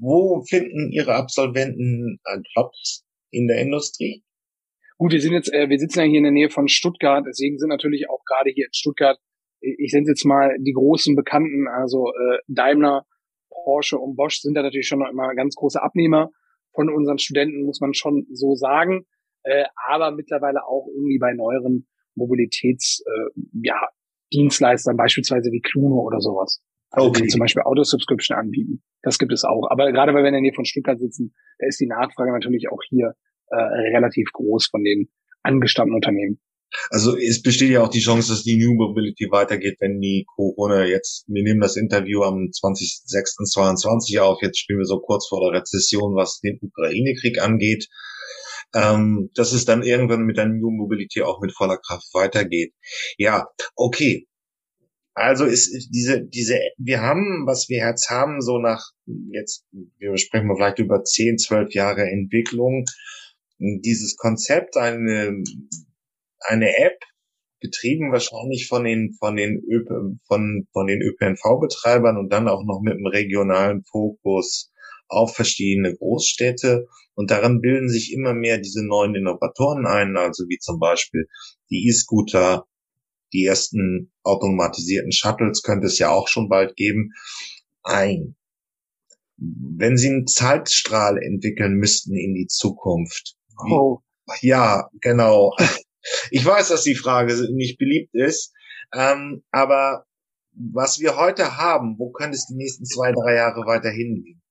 wo 0.00 0.42
finden 0.48 0.90
Ihre 0.92 1.14
Absolventen 1.14 2.18
Jobs? 2.54 3.06
in 3.30 3.48
der 3.48 3.60
Industrie? 3.60 4.22
Gut, 4.98 5.12
wir 5.12 5.20
sind 5.20 5.32
jetzt, 5.32 5.52
äh, 5.52 5.68
wir 5.68 5.78
sitzen 5.78 5.98
ja 6.00 6.04
hier 6.06 6.18
in 6.18 6.24
der 6.24 6.32
Nähe 6.32 6.48
von 6.48 6.68
Stuttgart, 6.68 7.24
deswegen 7.28 7.58
sind 7.58 7.68
natürlich 7.68 8.08
auch 8.08 8.24
gerade 8.24 8.50
hier 8.50 8.66
in 8.66 8.72
Stuttgart, 8.72 9.18
ich 9.60 9.90
sind 9.90 10.06
jetzt 10.06 10.24
mal 10.24 10.56
die 10.58 10.72
großen 10.72 11.14
Bekannten, 11.14 11.68
also 11.68 12.08
äh, 12.08 12.38
Daimler, 12.46 13.04
Porsche 13.50 13.98
und 13.98 14.16
Bosch 14.16 14.40
sind 14.40 14.54
da 14.54 14.62
natürlich 14.62 14.86
schon 14.86 15.04
immer 15.06 15.34
ganz 15.34 15.54
große 15.54 15.82
Abnehmer 15.82 16.30
von 16.74 16.90
unseren 16.90 17.18
Studenten, 17.18 17.64
muss 17.64 17.80
man 17.80 17.94
schon 17.94 18.26
so 18.32 18.54
sagen. 18.54 19.06
Äh, 19.42 19.64
aber 19.88 20.10
mittlerweile 20.12 20.64
auch 20.66 20.86
irgendwie 20.94 21.18
bei 21.18 21.32
neueren 21.32 21.86
Mobilitäts, 22.14 23.02
äh, 23.06 23.40
ja, 23.62 23.88
beispielsweise 24.96 25.50
wie 25.52 25.60
Cluno 25.60 26.00
oder 26.00 26.20
sowas. 26.20 26.62
Also 26.90 27.08
okay. 27.08 27.22
die 27.22 27.28
zum 27.28 27.40
Beispiel 27.40 27.62
Autosubscription 27.62 28.38
anbieten. 28.38 28.82
Das 29.02 29.18
gibt 29.18 29.32
es 29.32 29.44
auch. 29.44 29.68
Aber 29.70 29.90
gerade 29.92 30.14
weil 30.14 30.22
wir 30.22 30.28
in 30.28 30.34
der 30.34 30.40
Nähe 30.40 30.54
von 30.54 30.64
Stuttgart 30.64 30.98
sitzen, 30.98 31.34
da 31.58 31.66
ist 31.66 31.80
die 31.80 31.86
Nachfrage 31.86 32.32
natürlich 32.32 32.68
auch 32.70 32.80
hier 32.88 33.14
äh, 33.48 33.56
relativ 33.56 34.28
groß 34.32 34.66
von 34.66 34.82
den 34.82 35.08
angestammten 35.42 35.94
Unternehmen. 35.94 36.40
Also 36.90 37.16
es 37.16 37.42
besteht 37.42 37.70
ja 37.70 37.82
auch 37.82 37.88
die 37.88 38.00
Chance, 38.00 38.30
dass 38.30 38.42
die 38.42 38.56
New 38.56 38.74
Mobility 38.74 39.28
weitergeht, 39.30 39.76
wenn 39.80 40.00
die 40.00 40.26
Corona 40.34 40.84
jetzt, 40.84 41.24
wir 41.28 41.42
nehmen 41.42 41.60
das 41.60 41.76
Interview 41.76 42.22
am 42.22 42.50
20.06.22 42.50 44.20
auf, 44.20 44.42
jetzt 44.42 44.58
spielen 44.58 44.78
wir 44.78 44.86
so 44.86 45.00
kurz 45.00 45.28
vor 45.28 45.40
der 45.40 45.60
Rezession, 45.60 46.14
was 46.14 46.40
den 46.40 46.58
Ukraine-Krieg 46.60 47.40
angeht, 47.40 47.88
ähm, 48.74 49.30
dass 49.34 49.52
es 49.52 49.64
dann 49.64 49.82
irgendwann 49.82 50.22
mit 50.22 50.36
der 50.36 50.46
New 50.46 50.70
Mobility 50.70 51.22
auch 51.22 51.40
mit 51.40 51.52
voller 51.52 51.78
Kraft 51.78 52.08
weitergeht. 52.12 52.72
Ja, 53.18 53.48
okay. 53.74 54.26
Also 55.14 55.46
ist 55.46 55.88
diese, 55.94 56.22
diese, 56.26 56.60
wir 56.76 57.00
haben, 57.00 57.46
was 57.46 57.70
wir 57.70 57.78
jetzt 57.78 58.10
haben, 58.10 58.42
so 58.42 58.58
nach, 58.58 58.90
jetzt, 59.32 59.64
wir 59.98 60.14
sprechen 60.18 60.46
mal 60.46 60.56
vielleicht 60.56 60.78
über 60.78 61.04
10, 61.04 61.38
12 61.38 61.72
Jahre 61.72 62.02
Entwicklung, 62.02 62.84
dieses 63.58 64.16
Konzept, 64.16 64.76
eine, 64.76 65.42
eine 66.40 66.76
App, 66.76 66.98
betrieben 67.60 68.12
wahrscheinlich 68.12 68.68
von 68.68 68.84
den, 68.84 69.14
von 69.18 69.36
den, 69.36 69.62
ÖP, 69.68 69.88
von, 70.26 70.66
von 70.72 70.86
den 70.86 71.00
ÖPNV-Betreibern 71.02 72.16
und 72.16 72.32
dann 72.32 72.48
auch 72.48 72.64
noch 72.64 72.80
mit 72.82 72.94
einem 72.94 73.06
regionalen 73.06 73.82
Fokus 73.84 74.70
auf 75.08 75.34
verschiedene 75.34 75.94
Großstädte. 75.96 76.86
Und 77.14 77.30
daran 77.30 77.60
bilden 77.60 77.88
sich 77.88 78.12
immer 78.12 78.34
mehr 78.34 78.58
diese 78.58 78.84
neuen 78.86 79.14
Innovatoren 79.14 79.86
ein, 79.86 80.16
also 80.16 80.44
wie 80.48 80.58
zum 80.58 80.78
Beispiel 80.78 81.26
die 81.70 81.86
E-Scooter, 81.88 82.66
die 83.32 83.44
ersten 83.44 84.12
automatisierten 84.22 85.12
Shuttles 85.12 85.62
könnte 85.62 85.86
es 85.86 85.98
ja 85.98 86.10
auch 86.10 86.28
schon 86.28 86.48
bald 86.48 86.76
geben, 86.76 87.12
ein. 87.82 88.36
Wenn 89.38 89.96
Sie 89.96 90.08
einen 90.08 90.26
Zeitstrahl 90.26 91.18
entwickeln 91.18 91.74
müssten 91.74 92.16
in 92.16 92.34
die 92.34 92.46
Zukunft. 92.46 93.36
Oh. 93.70 93.98
Ja, 94.40 94.88
genau. 95.00 95.54
Ich 96.30 96.44
weiß, 96.44 96.68
dass 96.68 96.82
die 96.82 96.94
Frage 96.94 97.34
nicht 97.52 97.78
beliebt 97.78 98.14
ist, 98.14 98.52
ähm, 98.94 99.42
aber 99.50 100.06
was 100.52 101.00
wir 101.00 101.16
heute 101.16 101.56
haben, 101.56 101.96
wo 101.98 102.10
könnte 102.10 102.36
es 102.36 102.46
die 102.46 102.56
nächsten 102.56 102.84
zwei, 102.84 103.12
drei 103.12 103.34
Jahre 103.34 103.66
weiter 103.66 103.90
hingehen? 103.90 104.42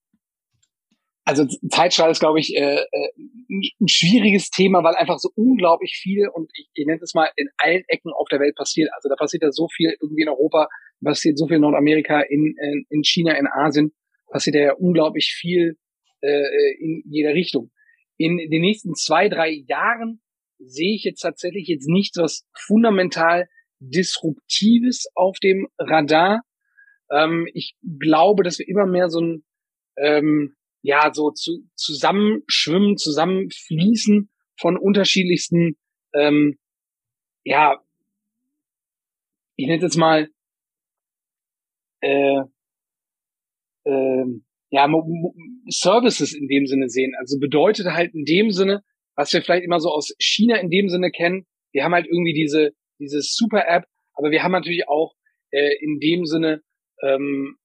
also 1.26 1.44
Zeitstrahl 1.70 2.12
ist, 2.12 2.20
glaube 2.20 2.38
ich, 2.38 2.54
äh, 2.54 2.76
äh, 2.76 3.10
ein 3.48 3.88
schwieriges 3.88 4.50
Thema, 4.50 4.84
weil 4.84 4.94
einfach 4.94 5.18
so 5.18 5.28
unglaublich 5.34 5.98
viel 6.00 6.28
und 6.28 6.48
ich, 6.54 6.70
ich 6.72 6.86
nenne 6.86 7.00
es 7.02 7.14
mal 7.14 7.28
in 7.34 7.48
allen 7.58 7.82
Ecken 7.88 8.12
auf 8.12 8.28
der 8.28 8.38
Welt 8.38 8.54
passiert. 8.54 8.90
Also 8.94 9.08
da 9.08 9.16
passiert 9.16 9.42
ja 9.42 9.50
so 9.50 9.66
viel 9.68 9.96
irgendwie 10.00 10.22
in 10.22 10.28
Europa, 10.28 10.68
passiert 11.02 11.36
so 11.36 11.48
viel 11.48 11.56
in 11.56 11.62
Nordamerika, 11.62 12.20
in, 12.20 12.54
in, 12.62 12.86
in 12.90 13.02
China, 13.02 13.36
in 13.36 13.48
Asien, 13.48 13.92
passiert 14.30 14.54
ja 14.54 14.74
unglaublich 14.74 15.34
viel 15.36 15.76
äh, 16.20 16.74
in 16.78 17.02
jeder 17.06 17.34
Richtung. 17.34 17.72
In 18.18 18.36
den 18.36 18.62
nächsten 18.62 18.94
zwei, 18.94 19.28
drei 19.28 19.50
Jahren 19.50 20.20
sehe 20.58 20.94
ich 20.94 21.04
jetzt 21.04 21.20
tatsächlich 21.20 21.68
jetzt 21.68 21.88
nichts, 21.88 22.16
was 22.18 22.46
fundamental 22.54 23.48
disruptives 23.78 25.06
auf 25.14 25.38
dem 25.38 25.68
Radar. 25.78 26.42
Ähm, 27.10 27.46
ich 27.52 27.76
glaube, 28.00 28.42
dass 28.42 28.58
wir 28.58 28.68
immer 28.68 28.86
mehr 28.86 29.08
so 29.08 29.20
ein 29.20 29.44
ähm, 29.96 30.56
ja 30.82 31.12
so 31.12 31.30
zu, 31.32 31.64
zusammenschwimmen, 31.74 32.96
zusammenfließen 32.96 34.30
von 34.58 34.76
unterschiedlichsten, 34.76 35.76
ähm, 36.14 36.58
ja, 37.44 37.82
ich 39.56 39.66
nenne 39.66 39.78
es 39.78 39.82
jetzt 39.82 39.96
mal, 39.96 40.28
äh, 42.00 42.42
äh, 43.84 44.24
ja, 44.70 44.88
Services 45.68 46.34
in 46.34 46.48
dem 46.48 46.66
Sinne 46.66 46.88
sehen. 46.88 47.14
Also 47.18 47.38
bedeutet 47.38 47.86
halt 47.86 48.14
in 48.14 48.24
dem 48.24 48.50
Sinne, 48.50 48.82
was 49.16 49.32
wir 49.32 49.42
vielleicht 49.42 49.64
immer 49.64 49.80
so 49.80 49.90
aus 49.90 50.14
China 50.18 50.56
in 50.56 50.70
dem 50.70 50.88
Sinne 50.88 51.10
kennen, 51.10 51.46
wir 51.72 51.84
haben 51.84 51.94
halt 51.94 52.06
irgendwie 52.06 52.34
diese, 52.34 52.70
diese 52.98 53.20
Super-App, 53.20 53.84
aber 54.14 54.30
wir 54.30 54.42
haben 54.42 54.52
natürlich 54.52 54.88
auch 54.88 55.14
äh, 55.50 55.74
in 55.80 55.98
dem 56.00 56.24
Sinne 56.24 56.62
ähm, 57.02 57.56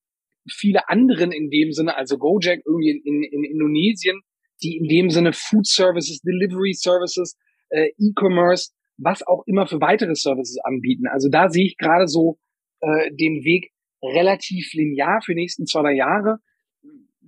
viele 0.50 0.90
anderen 0.90 1.32
in 1.32 1.50
dem 1.50 1.72
Sinne, 1.72 1.96
also 1.96 2.18
Gojek 2.18 2.64
irgendwie 2.66 2.92
in, 2.92 3.02
in, 3.04 3.24
in 3.24 3.44
Indonesien, 3.44 4.22
die 4.64 4.78
in 4.78 4.88
dem 4.88 5.10
Sinne 5.10 5.34
Food 5.34 5.68
Services, 5.68 6.22
Delivery 6.22 6.74
Services, 6.74 7.38
äh, 7.70 7.90
E-Commerce, 7.98 8.72
was 8.98 9.26
auch 9.26 9.44
immer 9.46 9.68
für 9.68 9.82
weitere 9.82 10.16
Services 10.16 10.58
anbieten. 10.64 11.08
Also 11.08 11.30
da 11.30 11.50
sehe 11.50 11.66
ich 11.66 11.78
gerade 11.78 12.08
so 12.08 12.38
äh, 12.82 13.12
den 13.12 13.44
Weg 13.44 13.72
relativ 14.04 14.74
linear 14.74 15.22
für 15.24 15.34
die 15.34 15.42
nächsten 15.42 15.66
zwei, 15.66 15.82
drei 15.82 15.94
Jahre, 15.94 16.40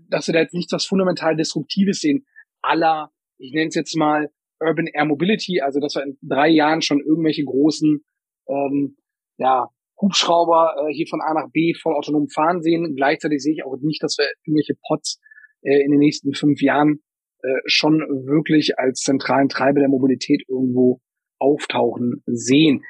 dass 0.09 0.27
wir 0.27 0.33
da 0.33 0.41
jetzt 0.41 0.53
nichts 0.53 0.73
was 0.73 0.86
fundamental 0.86 1.36
Disruptives 1.36 2.01
sehen. 2.01 2.25
Aller, 2.62 3.12
ich 3.43 3.51
nenne 3.53 3.67
es 3.67 3.75
jetzt 3.75 3.95
mal 3.97 4.29
Urban 4.60 4.88
Air 4.88 5.06
Mobility, 5.06 5.60
also 5.62 5.79
dass 5.79 5.95
wir 5.95 6.03
in 6.03 6.17
drei 6.21 6.47
Jahren 6.47 6.82
schon 6.82 7.01
irgendwelche 7.01 7.43
großen 7.43 8.03
ähm, 8.47 8.97
ja, 9.38 9.67
Hubschrauber 10.01 10.75
äh, 10.77 10.93
hier 10.93 11.08
von 11.08 11.21
A 11.21 11.34
nach 11.34 11.51
B 11.51 11.73
voll 11.73 11.95
autonom 11.95 12.29
fahren 12.29 12.62
sehen. 12.62 12.95
Gleichzeitig 12.95 13.41
sehe 13.41 13.53
ich 13.53 13.65
auch 13.65 13.75
nicht, 13.82 14.01
dass 14.01 14.17
wir 14.17 14.25
irgendwelche 14.45 14.75
Pots 14.88 15.19
äh, 15.62 15.84
in 15.84 15.91
den 15.91 15.99
nächsten 15.99 16.34
fünf 16.34 16.62
Jahren 16.62 17.01
äh, 17.41 17.62
schon 17.65 17.99
wirklich 18.25 18.79
als 18.79 19.01
zentralen 19.01 19.49
Treiber 19.49 19.79
der 19.79 19.89
Mobilität 19.89 20.43
irgendwo 20.47 21.01
auftauchen 21.39 22.23
sehen. 22.25 22.84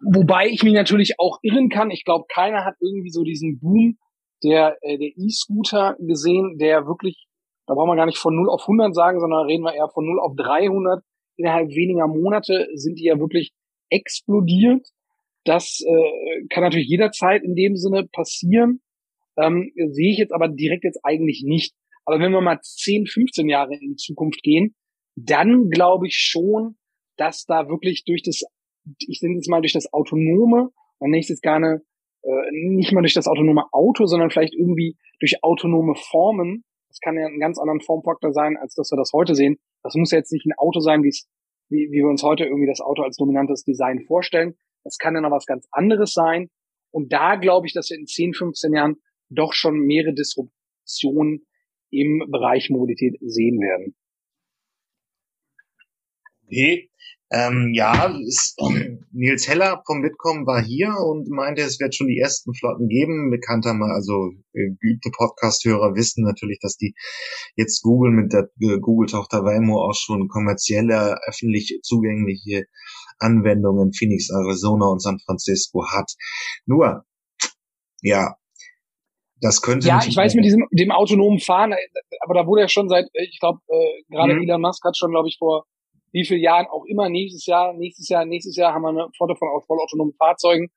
Wobei 0.00 0.48
ich 0.48 0.62
mich 0.62 0.74
natürlich 0.74 1.14
auch 1.18 1.38
irren 1.42 1.68
kann. 1.68 1.90
Ich 1.90 2.04
glaube, 2.04 2.24
keiner 2.32 2.64
hat 2.64 2.76
irgendwie 2.80 3.10
so 3.10 3.24
diesen 3.24 3.58
Boom 3.58 3.98
der 4.42 4.78
äh, 4.82 4.96
der 4.96 5.10
E-Scooter 5.16 5.96
gesehen, 5.98 6.56
der 6.58 6.86
wirklich, 6.86 7.26
da 7.68 7.74
brauchen 7.74 7.90
wir 7.90 7.96
gar 7.96 8.06
nicht 8.06 8.18
von 8.18 8.34
0 8.34 8.48
auf 8.48 8.62
100 8.62 8.94
sagen, 8.94 9.20
sondern 9.20 9.46
reden 9.46 9.62
wir 9.62 9.74
eher 9.74 9.88
von 9.88 10.04
0 10.04 10.18
auf 10.20 10.34
300. 10.36 11.04
Innerhalb 11.36 11.68
weniger 11.68 12.08
Monate 12.08 12.68
sind 12.74 12.98
die 12.98 13.04
ja 13.04 13.18
wirklich 13.18 13.52
explodiert. 13.90 14.88
Das 15.44 15.80
äh, 15.86 16.46
kann 16.48 16.64
natürlich 16.64 16.88
jederzeit 16.88 17.44
in 17.44 17.54
dem 17.54 17.76
Sinne 17.76 18.08
passieren. 18.10 18.80
Ähm, 19.36 19.70
sehe 19.92 20.12
ich 20.12 20.18
jetzt 20.18 20.32
aber 20.32 20.48
direkt 20.48 20.84
jetzt 20.84 21.00
eigentlich 21.04 21.42
nicht. 21.44 21.74
Aber 22.04 22.18
wenn 22.18 22.32
wir 22.32 22.40
mal 22.40 22.58
10, 22.60 23.06
15 23.06 23.48
Jahre 23.48 23.74
in 23.74 23.90
die 23.90 23.96
Zukunft 23.96 24.42
gehen, 24.42 24.74
dann 25.14 25.68
glaube 25.68 26.08
ich 26.08 26.16
schon, 26.16 26.76
dass 27.16 27.44
da 27.44 27.68
wirklich 27.68 28.04
durch 28.04 28.22
das, 28.22 28.42
ich 28.98 29.20
nenne 29.22 29.38
es 29.38 29.46
mal 29.46 29.60
durch 29.60 29.74
das 29.74 29.92
Autonome, 29.92 30.70
und 30.98 31.10
nächstes 31.10 31.40
gerne 31.40 31.82
äh, 32.22 32.50
nicht 32.52 32.92
mal 32.92 33.00
durch 33.00 33.14
das 33.14 33.28
autonome 33.28 33.64
Auto, 33.72 34.06
sondern 34.06 34.30
vielleicht 34.30 34.54
irgendwie 34.54 34.96
durch 35.20 35.42
autonome 35.42 35.94
Formen. 35.94 36.64
Das 36.88 37.00
kann 37.00 37.18
ja 37.18 37.26
ein 37.26 37.38
ganz 37.38 37.58
anderen 37.58 37.80
Formfaktor 37.80 38.32
sein, 38.32 38.56
als 38.56 38.74
dass 38.74 38.90
wir 38.90 38.96
das 38.96 39.12
heute 39.12 39.34
sehen. 39.34 39.58
Das 39.82 39.94
muss 39.94 40.10
jetzt 40.10 40.32
nicht 40.32 40.46
ein 40.46 40.56
Auto 40.56 40.80
sein, 40.80 41.02
wie, 41.02 41.12
wie 41.68 41.90
wir 41.90 42.06
uns 42.06 42.22
heute 42.22 42.44
irgendwie 42.44 42.66
das 42.66 42.80
Auto 42.80 43.02
als 43.02 43.16
dominantes 43.16 43.64
Design 43.64 44.00
vorstellen, 44.06 44.56
es 44.84 44.98
kann 44.98 45.14
ja 45.14 45.20
noch 45.20 45.30
was 45.30 45.46
ganz 45.46 45.66
anderes 45.70 46.12
sein. 46.12 46.50
Und 46.90 47.12
da 47.12 47.36
glaube 47.36 47.66
ich, 47.66 47.74
dass 47.74 47.90
wir 47.90 47.98
in 47.98 48.06
10, 48.06 48.34
15 48.34 48.72
Jahren 48.72 48.96
doch 49.28 49.52
schon 49.52 49.78
mehrere 49.80 50.14
Disruptionen 50.14 51.46
im 51.90 52.26
Bereich 52.30 52.70
Mobilität 52.70 53.16
sehen 53.20 53.60
werden. 53.60 53.94
Okay. 56.46 56.90
Ähm, 57.30 57.72
ja, 57.74 58.06
ist, 58.26 58.58
Nils 59.12 59.46
Heller 59.48 59.82
vom 59.86 60.00
Bitkom 60.00 60.46
war 60.46 60.62
hier 60.62 60.94
und 60.96 61.28
meinte, 61.28 61.60
es 61.60 61.78
wird 61.78 61.94
schon 61.94 62.08
die 62.08 62.18
ersten 62.18 62.54
Flotten 62.54 62.88
geben. 62.88 63.30
Bekannter 63.30 63.74
mal, 63.74 63.92
also 63.92 64.30
äh, 64.54 64.70
geübte 64.80 65.10
Podcast-Hörer 65.10 65.94
wissen 65.94 66.24
natürlich, 66.24 66.58
dass 66.60 66.76
die 66.76 66.94
jetzt 67.54 67.82
Google 67.82 68.12
mit 68.12 68.32
der 68.32 68.48
äh, 68.60 68.78
Google-Tochter 68.80 69.44
Waymo 69.44 69.84
auch 69.84 69.94
schon 69.94 70.28
kommerzielle, 70.28 71.18
öffentlich 71.26 71.80
zugängliche 71.82 72.64
Anwendungen 73.18 73.88
in 73.88 73.92
Phoenix, 73.92 74.30
Arizona 74.30 74.86
und 74.86 75.02
San 75.02 75.18
Francisco 75.18 75.84
hat. 75.86 76.10
Nur, 76.64 77.04
ja, 78.00 78.36
das 79.40 79.60
könnte. 79.60 79.86
Ja, 79.86 80.00
ich 80.06 80.16
weiß 80.16 80.34
mit 80.34 80.46
diesem 80.46 80.64
dem 80.70 80.92
autonomen 80.92 81.40
Fahren, 81.40 81.72
äh, 81.72 81.76
aber 82.24 82.32
da 82.34 82.46
wurde 82.46 82.62
ja 82.62 82.68
schon 82.68 82.88
seit, 82.88 83.06
ich 83.12 83.38
glaube, 83.38 83.60
äh, 83.68 84.02
gerade 84.08 84.34
mhm. 84.34 84.42
Elon 84.44 84.62
Musk 84.62 84.82
hat 84.84 84.96
schon, 84.96 85.10
glaube 85.10 85.28
ich, 85.28 85.36
vor 85.38 85.66
wie 86.12 86.24
viele 86.24 86.40
Jahren 86.40 86.66
auch 86.66 86.84
immer, 86.86 87.08
nächstes 87.08 87.46
Jahr, 87.46 87.72
nächstes 87.74 88.08
Jahr, 88.08 88.24
nächstes 88.24 88.56
Jahr 88.56 88.74
haben 88.74 88.82
wir 88.82 88.88
eine 88.88 89.08
Flotte 89.16 89.36
von 89.36 89.48
vollautonomen 89.66 90.14
Fahrzeugen. 90.14 90.68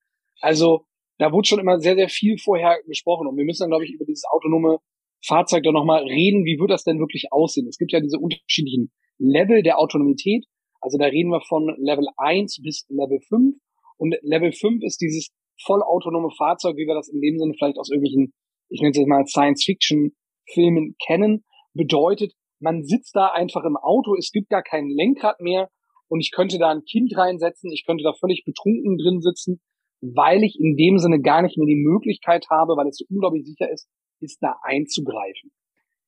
Also 0.41 0.85
da 1.17 1.31
wurde 1.31 1.47
schon 1.47 1.59
immer 1.59 1.79
sehr, 1.79 1.95
sehr 1.95 2.09
viel 2.09 2.37
vorher 2.37 2.79
gesprochen. 2.87 3.27
Und 3.27 3.37
wir 3.37 3.45
müssen 3.45 3.63
dann, 3.63 3.69
glaube 3.69 3.85
ich, 3.85 3.91
über 3.91 4.05
dieses 4.05 4.25
autonome 4.31 4.79
Fahrzeug 5.25 5.63
dann 5.63 5.73
nochmal 5.73 6.03
reden. 6.03 6.45
Wie 6.45 6.59
wird 6.59 6.71
das 6.71 6.83
denn 6.83 6.99
wirklich 6.99 7.31
aussehen? 7.31 7.67
Es 7.67 7.77
gibt 7.77 7.91
ja 7.91 7.99
diese 7.99 8.17
unterschiedlichen 8.17 8.91
Level 9.19 9.61
der 9.61 9.79
Autonomität. 9.79 10.45
Also 10.81 10.97
da 10.97 11.05
reden 11.05 11.29
wir 11.29 11.41
von 11.41 11.75
Level 11.77 12.07
1 12.17 12.61
bis 12.63 12.85
Level 12.89 13.19
5. 13.21 13.55
Und 13.97 14.15
Level 14.23 14.51
5 14.51 14.83
ist 14.83 14.99
dieses 14.99 15.29
vollautonome 15.63 16.31
Fahrzeug, 16.35 16.75
wie 16.75 16.87
wir 16.87 16.95
das 16.95 17.07
in 17.07 17.21
dem 17.21 17.37
Sinne 17.37 17.53
vielleicht 17.55 17.77
aus 17.77 17.91
irgendwelchen, 17.91 18.33
ich 18.69 18.81
nenne 18.81 18.91
es 18.91 18.97
jetzt 18.97 19.07
mal 19.07 19.25
Science-Fiction-Filmen 19.27 20.95
kennen. 21.05 21.45
Bedeutet, 21.73 22.33
man 22.61 22.83
sitzt 22.83 23.15
da 23.15 23.27
einfach 23.27 23.63
im 23.63 23.75
Auto, 23.75 24.15
es 24.15 24.31
gibt 24.31 24.49
gar 24.49 24.63
kein 24.63 24.87
Lenkrad 24.87 25.41
mehr 25.41 25.69
und 26.07 26.19
ich 26.19 26.31
könnte 26.31 26.59
da 26.59 26.69
ein 26.69 26.83
Kind 26.83 27.15
reinsetzen, 27.17 27.71
ich 27.71 27.85
könnte 27.85 28.03
da 28.03 28.13
völlig 28.13 28.43
betrunken 28.45 28.97
drin 28.97 29.21
sitzen, 29.21 29.61
weil 30.01 30.43
ich 30.43 30.59
in 30.59 30.75
dem 30.77 30.97
Sinne 30.97 31.21
gar 31.21 31.41
nicht 31.41 31.57
mehr 31.57 31.67
die 31.67 31.83
Möglichkeit 31.83 32.47
habe, 32.49 32.73
weil 32.77 32.87
es 32.87 32.97
so 32.97 33.05
unglaublich 33.09 33.45
sicher 33.45 33.71
ist, 33.71 33.89
ist 34.19 34.39
da 34.41 34.55
einzugreifen. 34.63 35.51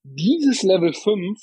Dieses 0.04 0.64
Level 0.64 0.94
5, 0.94 1.40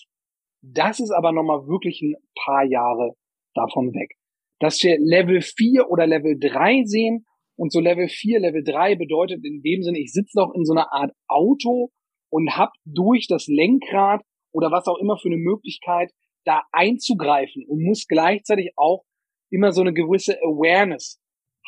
das 0.63 1.01
ist 1.01 1.11
aber 1.11 1.33
nochmal 1.33 1.67
wirklich 1.67 2.03
ein 2.03 2.15
paar 2.45 2.65
Jahre 2.65 3.15
davon 3.55 3.93
weg. 3.93 4.17
Dass 4.59 4.83
wir 4.83 4.99
Level 4.99 5.41
4 5.41 5.89
oder 5.91 6.07
Level 6.07 6.39
3 6.39 6.83
sehen 6.85 7.25
und 7.57 7.73
so 7.73 7.81
Level 7.81 8.09
4, 8.09 8.41
Level 8.41 8.63
3 8.63 8.97
bedeutet 8.97 9.45
in 9.45 9.63
dem 9.63 9.83
Sinne, 9.83 9.99
ich 9.99 10.13
sitze 10.13 10.39
noch 10.39 10.53
in 10.55 10.65
so 10.65 10.75
einer 10.75 10.93
Art 10.93 11.13
Auto 11.29 11.91
und 12.29 12.57
habe 12.57 12.73
durch 12.85 13.27
das 13.27 13.47
Lenkrad 13.47 14.23
oder 14.53 14.71
was 14.71 14.87
auch 14.87 14.99
immer 14.99 15.17
für 15.17 15.29
eine 15.29 15.37
Möglichkeit, 15.37 16.13
da 16.45 16.63
einzugreifen 16.73 17.65
und 17.67 17.83
muss 17.83 18.07
gleichzeitig 18.07 18.73
auch 18.77 19.05
immer 19.51 19.73
so 19.73 19.81
eine 19.81 19.93
gewisse 19.93 20.39
Awareness 20.43 21.21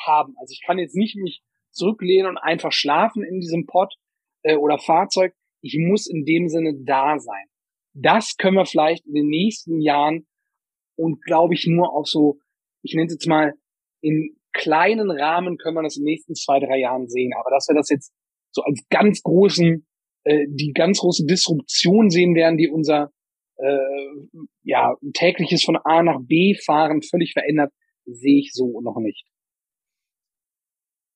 haben. 0.07 0.35
Also 0.39 0.53
ich 0.53 0.63
kann 0.65 0.79
jetzt 0.79 0.97
nicht 0.97 1.17
mich 1.17 1.43
zurücklehnen 1.71 2.31
und 2.31 2.39
einfach 2.39 2.73
schlafen 2.73 3.23
in 3.23 3.41
diesem 3.41 3.67
Pod 3.67 3.95
äh, 4.43 4.57
oder 4.57 4.79
Fahrzeug. 4.79 5.35
Ich 5.61 5.77
muss 5.79 6.07
in 6.07 6.25
dem 6.25 6.49
Sinne 6.49 6.75
da 6.85 7.19
sein. 7.19 7.47
Das 7.95 8.37
können 8.37 8.57
wir 8.57 8.67
vielleicht 8.67 9.07
in 9.07 9.15
den 9.15 9.29
nächsten 9.29 9.81
Jahren 9.81 10.27
und 10.97 11.23
glaube 11.23 11.55
ich 11.55 11.67
nur 11.67 11.93
auf 11.95 12.07
so, 12.07 12.39
ich 12.83 12.95
nenne 12.95 13.07
es 13.07 13.15
jetzt 13.15 13.29
mal, 13.29 13.55
in 14.01 14.37
kleinen 14.53 15.11
Rahmen 15.11 15.57
können 15.59 15.77
wir 15.77 15.83
das 15.83 15.97
in 15.97 16.03
den 16.03 16.13
nächsten 16.13 16.35
zwei, 16.35 16.61
drei 16.61 16.79
Jahren 16.79 17.09
sehen. 17.09 17.33
Aber 17.39 17.51
dass 17.51 17.69
wir 17.69 17.75
das 17.75 17.89
jetzt 17.89 18.13
so 18.51 18.63
als 18.63 18.85
ganz 18.91 19.23
großen 19.23 19.87
äh, 20.25 20.47
die 20.49 20.73
ganz 20.73 20.99
große 20.99 21.25
Disruption 21.27 22.11
sehen 22.11 22.35
werden, 22.35 22.57
die 22.57 22.69
unser 22.69 23.11
äh, 23.57 24.47
ja, 24.63 24.95
tägliches 25.15 25.65
von 25.65 25.77
A 25.77 26.03
nach 26.03 26.21
B 26.23 26.55
fahren 26.55 27.03
völlig 27.03 27.33
verändert, 27.33 27.73
sehe 28.05 28.41
ich 28.41 28.53
so 28.53 28.81
noch 28.81 28.99
nicht. 28.99 29.25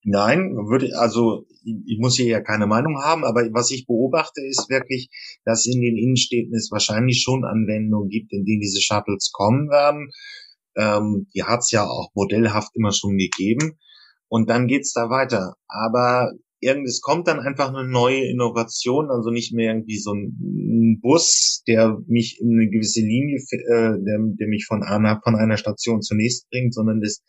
Nein, 0.08 0.54
würde 0.68 0.96
also 0.96 1.46
ich 1.64 1.98
muss 1.98 2.16
hier 2.16 2.26
ja 2.26 2.40
keine 2.40 2.68
Meinung 2.68 3.02
haben, 3.02 3.24
aber 3.24 3.40
was 3.52 3.72
ich 3.72 3.88
beobachte 3.88 4.40
ist 4.46 4.70
wirklich, 4.70 5.08
dass 5.44 5.66
in 5.66 5.80
den 5.80 5.96
Innenstädten 5.96 6.54
es 6.54 6.70
wahrscheinlich 6.70 7.22
schon 7.22 7.44
Anwendungen 7.44 8.08
gibt, 8.08 8.32
in 8.32 8.44
denen 8.44 8.60
diese 8.60 8.80
Shuttles 8.80 9.32
kommen 9.32 9.68
werden. 9.68 10.12
Ähm, 10.76 11.26
die 11.34 11.42
hat 11.42 11.60
es 11.60 11.72
ja 11.72 11.84
auch 11.84 12.10
modellhaft 12.14 12.70
immer 12.76 12.92
schon 12.92 13.16
gegeben. 13.16 13.78
Und 14.28 14.48
dann 14.48 14.68
geht's 14.68 14.92
da 14.92 15.10
weiter. 15.10 15.54
Aber 15.66 16.30
es 16.60 17.00
kommt 17.00 17.28
dann 17.28 17.40
einfach 17.40 17.68
eine 17.68 17.86
neue 17.86 18.24
Innovation, 18.24 19.10
also 19.10 19.30
nicht 19.30 19.52
mehr 19.52 19.72
irgendwie 19.72 19.98
so 19.98 20.12
ein 20.12 21.00
Bus, 21.02 21.62
der 21.66 21.98
mich 22.06 22.40
in 22.40 22.52
eine 22.52 22.68
gewisse 22.68 23.00
Linie, 23.00 23.36
äh, 23.36 24.02
der, 24.02 24.18
der 24.38 24.48
mich 24.48 24.64
von 24.66 24.82
einer, 24.82 25.20
von 25.22 25.36
einer 25.36 25.56
Station 25.56 26.02
zur 26.02 26.16
nächsten 26.16 26.48
bringt, 26.50 26.74
sondern 26.74 27.00
das, 27.00 27.22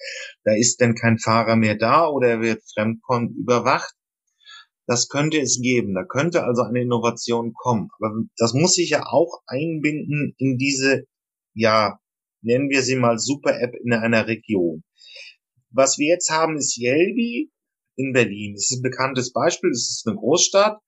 da 0.44 0.54
ist 0.54 0.80
dann 0.82 0.96
kein 0.96 1.18
Fahrer 1.18 1.56
mehr 1.56 1.76
da 1.76 2.08
oder 2.08 2.30
er 2.30 2.42
wird 2.42 2.64
fremdkont 2.74 3.36
überwacht. 3.36 3.94
Das 4.86 5.10
könnte 5.10 5.40
es 5.40 5.60
geben. 5.62 5.94
Da 5.94 6.06
könnte 6.06 6.46
also 6.46 6.62
eine 6.62 6.82
Innovation 6.82 7.54
kommen. 7.54 7.90
Aber 8.00 8.16
das 8.38 8.54
muss 8.54 8.76
sich 8.76 8.92
ja 8.92 9.04
auch 9.06 9.42
einbinden 9.46 10.34
in 10.38 10.58
diese, 10.58 11.04
ja, 11.54 12.00
nennen 12.42 12.70
wir 12.70 12.82
sie 12.82 12.96
mal 12.96 13.20
Super-App 13.20 13.76
in 13.84 13.92
einer 13.92 14.28
Region. 14.28 14.84
Was 15.70 15.98
wir 15.98 16.08
jetzt 16.08 16.30
haben, 16.30 16.56
ist 16.56 16.78
Yelby, 16.78 17.52
in 17.98 18.14
Berlin. 18.14 18.54
Das 18.54 18.72
ist 18.72 18.80
ein 18.80 18.84
bekanntes 18.84 19.34
Beispiel. 19.34 19.72
Das 19.72 19.90
ist 19.90 20.08
eine 20.08 20.16
Großstadt, 20.16 20.80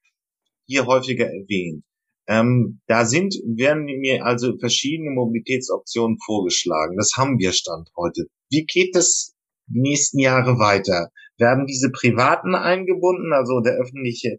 hier 0.66 0.86
häufiger 0.86 1.26
erwähnt. 1.26 1.84
Ähm, 2.28 2.80
da 2.86 3.06
sind, 3.06 3.34
werden 3.44 3.86
mir 3.86 4.24
also 4.24 4.58
verschiedene 4.60 5.10
Mobilitätsoptionen 5.10 6.20
vorgeschlagen. 6.24 6.96
Das 6.96 7.14
haben 7.18 7.40
wir 7.40 7.52
Stand 7.52 7.90
heute. 7.98 8.28
Wie 8.52 8.66
geht 8.66 8.96
das 8.96 9.34
die 9.66 9.82
nächsten 9.82 10.20
Jahre 10.20 10.60
weiter? 10.60 11.10
Werden 11.40 11.66
diese 11.66 11.90
Privaten 11.90 12.54
eingebunden? 12.54 13.34
Also 13.34 13.62
der 13.62 13.74
öffentliche 13.74 14.38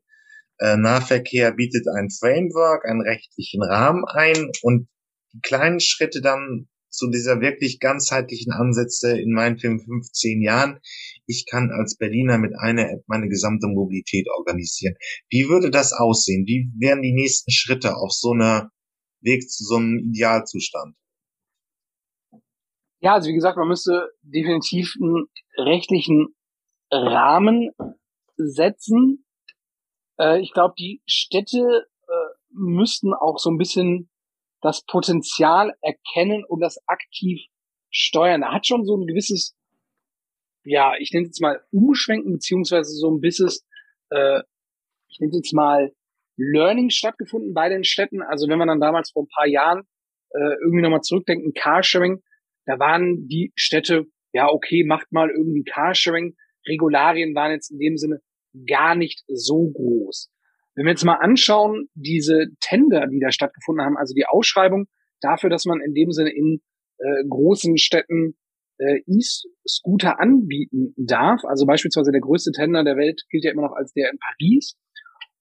äh, 0.59 0.77
Nahverkehr 0.77 1.53
bietet 1.53 1.89
ein 1.89 2.11
Framework, 2.11 2.87
einen 2.89 3.01
rechtlichen 3.01 3.63
Rahmen 3.63 4.05
ein 4.05 4.51
und 4.63 4.89
die 5.33 5.41
kleinen 5.41 5.81
Schritte 5.81 6.21
dann 6.21 6.69
zu 6.91 7.09
dieser 7.09 7.41
wirklich 7.41 7.79
ganzheitlichen 7.79 8.53
Ansätze 8.53 9.19
in 9.19 9.33
meinen 9.33 9.59
15 9.59 10.43
Jahren. 10.43 10.81
Ich 11.27 11.47
kann 11.49 11.71
als 11.71 11.97
Berliner 11.97 12.39
mit 12.39 12.53
einer 12.59 12.91
App 12.91 13.05
meine 13.07 13.29
gesamte 13.29 13.69
Mobilität 13.69 14.27
organisieren. 14.37 14.97
Wie 15.29 15.49
würde 15.49 15.71
das 15.71 15.93
aussehen? 15.93 16.45
Wie 16.47 16.71
wären 16.79 17.03
die 17.03 17.13
nächsten 17.13 17.51
Schritte 17.51 17.97
auf 17.97 18.13
so 18.13 18.33
einer 18.33 18.71
Weg 19.21 19.49
zu 19.49 19.65
so 19.65 19.77
einem 19.77 19.99
Idealzustand? 19.99 20.97
Ja, 23.01 23.15
also 23.15 23.31
wie 23.31 23.35
gesagt, 23.35 23.57
man 23.57 23.69
müsste 23.69 24.11
definitiv 24.23 24.95
einen 25.01 25.27
rechtlichen 25.57 26.35
Rahmen 26.91 27.71
setzen. 28.37 29.25
Äh, 30.19 30.41
ich 30.41 30.53
glaube, 30.53 30.75
die 30.79 31.03
Städte 31.07 31.87
äh, 32.07 32.13
müssten 32.51 33.15
auch 33.15 33.39
so 33.39 33.51
ein 33.51 33.57
bisschen 33.57 34.10
das 34.61 34.85
Potenzial 34.85 35.75
erkennen 35.81 36.45
und 36.45 36.61
das 36.61 36.79
aktiv 36.87 37.41
steuern. 37.91 38.43
Er 38.43 38.53
hat 38.53 38.67
schon 38.67 38.85
so 38.85 38.97
ein 38.97 39.07
gewisses, 39.07 39.57
ja, 40.65 40.95
ich 40.99 41.13
nenne 41.13 41.25
es 41.25 41.31
jetzt 41.31 41.41
mal 41.41 41.61
Umschwenken, 41.71 42.33
beziehungsweise 42.33 42.93
so 42.93 43.11
ein 43.11 43.21
bisschen, 43.21 43.51
äh, 44.11 44.43
ich 45.09 45.19
nenne 45.19 45.31
es 45.31 45.39
jetzt 45.39 45.55
mal 45.55 45.93
Learning 46.37 46.91
stattgefunden 46.91 47.53
bei 47.53 47.69
den 47.69 47.85
Städten. 47.85 48.23
Also 48.23 48.49
wenn 48.49 48.59
man 48.59 48.69
dann 48.69 48.81
damals 48.81 49.11
vor 49.11 49.25
ein 49.25 49.35
paar 49.35 49.47
Jahren 49.47 49.83
äh, 50.31 50.55
irgendwie 50.63 50.83
nochmal 50.83 51.03
zurückdenken, 51.03 51.53
Carsharing, 51.55 52.23
da 52.67 52.79
waren 52.79 53.27
die 53.27 53.53
Städte, 53.57 54.07
ja, 54.33 54.49
okay, 54.49 54.85
macht 54.85 55.11
mal 55.13 55.31
irgendwie 55.31 55.65
Carsharing. 55.65 56.37
Regularien 56.67 57.35
waren 57.35 57.53
jetzt 57.53 57.71
in 57.71 57.79
dem 57.79 57.97
Sinne 57.97 58.21
gar 58.67 58.95
nicht 58.95 59.23
so 59.29 59.71
groß. 59.71 60.31
Wenn 60.81 60.87
wir 60.87 60.93
jetzt 60.93 61.05
mal 61.05 61.17
anschauen, 61.17 61.91
diese 61.93 62.47
Tender, 62.59 63.07
die 63.07 63.21
da 63.21 63.31
stattgefunden 63.31 63.85
haben, 63.85 63.99
also 63.99 64.15
die 64.15 64.25
Ausschreibung 64.25 64.87
dafür, 65.21 65.51
dass 65.51 65.67
man 65.67 65.83
in 65.83 65.93
dem 65.93 66.11
Sinne 66.11 66.31
in 66.31 66.63
äh, 66.97 67.23
großen 67.29 67.77
Städten 67.77 68.35
äh, 68.79 69.03
E-Scooter 69.07 70.19
anbieten 70.19 70.95
darf. 70.97 71.45
Also 71.45 71.67
beispielsweise 71.67 72.13
der 72.13 72.23
größte 72.23 72.53
Tender 72.53 72.83
der 72.83 72.97
Welt 72.97 73.27
gilt 73.29 73.45
ja 73.45 73.53
immer 73.53 73.61
noch 73.61 73.75
als 73.75 73.93
der 73.93 74.11
in 74.11 74.17
Paris. 74.17 74.79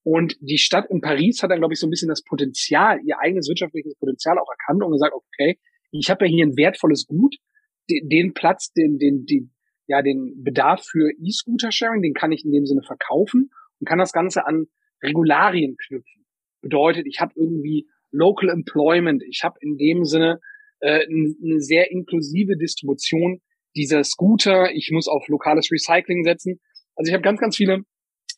Und 0.03 0.35
die 0.41 0.57
Stadt 0.57 0.89
in 0.89 0.99
Paris 0.99 1.41
hat 1.41 1.51
dann, 1.51 1.59
glaube 1.59 1.73
ich, 1.73 1.79
so 1.79 1.87
ein 1.87 1.89
bisschen 1.89 2.09
das 2.09 2.25
Potenzial, 2.25 2.99
ihr 3.05 3.19
eigenes 3.19 3.47
wirtschaftliches 3.47 3.95
Potenzial 3.95 4.37
auch 4.39 4.49
erkannt 4.49 4.83
und 4.83 4.91
gesagt, 4.91 5.13
okay, 5.13 5.57
ich 5.91 6.09
habe 6.09 6.25
ja 6.25 6.31
hier 6.31 6.47
ein 6.47 6.57
wertvolles 6.57 7.07
Gut, 7.07 7.37
den, 7.89 8.09
den 8.09 8.33
Platz, 8.33 8.73
den, 8.73 8.97
den, 8.97 9.25
den, 9.25 9.53
ja, 9.87 10.01
den 10.01 10.43
Bedarf 10.43 10.83
für 10.83 11.09
E-Scooter-Sharing, 11.17 12.01
den 12.01 12.13
kann 12.13 12.33
ich 12.33 12.43
in 12.43 12.51
dem 12.51 12.65
Sinne 12.65 12.81
verkaufen 12.81 13.51
und 13.79 13.87
kann 13.87 13.99
das 13.99 14.11
Ganze 14.11 14.45
an 14.45 14.67
Regularien 15.03 15.75
knüpfen. 15.77 16.25
Bedeutet, 16.61 17.05
ich 17.07 17.19
habe 17.19 17.33
irgendwie 17.35 17.87
Local 18.11 18.49
Employment, 18.49 19.23
ich 19.27 19.41
habe 19.43 19.57
in 19.61 19.77
dem 19.77 20.03
Sinne 20.03 20.39
äh, 20.79 21.05
eine 21.05 21.59
sehr 21.59 21.91
inklusive 21.91 22.57
Distribution 22.57 23.41
dieser 23.75 24.03
Scooter, 24.03 24.71
ich 24.73 24.89
muss 24.91 25.07
auf 25.07 25.27
lokales 25.27 25.71
Recycling 25.71 26.23
setzen. 26.23 26.59
Also 26.95 27.09
ich 27.09 27.13
habe 27.13 27.23
ganz, 27.23 27.39
ganz 27.39 27.55
viele, 27.55 27.83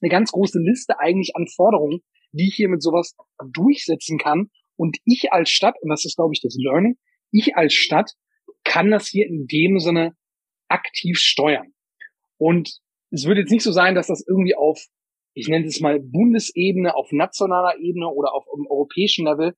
eine 0.02 0.10
ganz 0.10 0.32
große 0.32 0.60
Liste 0.60 1.00
eigentlich 1.00 1.36
an 1.36 1.48
Forderungen, 1.48 2.02
die 2.32 2.48
ich 2.48 2.56
hier 2.56 2.70
mit 2.70 2.82
sowas 2.82 3.16
durchsetzen 3.54 4.18
kann. 4.18 4.50
Und 4.76 4.98
ich 5.06 5.32
als 5.32 5.50
Stadt, 5.50 5.76
und 5.82 5.90
das 5.90 6.06
ist, 6.06 6.16
glaube 6.16 6.34
ich, 6.34 6.42
das 6.42 6.56
Learning, 6.58 6.98
ich 7.32 7.56
als 7.56 7.74
Stadt 7.74 8.12
kann 8.64 8.92
das 8.92 9.08
hier 9.08 9.26
in 9.28 9.48
dem 9.48 9.80
Sinne 9.80 10.16
aktiv 10.68 11.18
steuern. 11.18 11.74
Und 12.38 12.80
es 13.12 13.26
wird 13.26 13.38
jetzt 13.38 13.52
nicht 13.52 13.64
so 13.64 13.72
sein, 13.72 13.96
dass 13.96 14.08
das 14.08 14.24
irgendwie 14.28 14.56
auf, 14.56 14.84
ich 15.34 15.48
nenne 15.48 15.66
es 15.66 15.80
mal 15.80 16.00
Bundesebene, 16.00 16.96
auf 16.96 17.12
nationaler 17.12 17.80
Ebene 17.80 18.08
oder 18.10 18.34
auf 18.34 18.46
einem 18.54 18.68
europäischen 18.68 19.26
Level 19.26 19.56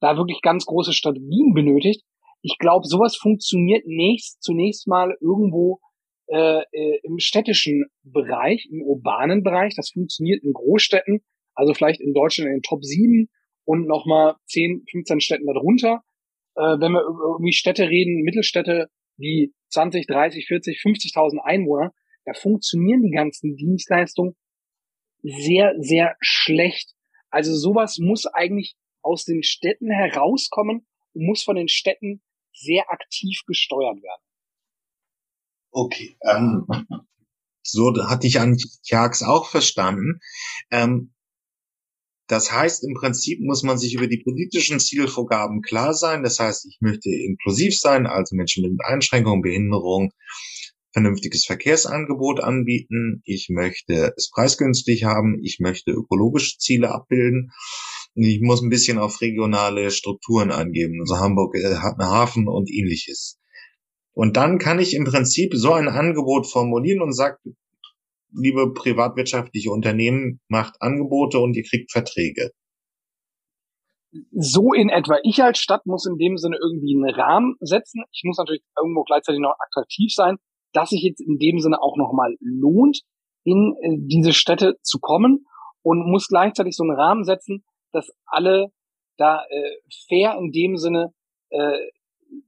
da 0.00 0.16
wirklich 0.16 0.40
ganz 0.42 0.66
große 0.66 0.92
Strategien 0.92 1.54
benötigt. 1.54 2.02
Ich 2.42 2.58
glaube, 2.58 2.86
sowas 2.86 3.16
funktioniert 3.16 3.86
nächst, 3.86 4.42
zunächst 4.42 4.86
mal 4.86 5.16
irgendwo 5.20 5.80
äh, 6.28 6.62
äh, 6.72 7.00
im 7.02 7.18
städtischen 7.18 7.86
Bereich, 8.02 8.68
im 8.70 8.82
urbanen 8.82 9.42
Bereich. 9.42 9.74
Das 9.74 9.90
funktioniert 9.90 10.42
in 10.44 10.52
Großstädten, 10.52 11.20
also 11.54 11.72
vielleicht 11.74 12.00
in 12.00 12.14
Deutschland 12.14 12.48
in 12.48 12.56
den 12.56 12.62
Top 12.62 12.84
7 12.84 13.28
und 13.64 13.86
nochmal 13.86 14.36
10, 14.46 14.84
15 14.90 15.20
Städten 15.20 15.46
darunter. 15.46 16.02
Äh, 16.56 16.78
wenn 16.80 16.92
wir 16.92 17.02
irgendwie 17.02 17.52
Städte 17.52 17.88
reden, 17.88 18.22
Mittelstädte, 18.22 18.88
die 19.18 19.52
20, 19.70 20.06
30, 20.06 20.46
40, 20.46 20.80
50.000 20.84 21.38
Einwohner, 21.42 21.92
da 22.24 22.32
funktionieren 22.34 23.02
die 23.02 23.10
ganzen 23.10 23.56
Dienstleistungen 23.56 24.34
sehr, 25.26 25.74
sehr 25.78 26.16
schlecht. 26.20 26.94
Also 27.30 27.54
sowas 27.56 27.98
muss 27.98 28.26
eigentlich 28.26 28.76
aus 29.02 29.24
den 29.24 29.42
Städten 29.42 29.90
herauskommen 29.90 30.86
und 31.14 31.26
muss 31.26 31.42
von 31.42 31.56
den 31.56 31.68
Städten 31.68 32.22
sehr 32.52 32.90
aktiv 32.90 33.42
gesteuert 33.46 34.02
werden. 34.02 34.22
Okay, 35.70 36.16
ähm, 36.22 36.66
so 37.62 37.92
hatte 38.08 38.26
ich 38.26 38.40
an 38.40 38.56
Jags 38.84 39.22
auch 39.22 39.48
verstanden. 39.48 40.20
Ähm, 40.70 41.12
das 42.28 42.50
heißt, 42.50 42.82
im 42.84 42.94
Prinzip 42.94 43.40
muss 43.40 43.62
man 43.62 43.78
sich 43.78 43.94
über 43.94 44.08
die 44.08 44.22
politischen 44.22 44.80
Zielvorgaben 44.80 45.62
klar 45.62 45.94
sein. 45.94 46.24
Das 46.24 46.40
heißt, 46.40 46.66
ich 46.66 46.78
möchte 46.80 47.10
inklusiv 47.10 47.78
sein, 47.78 48.06
also 48.06 48.34
Menschen 48.34 48.68
mit 48.68 48.80
Einschränkungen, 48.84 49.42
Behinderung, 49.42 50.12
vernünftiges 50.96 51.44
Verkehrsangebot 51.44 52.40
anbieten. 52.40 53.20
Ich 53.26 53.48
möchte 53.50 54.14
es 54.16 54.30
preisgünstig 54.30 55.04
haben. 55.04 55.38
Ich 55.42 55.58
möchte 55.60 55.90
ökologische 55.90 56.56
Ziele 56.56 56.90
abbilden. 56.90 57.52
Ich 58.14 58.40
muss 58.40 58.62
ein 58.62 58.70
bisschen 58.70 58.96
auf 58.96 59.20
regionale 59.20 59.90
Strukturen 59.90 60.50
angeben. 60.50 60.98
Also 61.02 61.18
Hamburg 61.18 61.54
äh, 61.54 61.76
hat 61.76 62.00
einen 62.00 62.08
Hafen 62.08 62.48
und 62.48 62.70
ähnliches. 62.70 63.38
Und 64.14 64.38
dann 64.38 64.58
kann 64.58 64.78
ich 64.78 64.94
im 64.94 65.04
Prinzip 65.04 65.52
so 65.52 65.74
ein 65.74 65.88
Angebot 65.88 66.50
formulieren 66.50 67.02
und 67.02 67.12
sagt, 67.12 67.46
liebe 68.32 68.72
privatwirtschaftliche 68.72 69.70
Unternehmen, 69.70 70.40
macht 70.48 70.80
Angebote 70.80 71.38
und 71.40 71.54
ihr 71.58 71.64
kriegt 71.64 71.92
Verträge. 71.92 72.52
So 74.32 74.72
in 74.72 74.88
etwa. 74.88 75.18
Ich 75.24 75.42
als 75.42 75.58
Stadt 75.58 75.84
muss 75.84 76.06
in 76.06 76.16
dem 76.16 76.38
Sinne 76.38 76.56
irgendwie 76.56 76.96
einen 76.96 77.14
Rahmen 77.14 77.56
setzen. 77.60 78.02
Ich 78.12 78.22
muss 78.24 78.38
natürlich 78.38 78.62
irgendwo 78.80 79.02
gleichzeitig 79.02 79.42
noch 79.42 79.56
attraktiv 79.58 80.10
sein, 80.14 80.38
dass 80.76 80.90
sich 80.90 81.02
jetzt 81.02 81.20
in 81.20 81.38
dem 81.38 81.58
Sinne 81.58 81.80
auch 81.80 81.96
nochmal 81.96 82.36
lohnt, 82.40 83.00
in 83.44 83.74
äh, 83.80 83.96
diese 83.98 84.34
Städte 84.34 84.76
zu 84.82 84.98
kommen 85.00 85.46
und 85.82 86.10
muss 86.10 86.28
gleichzeitig 86.28 86.76
so 86.76 86.84
einen 86.84 86.98
Rahmen 86.98 87.24
setzen, 87.24 87.64
dass 87.92 88.10
alle 88.26 88.68
da 89.16 89.42
äh, 89.48 89.76
fair 90.08 90.36
in 90.38 90.52
dem 90.52 90.76
Sinne 90.76 91.14
äh, 91.48 91.78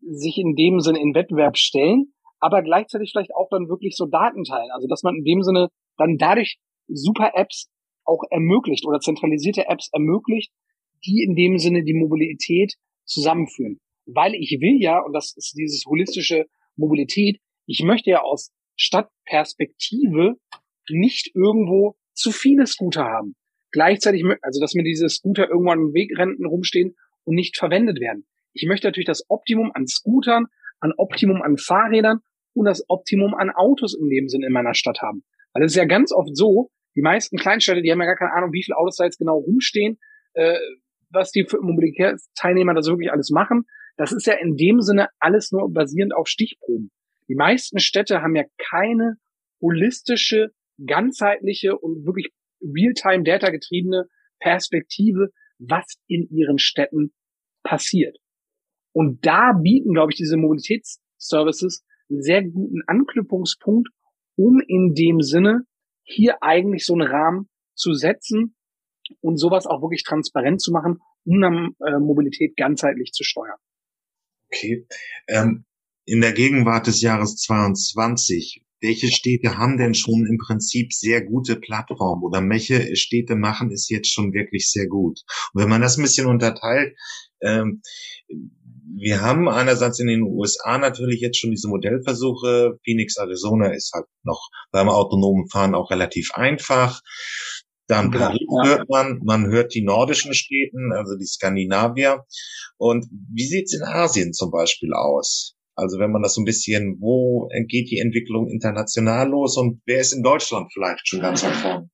sich 0.02 0.36
in 0.36 0.54
dem 0.56 0.80
Sinne 0.80 1.00
in 1.00 1.14
Wettbewerb 1.14 1.56
stellen, 1.56 2.12
aber 2.38 2.62
gleichzeitig 2.62 3.12
vielleicht 3.12 3.34
auch 3.34 3.48
dann 3.50 3.68
wirklich 3.68 3.96
so 3.96 4.04
Daten 4.04 4.44
teilen. 4.44 4.70
Also 4.72 4.86
dass 4.88 5.02
man 5.02 5.16
in 5.16 5.24
dem 5.24 5.42
Sinne 5.42 5.68
dann 5.96 6.18
dadurch 6.18 6.58
super 6.86 7.32
Apps 7.34 7.70
auch 8.04 8.22
ermöglicht 8.30 8.86
oder 8.86 9.00
zentralisierte 9.00 9.68
Apps 9.68 9.88
ermöglicht, 9.92 10.52
die 11.06 11.22
in 11.22 11.34
dem 11.34 11.58
Sinne 11.58 11.82
die 11.82 11.94
Mobilität 11.94 12.74
zusammenführen. 13.04 13.80
Weil 14.04 14.34
ich 14.34 14.58
will 14.60 14.82
ja, 14.82 15.00
und 15.00 15.14
das 15.14 15.34
ist 15.36 15.54
dieses 15.56 15.84
holistische 15.86 16.46
Mobilität, 16.76 17.40
ich 17.68 17.82
möchte 17.84 18.10
ja 18.10 18.22
aus 18.22 18.50
Stadtperspektive 18.76 20.36
nicht 20.88 21.30
irgendwo 21.34 21.96
zu 22.14 22.32
viele 22.32 22.66
Scooter 22.66 23.04
haben. 23.04 23.36
Gleichzeitig, 23.70 24.24
also 24.40 24.60
dass 24.60 24.74
mir 24.74 24.82
diese 24.82 25.08
Scooter 25.08 25.48
irgendwann 25.48 25.78
im 25.78 25.94
Wegrenten 25.94 26.46
rumstehen 26.46 26.96
und 27.24 27.34
nicht 27.34 27.58
verwendet 27.58 28.00
werden. 28.00 28.26
Ich 28.54 28.66
möchte 28.66 28.86
natürlich 28.86 29.06
das 29.06 29.24
Optimum 29.28 29.70
an 29.74 29.86
Scootern, 29.86 30.46
an 30.80 30.92
Optimum 30.96 31.42
an 31.42 31.58
Fahrrädern 31.58 32.20
und 32.54 32.64
das 32.64 32.82
Optimum 32.88 33.34
an 33.34 33.50
Autos 33.50 33.94
in 33.94 34.08
dem 34.08 34.28
Sinn 34.28 34.42
in 34.42 34.52
meiner 34.52 34.74
Stadt 34.74 35.02
haben. 35.02 35.22
Weil 35.52 35.64
es 35.64 35.72
ist 35.72 35.76
ja 35.76 35.84
ganz 35.84 36.12
oft 36.12 36.34
so, 36.34 36.70
die 36.96 37.02
meisten 37.02 37.36
Kleinstädte, 37.36 37.82
die 37.82 37.92
haben 37.92 38.00
ja 38.00 38.06
gar 38.06 38.16
keine 38.16 38.32
Ahnung, 38.32 38.52
wie 38.52 38.62
viele 38.62 38.78
Autos 38.78 38.96
da 38.96 39.04
jetzt 39.04 39.18
genau 39.18 39.36
rumstehen, 39.36 39.98
äh, 40.32 40.58
was 41.10 41.30
die 41.32 41.46
Mobilitätsteilnehmer 41.60 42.72
da 42.72 42.82
so 42.82 42.92
wirklich 42.92 43.12
alles 43.12 43.30
machen. 43.30 43.64
Das 43.98 44.12
ist 44.12 44.26
ja 44.26 44.34
in 44.34 44.56
dem 44.56 44.80
Sinne 44.80 45.08
alles 45.18 45.52
nur 45.52 45.70
basierend 45.70 46.14
auf 46.14 46.28
Stichproben. 46.28 46.90
Die 47.28 47.34
meisten 47.34 47.78
Städte 47.78 48.22
haben 48.22 48.36
ja 48.36 48.44
keine 48.70 49.16
holistische, 49.60 50.50
ganzheitliche 50.84 51.76
und 51.76 52.06
wirklich 52.06 52.30
Realtime-Data 52.60 53.50
getriebene 53.50 54.06
Perspektive, 54.40 55.30
was 55.58 55.84
in 56.06 56.28
ihren 56.30 56.58
Städten 56.58 57.12
passiert. 57.62 58.16
Und 58.92 59.24
da 59.26 59.52
bieten, 59.52 59.92
glaube 59.92 60.12
ich, 60.12 60.16
diese 60.16 60.36
Mobilitätsservices 60.36 61.84
einen 62.10 62.22
sehr 62.22 62.42
guten 62.42 62.82
Anknüpfungspunkt, 62.86 63.88
um 64.36 64.60
in 64.66 64.94
dem 64.94 65.20
Sinne 65.20 65.62
hier 66.04 66.42
eigentlich 66.42 66.86
so 66.86 66.94
einen 66.94 67.08
Rahmen 67.08 67.48
zu 67.74 67.92
setzen 67.92 68.56
und 69.20 69.36
sowas 69.36 69.66
auch 69.66 69.82
wirklich 69.82 70.04
transparent 70.04 70.60
zu 70.60 70.72
machen, 70.72 70.98
um 71.24 71.40
dann 71.40 71.76
äh, 71.86 71.98
Mobilität 71.98 72.56
ganzheitlich 72.56 73.12
zu 73.12 73.24
steuern. 73.24 73.58
Okay. 74.50 74.86
Ähm, 75.28 75.66
in 76.08 76.22
der 76.22 76.32
Gegenwart 76.32 76.86
des 76.86 77.02
Jahres 77.02 77.36
22, 77.36 78.62
welche 78.80 79.08
Städte 79.08 79.58
haben 79.58 79.76
denn 79.76 79.92
schon 79.92 80.26
im 80.26 80.38
Prinzip 80.38 80.94
sehr 80.94 81.22
gute 81.22 81.56
Plattformen 81.56 82.22
oder 82.22 82.40
welche 82.48 82.96
Städte 82.96 83.36
machen 83.36 83.70
es 83.70 83.90
jetzt 83.90 84.10
schon 84.10 84.32
wirklich 84.32 84.70
sehr 84.70 84.86
gut? 84.86 85.20
Und 85.52 85.62
wenn 85.62 85.68
man 85.68 85.82
das 85.82 85.98
ein 85.98 86.02
bisschen 86.02 86.26
unterteilt, 86.26 86.96
ähm, 87.42 87.82
wir 88.96 89.20
haben 89.20 89.50
einerseits 89.50 90.00
in 90.00 90.06
den 90.06 90.22
USA 90.22 90.78
natürlich 90.78 91.20
jetzt 91.20 91.38
schon 91.38 91.50
diese 91.50 91.68
Modellversuche. 91.68 92.78
Phoenix, 92.84 93.16
Arizona 93.18 93.68
ist 93.72 93.92
halt 93.92 94.06
noch 94.22 94.48
beim 94.70 94.88
autonomen 94.88 95.48
Fahren 95.50 95.74
auch 95.74 95.90
relativ 95.90 96.30
einfach. 96.32 97.02
Dann 97.86 98.10
Paris 98.10 98.40
hört 98.64 98.88
man, 98.88 99.20
man 99.24 99.46
hört 99.46 99.74
die 99.74 99.82
nordischen 99.82 100.32
Städten, 100.32 100.92
also 100.92 101.16
die 101.16 101.26
Skandinavier. 101.26 102.24
Und 102.78 103.06
wie 103.10 103.46
sieht's 103.46 103.74
in 103.74 103.82
Asien 103.82 104.32
zum 104.32 104.50
Beispiel 104.50 104.94
aus? 104.94 105.57
Also 105.78 105.98
wenn 106.00 106.10
man 106.10 106.22
das 106.22 106.34
so 106.34 106.40
ein 106.40 106.44
bisschen, 106.44 106.96
wo 107.00 107.48
geht 107.68 107.90
die 107.90 108.00
Entwicklung 108.00 108.48
international 108.48 109.28
los 109.28 109.56
und 109.56 109.80
wer 109.86 110.00
ist 110.00 110.12
in 110.12 110.22
Deutschland 110.22 110.72
vielleicht 110.72 111.06
schon 111.06 111.20
ganz 111.20 111.44
weit 111.44 111.54
vorne? 111.54 111.90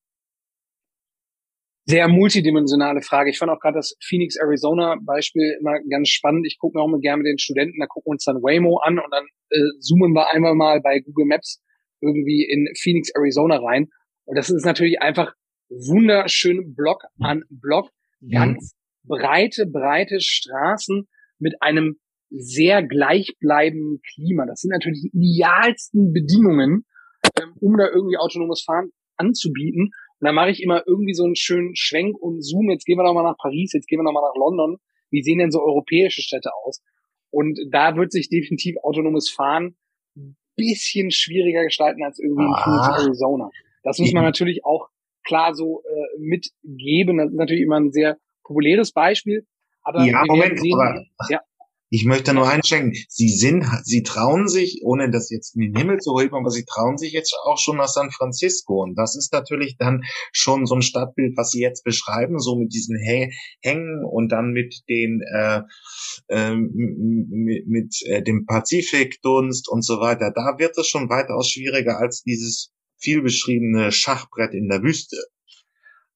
sehr 1.87 2.09
multidimensionale 2.09 3.03
Frage. 3.03 3.31
Ich 3.31 3.39
fand 3.39 3.51
auch 3.51 3.61
gerade 3.61 3.77
das 3.77 3.95
Phoenix 4.03 4.37
Arizona 4.37 4.97
Beispiel 5.03 5.57
immer 5.61 5.75
ganz 5.91 6.09
spannend. 6.09 6.47
Ich 6.47 6.59
gucke 6.59 6.79
mir 6.79 6.83
auch 6.83 6.89
mal 6.89 7.01
gerne 7.01 7.23
mit 7.23 7.27
den 7.27 7.39
Studenten, 7.39 7.79
da 7.79 7.87
gucken 7.87 8.09
wir 8.09 8.13
uns 8.13 8.25
dann 8.25 8.37
Waymo 8.37 8.79
an 8.79 8.99
und 8.99 9.11
dann 9.11 9.25
äh, 9.51 9.79
zoomen 9.81 10.13
wir 10.15 10.33
einmal 10.33 10.55
mal 10.55 10.81
bei 10.81 11.01
Google 11.01 11.27
Maps 11.27 11.63
irgendwie 12.01 12.47
in 12.51 12.69
Phoenix 12.81 13.11
Arizona 13.15 13.57
rein. 13.57 13.89
Und 14.25 14.37
das 14.37 14.49
ist 14.49 14.65
natürlich 14.65 15.01
einfach 15.03 15.35
wunderschön 15.69 16.75
Block 16.75 17.03
an 17.21 17.45
Block, 17.51 17.91
ganz 18.31 18.75
mhm. 19.03 19.09
breite, 19.09 19.67
breite 19.67 20.21
Straßen 20.21 21.07
mit 21.39 21.61
einem 21.61 21.99
sehr 22.37 22.83
gleichbleibenden 22.83 24.01
Klima. 24.03 24.47
Das 24.47 24.61
sind 24.61 24.71
natürlich 24.71 25.03
die 25.03 25.17
idealsten 25.17 26.13
Bedingungen, 26.13 26.85
ähm, 27.41 27.55
um 27.61 27.77
da 27.77 27.89
irgendwie 27.89 28.17
autonomes 28.17 28.63
Fahren 28.63 28.91
anzubieten. 29.17 29.91
Und 30.21 30.27
dann 30.27 30.35
mache 30.35 30.51
ich 30.51 30.63
immer 30.63 30.83
irgendwie 30.87 31.15
so 31.15 31.25
einen 31.25 31.37
schönen 31.37 31.77
Schwenk 31.77 32.17
und 32.19 32.43
Zoom. 32.43 32.71
Jetzt 32.71 32.85
gehen 32.85 32.99
wir 32.99 33.05
noch 33.05 33.15
mal 33.15 33.23
nach 33.23 33.37
Paris, 33.37 33.73
jetzt 33.73 33.87
gehen 33.87 33.99
wir 33.99 34.05
noch 34.05 34.13
mal 34.13 34.23
nach 34.23 34.37
London. 34.37 34.79
Wie 35.11 35.23
sehen 35.23 35.39
denn 35.39 35.51
so 35.51 35.61
europäische 35.63 36.23
Städte 36.23 36.51
aus? 36.65 36.83
Und 37.31 37.59
da 37.71 37.97
wird 37.97 38.13
sich 38.13 38.29
definitiv 38.29 38.77
autonomes 38.83 39.31
Fahren 39.31 39.77
ein 40.17 40.37
bisschen 40.57 41.11
schwieriger 41.11 41.65
gestalten 41.65 42.03
als 42.05 42.19
irgendwie 42.19 42.45
in 42.45 42.55
Phoenix. 42.63 43.05
Arizona. 43.05 43.51
Das 43.83 43.99
muss 43.99 44.13
man 44.13 44.25
natürlich 44.25 44.65
auch 44.65 44.89
klar 45.25 45.55
so 45.55 45.83
äh, 45.83 46.21
mitgeben. 46.21 47.19
Das 47.19 47.31
ist 47.31 47.37
natürlich 47.37 47.63
immer 47.63 47.81
ein 47.81 47.93
sehr 47.93 48.19
populäres 48.45 48.93
Beispiel. 48.93 49.47
Aber 49.83 50.05
ja, 50.05 50.23
Moment, 50.27 50.59
sehen, 50.59 50.81
aber, 50.81 51.05
ja. 51.29 51.41
Ich 51.95 52.05
möchte 52.05 52.35
nur 52.35 52.51
einschenken, 52.51 52.93
Sie 53.09 53.29
sind, 53.29 53.65
Sie 53.85 54.03
trauen 54.03 54.49
sich, 54.49 54.81
ohne 54.83 55.13
das 55.13 55.31
jetzt 55.31 55.55
in 55.55 55.61
den 55.61 55.77
Himmel 55.77 55.99
zu 55.99 56.19
heben, 56.19 56.35
aber 56.35 56.51
Sie 56.51 56.65
trauen 56.65 56.99
sich 56.99 57.13
jetzt 57.13 57.33
auch 57.45 57.57
schon 57.57 57.77
nach 57.77 57.87
San 57.87 58.11
Francisco. 58.11 58.83
Und 58.83 58.97
das 58.97 59.15
ist 59.15 59.33
natürlich 59.33 59.77
dann 59.79 60.03
schon 60.33 60.67
so 60.67 60.75
ein 60.75 60.83
Stadtbild, 60.83 61.37
was 61.37 61.53
Sie 61.53 61.61
jetzt 61.61 61.85
beschreiben, 61.85 62.41
so 62.41 62.57
mit 62.57 62.75
diesen 62.75 62.99
Hängen 62.99 64.05
und 64.05 64.33
dann 64.33 64.51
mit 64.51 64.83
den, 64.89 65.21
äh, 65.23 65.61
äh, 66.27 66.57
mit, 66.57 67.69
mit 67.69 68.03
äh, 68.07 68.25
dem 68.25 68.45
Pazifikdunst 68.45 69.69
und 69.69 69.85
so 69.85 70.01
weiter. 70.01 70.33
Da 70.35 70.59
wird 70.59 70.77
es 70.77 70.89
schon 70.89 71.09
weitaus 71.09 71.49
schwieriger 71.49 71.99
als 72.01 72.25
dieses 72.25 72.73
viel 72.99 73.23
beschriebene 73.23 73.93
Schachbrett 73.93 74.53
in 74.53 74.69
der 74.69 74.83
Wüste. 74.83 75.19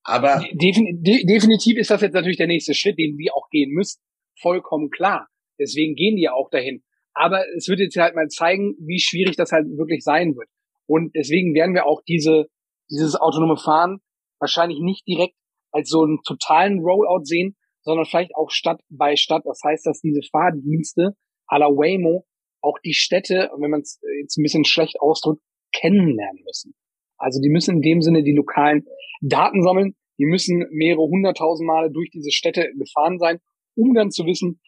Aber 0.03 0.45
Defin 0.55 1.03
de 1.05 1.24
definitiv 1.24 1.79
ist 1.79 1.91
das 1.91 2.01
jetzt 2.01 2.14
natürlich 2.14 2.39
der 2.39 2.49
nächste 2.49 2.74
Schritt, 2.74 2.99
den 2.99 3.16
wir 3.16 3.33
auch 3.37 3.49
gehen 3.51 3.70
müssen. 3.70 4.01
Vollkommen 4.41 4.91
klar. 4.91 5.29
Deswegen 5.59 5.94
gehen 5.94 6.16
die 6.16 6.22
ja 6.22 6.32
auch 6.32 6.50
dahin. 6.50 6.82
Aber 7.14 7.44
es 7.56 7.68
wird 7.68 7.80
jetzt 7.80 7.96
halt 7.96 8.14
mal 8.14 8.28
zeigen, 8.28 8.76
wie 8.78 9.00
schwierig 9.00 9.36
das 9.36 9.50
halt 9.50 9.66
wirklich 9.76 10.04
sein 10.04 10.36
wird. 10.36 10.48
Und 10.86 11.14
deswegen 11.14 11.54
werden 11.54 11.74
wir 11.74 11.86
auch 11.86 12.02
diese, 12.06 12.46
dieses 12.90 13.16
autonome 13.16 13.56
Fahren 13.56 13.98
wahrscheinlich 14.38 14.78
nicht 14.80 15.06
direkt 15.06 15.34
als 15.72 15.88
so 15.90 16.02
einen 16.02 16.20
totalen 16.24 16.80
Rollout 16.80 17.24
sehen, 17.24 17.56
sondern 17.82 18.06
vielleicht 18.06 18.34
auch 18.34 18.50
Stadt 18.50 18.80
bei 18.88 19.16
Stadt. 19.16 19.42
Das 19.44 19.61
heißt, 19.64 19.84
dass 19.86 20.00
diese 20.00 20.20
Fahrdienste 20.30 21.16
à 21.48 21.59
la 21.59 21.66
Waymo 21.66 22.26
auch 22.61 22.78
die 22.84 22.94
Städte, 22.94 23.50
wenn 23.59 23.70
man 23.70 23.80
es 23.80 24.00
jetzt 24.20 24.38
ein 24.38 24.42
bisschen 24.42 24.64
schlecht 24.64 25.00
ausdrückt, 25.00 25.42
kennenlernen 25.72 26.42
müssen. 26.44 26.74
Also 27.18 27.40
die 27.40 27.50
müssen 27.50 27.76
in 27.76 27.82
dem 27.82 28.00
Sinne 28.00 28.22
die 28.22 28.34
lokalen 28.34 28.86
Daten 29.20 29.62
sammeln, 29.62 29.94
die 30.18 30.26
müssen 30.26 30.66
mehrere 30.70 31.02
hunderttausend 31.02 31.66
Male 31.66 31.90
durch 31.90 32.11
diese 32.11 32.30
Städte 32.30 32.70
gefahren 32.76 33.18
sein, 33.18 33.38
um 33.76 33.94
dann 33.94 34.11
zu 34.11 34.24
wissen, 34.26 34.61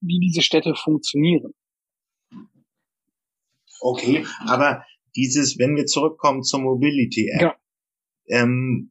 wie 0.00 0.20
diese 0.20 0.42
Städte 0.42 0.74
funktionieren. 0.74 1.52
Okay, 3.80 4.26
aber 4.46 4.84
dieses, 5.14 5.58
wenn 5.58 5.76
wir 5.76 5.86
zurückkommen 5.86 6.42
zur 6.42 6.60
Mobility 6.60 7.28
App, 7.28 7.40
ja. 7.40 7.56
ähm, 8.28 8.90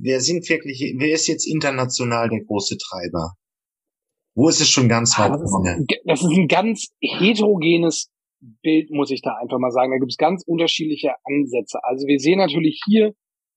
wer 0.00 0.20
sind 0.20 0.48
wirklich, 0.48 0.94
wer 0.98 1.12
ist 1.12 1.26
jetzt 1.26 1.46
international 1.46 2.28
der 2.28 2.44
große 2.44 2.76
Treiber? 2.78 3.34
Wo 4.34 4.48
ist 4.48 4.60
es 4.60 4.68
schon 4.68 4.88
ganz 4.88 5.18
weit 5.18 5.32
vorne? 5.32 5.84
Das 6.04 6.22
ist 6.22 6.30
ein 6.30 6.46
ganz 6.46 6.90
heterogenes 7.00 8.10
Bild, 8.62 8.90
muss 8.90 9.10
ich 9.10 9.20
da 9.20 9.34
einfach 9.34 9.58
mal 9.58 9.72
sagen. 9.72 9.90
Da 9.90 9.98
gibt 9.98 10.12
es 10.12 10.16
ganz 10.16 10.44
unterschiedliche 10.46 11.14
Ansätze. 11.24 11.78
Also 11.82 12.06
wir 12.06 12.20
sehen 12.20 12.38
natürlich 12.38 12.80
hier 12.86 13.14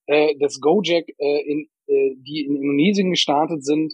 äh, 0.08 0.36
das 0.40 0.60
Gojek, 0.60 1.14
äh, 1.20 1.42
in, 1.46 1.68
äh, 1.88 2.16
die 2.18 2.46
in 2.48 2.56
Indonesien 2.56 3.12
gestartet 3.12 3.64
sind. 3.64 3.94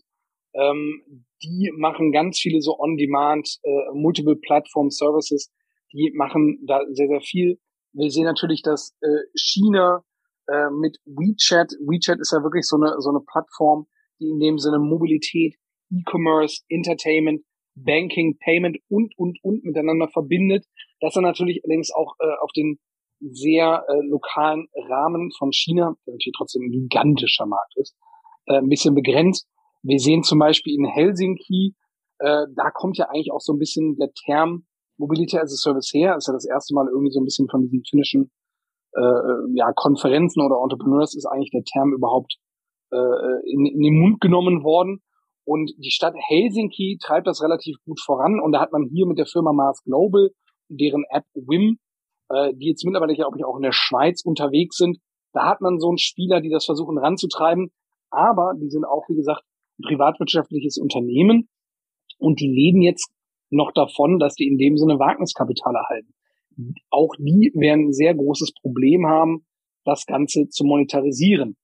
Ähm, 0.53 1.26
die 1.44 1.72
machen 1.78 2.12
ganz 2.12 2.40
viele 2.40 2.62
so 2.62 2.78
On-Demand, 2.80 3.60
äh, 3.64 3.70
Multiple 3.94 4.36
Platform 4.36 4.90
Services. 4.90 5.52
Die 5.94 6.12
machen 6.16 6.64
da 6.68 6.82
sehr, 6.92 7.08
sehr 7.08 7.22
viel. 7.22 7.60
Wir 7.94 8.10
sehen 8.12 8.26
natürlich, 8.26 8.62
dass 8.62 8.96
äh, 9.02 9.08
China 9.36 10.04
äh, 10.48 10.70
mit 10.72 10.98
WeChat, 11.06 11.72
WeChat 11.82 12.20
ist 12.20 12.32
ja 12.32 12.44
wirklich 12.44 12.66
so 12.66 12.78
eine, 12.78 12.96
so 13.00 13.10
eine 13.10 13.20
Plattform, 13.20 13.88
die 14.20 14.30
in 14.30 14.40
dem 14.40 14.58
Sinne 14.58 14.80
Mobilität, 14.80 15.56
E-Commerce, 15.92 16.64
Entertainment, 16.70 17.42
Banking, 17.76 18.38
Payment 18.40 18.78
und, 18.90 19.14
und, 19.18 19.38
und 19.44 19.64
miteinander 19.64 20.08
verbindet. 20.08 20.66
Das 21.00 21.14
dann 21.14 21.24
natürlich 21.24 21.62
allerdings 21.64 21.92
auch 21.94 22.16
äh, 22.20 22.36
auf 22.42 22.52
den 22.52 22.80
sehr 23.20 23.86
äh, 23.88 24.06
lokalen 24.08 24.68
Rahmen 24.90 25.32
von 25.38 25.52
China, 25.52 25.96
der 26.06 26.14
natürlich 26.14 26.36
trotzdem 26.38 26.64
ein 26.64 26.72
gigantischer 26.72 27.46
Markt 27.46 27.74
ist, 27.78 27.96
äh, 28.48 28.58
ein 28.58 28.70
bisschen 28.70 28.96
begrenzt. 28.96 29.48
Wir 29.84 29.99
sehen 29.99 30.23
zum 30.23 30.39
Beispiel 30.39 30.75
in 30.75 30.86
Helsinki, 30.86 31.75
äh, 32.19 32.45
da 32.55 32.71
kommt 32.71 32.97
ja 32.97 33.09
eigentlich 33.09 33.32
auch 33.32 33.41
so 33.41 33.53
ein 33.53 33.59
bisschen 33.59 33.95
der 33.97 34.11
Term 34.25 34.65
Mobility 34.97 35.38
as 35.38 35.53
a 35.53 35.55
Service 35.55 35.91
her. 35.93 36.15
Das 36.15 36.23
ist 36.23 36.28
ja 36.28 36.34
das 36.34 36.47
erste 36.47 36.73
Mal 36.73 36.88
irgendwie 36.88 37.11
so 37.11 37.19
ein 37.19 37.25
bisschen 37.25 37.47
von 37.49 37.61
diesen 37.61 37.84
finnischen 37.88 38.32
äh, 38.93 39.53
ja, 39.53 39.71
Konferenzen 39.73 40.41
oder 40.41 40.61
Entrepreneurs 40.61 41.15
ist 41.15 41.25
eigentlich 41.25 41.51
der 41.51 41.63
Term 41.63 41.93
überhaupt 41.93 42.38
äh, 42.91 42.97
in, 43.45 43.65
in 43.65 43.82
den 43.82 43.99
Mund 43.99 44.21
genommen 44.21 44.63
worden. 44.63 45.01
Und 45.45 45.71
die 45.78 45.91
Stadt 45.91 46.15
Helsinki 46.28 46.97
treibt 47.01 47.28
das 47.28 47.41
relativ 47.41 47.78
gut 47.86 48.01
voran. 48.01 48.39
Und 48.41 48.51
da 48.51 48.59
hat 48.59 48.71
man 48.71 48.89
hier 48.91 49.05
mit 49.05 49.17
der 49.17 49.28
Firma 49.28 49.53
Mars 49.53 49.82
Global, 49.84 50.32
deren 50.67 51.05
App 51.09 51.25
WIM, 51.36 51.78
äh, 52.30 52.53
die 52.55 52.69
jetzt 52.69 52.84
mittlerweile, 52.84 53.15
glaube 53.15 53.38
ich, 53.38 53.45
auch 53.45 53.55
in 53.55 53.63
der 53.63 53.71
Schweiz 53.71 54.23
unterwegs 54.25 54.78
sind, 54.78 54.97
da 55.34 55.45
hat 55.47 55.61
man 55.61 55.80
so 55.80 55.89
einen 55.89 55.99
Spieler, 55.99 56.41
die 56.41 56.49
das 56.49 56.65
versuchen 56.65 56.97
ranzutreiben. 56.97 57.71
Aber 58.09 58.53
die 58.59 58.69
sind 58.69 58.86
auch, 58.86 59.07
wie 59.07 59.15
gesagt, 59.15 59.43
privatwirtschaftliches 59.84 60.78
Unternehmen. 60.78 61.49
Und 62.17 62.39
die 62.39 62.47
leben 62.47 62.82
jetzt 62.82 63.11
noch 63.49 63.71
davon, 63.73 64.19
dass 64.19 64.36
die 64.36 64.47
in 64.47 64.57
dem 64.57 64.78
Sinne 64.78 64.99
Wagniskapital 64.99 65.75
erhalten. 65.75 66.13
Auch 66.89 67.13
die 67.19 67.51
werden 67.55 67.88
ein 67.88 67.93
sehr 67.93 68.15
großes 68.15 68.53
Problem 68.61 69.05
haben, 69.05 69.45
das 69.86 70.05
Ganze 70.05 70.49
zu 70.49 70.65
monetarisieren. 70.65 71.55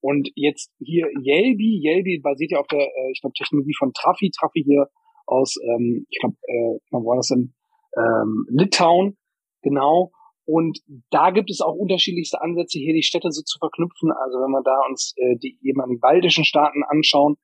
Und 0.00 0.30
jetzt 0.34 0.70
hier 0.78 1.06
Yelby, 1.24 1.80
Yelby 1.82 2.20
basiert 2.22 2.52
ja 2.52 2.60
auf 2.60 2.66
der, 2.66 2.80
äh, 2.80 3.10
ich 3.12 3.20
glaube, 3.20 3.34
Technologie 3.34 3.74
von 3.78 3.92
Trafi, 3.92 4.30
Trafi 4.30 4.62
hier 4.62 4.88
aus, 5.26 5.56
ähm, 5.62 6.06
ich 6.10 6.18
glaube, 6.18 6.36
äh, 6.42 6.78
wo 6.90 7.06
war 7.06 7.16
das 7.16 7.28
denn? 7.28 7.54
Ähm, 7.96 8.46
Litauen, 8.50 9.16
genau. 9.62 10.10
Und 10.44 10.80
da 11.10 11.30
gibt 11.30 11.50
es 11.50 11.60
auch 11.60 11.74
unterschiedlichste 11.74 12.40
Ansätze, 12.40 12.78
hier 12.78 12.94
die 12.94 13.04
Städte 13.04 13.30
so 13.30 13.42
zu 13.42 13.58
verknüpfen. 13.58 14.10
Also 14.10 14.38
wenn 14.38 14.50
wir 14.50 14.62
da 14.64 14.76
uns 14.88 15.14
äh, 15.16 15.36
die 15.36 15.56
ehemaligen 15.62 16.00
baltischen 16.00 16.44
Staaten 16.44 16.82
anschauen. 16.82 17.36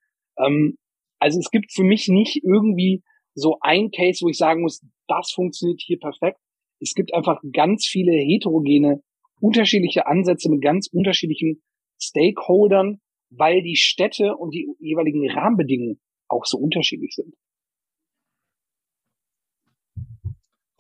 Ähm, 0.45 0.76
also 1.18 1.39
es 1.39 1.51
gibt 1.51 1.72
für 1.72 1.84
mich 1.84 2.09
nicht 2.09 2.41
irgendwie 2.43 3.03
so 3.34 3.59
ein 3.61 3.91
Case, 3.91 4.20
wo 4.22 4.28
ich 4.28 4.36
sagen 4.36 4.62
muss, 4.62 4.80
das 5.07 5.32
funktioniert 5.32 5.80
hier 5.84 5.99
perfekt. 5.99 6.39
Es 6.80 6.95
gibt 6.95 7.14
einfach 7.14 7.41
ganz 7.53 7.86
viele 7.86 8.12
heterogene, 8.12 9.03
unterschiedliche 9.41 10.07
Ansätze 10.07 10.51
mit 10.51 10.62
ganz 10.62 10.89
unterschiedlichen 10.93 11.62
Stakeholdern, 12.01 13.01
weil 13.30 13.62
die 13.62 13.76
Städte 13.76 14.36
und 14.36 14.55
die 14.55 14.68
jeweiligen 14.78 15.28
Rahmenbedingungen 15.30 16.01
auch 16.28 16.45
so 16.45 16.59
unterschiedlich 16.59 17.14
sind. 17.14 17.34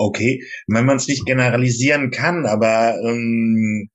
Okay, 0.00 0.44
wenn 0.68 0.86
man 0.86 0.96
es 0.96 1.08
nicht 1.08 1.26
generalisieren 1.26 2.10
kann, 2.10 2.46
aber 2.46 2.96
ähm, 3.02 3.90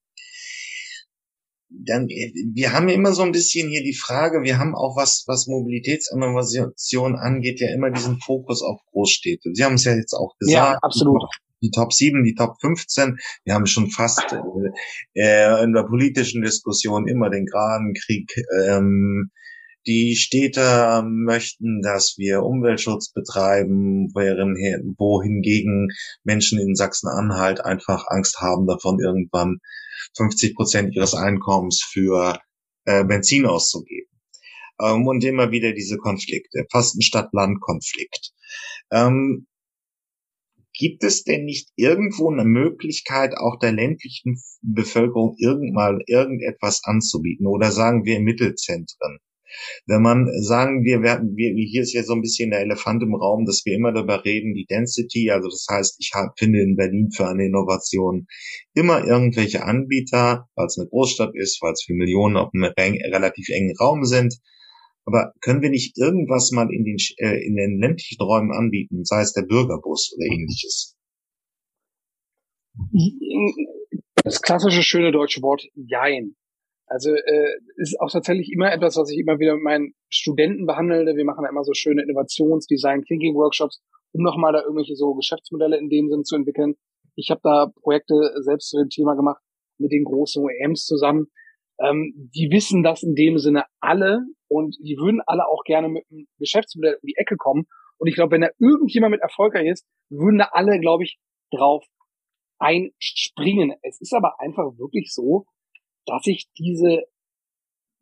dann, 1.86 2.08
wir 2.08 2.74
haben 2.74 2.90
immer 2.90 3.14
so 3.14 3.24
ein 3.24 3.32
bisschen 3.32 3.70
hier 3.70 3.84
die 3.84 3.96
Frage, 3.96 4.44
wir 4.44 4.60
haben 4.60 4.76
auch 4.76 4.96
was, 4.96 5.24
was 5.28 5.48
Mobilitätsinnovation 5.48 7.16
angeht, 7.16 7.60
ja 7.60 7.74
immer 7.74 7.90
diesen 7.90 8.20
Fokus 8.20 8.62
auf 8.62 8.80
Großstädte. 8.92 9.52
Sie 9.54 9.64
haben 9.64 9.76
es 9.76 9.84
ja 9.84 9.96
jetzt 9.96 10.14
auch 10.14 10.36
gesagt. 10.40 10.54
Ja, 10.56 10.78
absolut 10.82 11.24
die 11.64 11.72
Top 11.72 11.94
7, 11.94 12.24
die 12.24 12.36
Top 12.36 12.60
15. 12.62 13.18
Wir 13.46 13.54
haben 13.54 13.66
schon 13.66 13.90
fast 13.90 14.22
äh, 15.14 15.64
in 15.64 15.74
der 15.74 15.84
politischen 15.84 16.42
Diskussion 16.42 17.08
immer 17.08 17.30
den 17.30 17.46
Grabenkrieg. 17.46 18.30
Ähm, 18.68 19.32
die 19.86 20.16
Städte 20.16 21.04
möchten, 21.06 21.82
dass 21.82 22.16
wir 22.18 22.44
Umweltschutz 22.44 23.12
betreiben, 23.12 24.10
während 24.14 24.58
wohingegen 24.98 25.90
Menschen 26.24 26.60
in 26.60 26.76
Sachsen-Anhalt 26.76 27.62
einfach 27.62 28.06
Angst 28.08 28.40
haben 28.40 28.68
davon, 28.68 29.00
irgendwann 29.00 29.58
50 30.16 30.56
Prozent 30.56 30.96
ihres 30.96 31.14
Einkommens 31.14 31.82
für 31.82 32.40
äh, 32.86 33.04
Benzin 33.04 33.46
auszugeben. 33.46 34.10
Ähm, 34.80 35.08
und 35.08 35.24
immer 35.24 35.52
wieder 35.52 35.74
diese 35.74 35.98
Konflikte, 35.98 36.66
fast 36.72 36.96
ein 36.96 37.02
Stadt-Land-Konflikt. 37.02 38.32
Ähm, 38.92 39.48
Gibt 40.76 41.04
es 41.04 41.24
denn 41.24 41.46
nicht 41.46 41.70
irgendwo 41.76 42.32
eine 42.32 42.46
Möglichkeit, 42.46 43.38
auch 43.38 43.60
der 43.60 43.72
ländlichen 43.72 44.42
Bevölkerung 44.64 45.36
irgendwann 45.38 46.02
irgendetwas 46.08 46.82
anzubieten? 46.84 47.46
Oder 47.46 47.72
sagen 47.72 48.06
wir 48.06 48.20
Mittelzentren? 48.20 49.20
Wenn 49.88 50.02
man 50.02 50.28
sagen 50.42 50.84
wir 50.84 51.02
werden, 51.02 51.36
wir, 51.36 51.54
hier 51.56 51.82
ist 51.82 51.94
ja 51.94 52.04
so 52.04 52.14
ein 52.14 52.22
bisschen 52.22 52.52
der 52.52 52.62
Elefant 52.62 53.04
im 53.04 53.16
Raum, 53.16 53.46
dass 53.46 53.64
wir 53.66 53.76
immer 53.76 53.92
darüber 53.92 54.24
reden, 54.24 54.54
die 54.54 54.66
Density, 54.66 55.32
also 55.32 55.50
das 55.50 55.66
heißt, 55.70 55.96
ich 56.00 56.12
hab, 56.14 56.38
finde 56.38 56.62
in 56.62 56.76
Berlin 56.76 57.10
für 57.12 57.28
eine 57.28 57.46
Innovation 57.46 58.28
immer 58.74 59.06
irgendwelche 59.06 59.64
Anbieter, 59.64 60.48
weil 60.56 60.66
es 60.66 60.78
eine 60.78 60.88
Großstadt 60.90 61.36
ist, 61.36 61.62
weil 61.62 61.74
es 61.74 61.84
für 61.84 61.94
Millionen 61.94 62.38
auf 62.38 62.50
einem 62.54 62.72
relativ 62.74 63.50
engen 63.50 63.76
Raum 63.80 64.06
sind, 64.06 64.40
aber 65.06 65.34
können 65.42 65.62
wir 65.62 65.70
nicht 65.70 65.98
irgendwas 65.98 66.52
mal 66.52 66.72
in 66.72 66.86
den, 66.86 66.98
äh, 67.18 67.46
in 67.46 67.56
den 67.56 67.80
ländlichen 67.80 68.22
Räumen 68.22 68.52
anbieten, 68.52 69.04
sei 69.04 69.22
es 69.22 69.34
der 69.34 69.44
Bürgerbus 69.44 70.16
oder 70.16 70.26
ähnliches? 70.26 70.96
Das 74.24 74.42
klassische 74.42 74.84
schöne 74.84 75.12
deutsche 75.12 75.42
Wort 75.42 75.64
Jein. 75.76 76.36
Also 76.94 77.10
äh, 77.10 77.58
ist 77.78 78.00
auch 78.00 78.12
tatsächlich 78.12 78.52
immer 78.54 78.72
etwas, 78.72 78.98
was 78.98 79.10
ich 79.10 79.18
immer 79.18 79.40
wieder 79.40 79.56
mit 79.56 79.64
meinen 79.64 79.94
Studenten 80.10 80.68
behandle. 80.68 81.16
Wir 81.16 81.26
machen 81.26 81.44
ja 81.44 81.50
immer 81.50 81.64
so 81.64 81.74
schöne 81.74 82.04
Innovations-, 82.04 82.68
Design 82.68 83.02
Thinking 83.02 83.34
Workshops, 83.34 83.82
um 84.12 84.22
nochmal 84.22 84.54
da 84.54 84.62
irgendwelche 84.62 84.96
so 84.96 85.16
Geschäftsmodelle 85.16 85.80
in 85.80 85.90
dem 85.90 86.12
Sinn 86.12 86.24
zu 86.24 86.36
entwickeln. 86.36 86.76
Ich 87.16 87.32
habe 87.32 87.42
da 87.44 87.72
Projekte 87.82 88.14
selbst 88.42 88.70
zu 88.70 88.78
dem 88.78 88.90
Thema 88.90 89.16
gemacht 89.16 89.42
mit 89.80 89.92
den 89.92 90.04
großen 90.04 90.44
OEMs 90.44 90.86
zusammen. 90.86 91.32
Ähm, 91.80 92.30
die 92.36 92.52
wissen 92.52 92.84
das 92.84 93.02
in 93.02 93.16
dem 93.16 93.40
Sinne 93.40 93.66
alle 93.80 94.22
und 94.48 94.78
die 94.78 94.96
würden 94.96 95.20
alle 95.26 95.48
auch 95.48 95.64
gerne 95.64 95.90
mit 95.90 96.06
einem 96.12 96.28
Geschäftsmodell 96.38 97.00
um 97.02 97.08
die 97.08 97.18
Ecke 97.18 97.38
kommen. 97.38 97.66
Und 97.98 98.08
ich 98.08 98.14
glaube, 98.14 98.34
wenn 98.34 98.42
da 98.42 98.50
irgendjemand 98.60 99.14
mit 99.14 99.22
erfolgreich 99.22 99.68
ist, 99.68 99.88
würden 100.12 100.38
da 100.38 100.50
alle, 100.52 100.80
glaube 100.80 101.06
ich, 101.06 101.18
drauf 101.50 101.84
einspringen. 102.60 103.74
Es 103.82 104.00
ist 104.00 104.14
aber 104.14 104.40
einfach 104.40 104.78
wirklich 104.78 105.12
so, 105.12 105.46
dass 106.06 106.26
ich 106.26 106.50
diese 106.58 107.04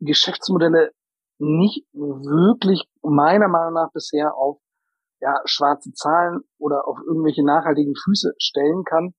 Geschäftsmodelle 0.00 0.92
nicht 1.38 1.86
wirklich 1.92 2.84
meiner 3.02 3.48
Meinung 3.48 3.74
nach 3.74 3.92
bisher 3.92 4.34
auf 4.36 4.58
ja, 5.20 5.40
schwarze 5.44 5.92
Zahlen 5.92 6.40
oder 6.58 6.86
auf 6.86 6.98
irgendwelche 7.06 7.44
nachhaltigen 7.44 7.94
Füße 7.94 8.34
stellen 8.38 8.84
kann. 8.84 9.14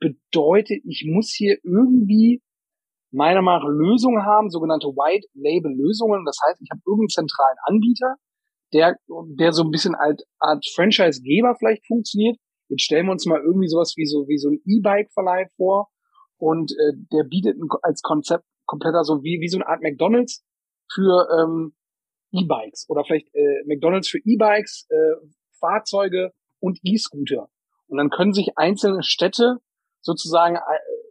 bedeutet, 0.00 0.80
ich 0.84 1.04
muss 1.06 1.34
hier 1.34 1.58
irgendwie 1.62 2.40
meiner 3.10 3.42
Meinung 3.42 3.62
nach 3.64 3.68
Lösungen 3.68 4.24
haben, 4.24 4.50
sogenannte 4.50 4.88
White 4.88 5.26
Label 5.34 5.72
Lösungen. 5.72 6.24
Das 6.24 6.38
heißt, 6.46 6.60
ich 6.62 6.70
habe 6.70 6.80
irgendeinen 6.86 7.26
zentralen 7.26 7.56
Anbieter, 7.64 8.14
der, 8.72 8.96
der 9.38 9.52
so 9.52 9.64
ein 9.64 9.70
bisschen 9.70 9.94
als 9.94 10.24
Art 10.38 10.64
Franchise-Geber 10.74 11.56
vielleicht 11.58 11.86
funktioniert. 11.86 12.38
Jetzt 12.68 12.82
stellen 12.82 13.06
wir 13.06 13.12
uns 13.12 13.26
mal 13.26 13.40
irgendwie 13.40 13.68
sowas 13.68 13.94
wie 13.96 14.06
so, 14.06 14.28
wie 14.28 14.38
so 14.38 14.50
ein 14.50 14.60
E-Bike-Verleih 14.64 15.48
vor 15.56 15.88
und 16.38 16.72
äh, 16.72 16.92
der 17.12 17.24
bietet 17.24 17.56
als 17.82 18.02
Konzept 18.02 18.44
kompletter 18.66 19.04
so 19.04 19.22
wie, 19.22 19.40
wie 19.40 19.48
so 19.48 19.58
eine 19.58 19.68
Art 19.68 19.82
McDonalds 19.82 20.44
für 20.92 21.28
ähm, 21.38 21.74
E-Bikes 22.32 22.86
oder 22.88 23.04
vielleicht 23.04 23.34
äh, 23.34 23.64
McDonalds 23.66 24.08
für 24.08 24.18
E-Bikes, 24.24 24.86
äh, 24.90 25.26
Fahrzeuge 25.58 26.32
und 26.60 26.78
E-Scooter. 26.82 27.48
Und 27.88 27.98
dann 27.98 28.10
können 28.10 28.32
sich 28.32 28.56
einzelne 28.56 29.02
Städte 29.02 29.58
sozusagen 30.00 30.56
äh, 30.56 30.60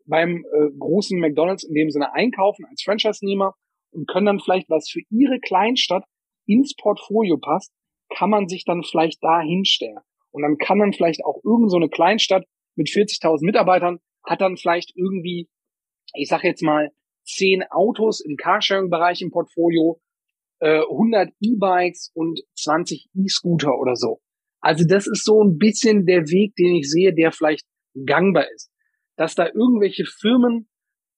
beim 0.05 0.45
äh, 0.45 0.69
großen 0.77 1.19
McDonalds 1.19 1.63
in 1.63 1.73
dem 1.73 1.89
Sinne 1.89 2.13
einkaufen 2.13 2.65
als 2.69 2.83
Franchise-Nehmer 2.83 3.55
und 3.91 4.07
können 4.07 4.27
dann 4.27 4.39
vielleicht, 4.39 4.69
was 4.69 4.89
für 4.89 5.01
ihre 5.09 5.39
Kleinstadt 5.39 6.03
ins 6.45 6.75
Portfolio 6.75 7.37
passt, 7.37 7.73
kann 8.15 8.29
man 8.29 8.47
sich 8.47 8.63
dann 8.63 8.83
vielleicht 8.83 9.21
da 9.23 9.41
hinstellen. 9.41 9.99
Und 10.31 10.43
dann 10.43 10.57
kann 10.57 10.79
dann 10.79 10.93
vielleicht 10.93 11.25
auch 11.25 11.43
irgend 11.43 11.71
so 11.71 11.79
Kleinstadt 11.89 12.45
mit 12.75 12.87
40.000 12.87 13.43
Mitarbeitern 13.43 13.99
hat 14.27 14.41
dann 14.41 14.57
vielleicht 14.57 14.91
irgendwie, 14.95 15.49
ich 16.13 16.27
sag 16.29 16.43
jetzt 16.43 16.61
mal, 16.61 16.91
10 17.25 17.63
Autos 17.69 18.21
im 18.21 18.35
Carsharing-Bereich 18.37 19.21
im 19.21 19.31
Portfolio, 19.31 19.99
äh, 20.59 20.81
100 20.81 21.31
E-Bikes 21.39 22.11
und 22.13 22.41
20 22.55 23.09
E-Scooter 23.13 23.77
oder 23.77 23.95
so. 23.95 24.21
Also 24.59 24.85
das 24.87 25.07
ist 25.07 25.23
so 25.23 25.41
ein 25.43 25.57
bisschen 25.57 26.05
der 26.05 26.27
Weg, 26.29 26.55
den 26.55 26.75
ich 26.75 26.89
sehe, 26.89 27.13
der 27.13 27.31
vielleicht 27.31 27.65
gangbar 28.05 28.45
ist. 28.53 28.71
Dass 29.15 29.35
da 29.35 29.47
irgendwelche 29.47 30.05
Firmen 30.05 30.67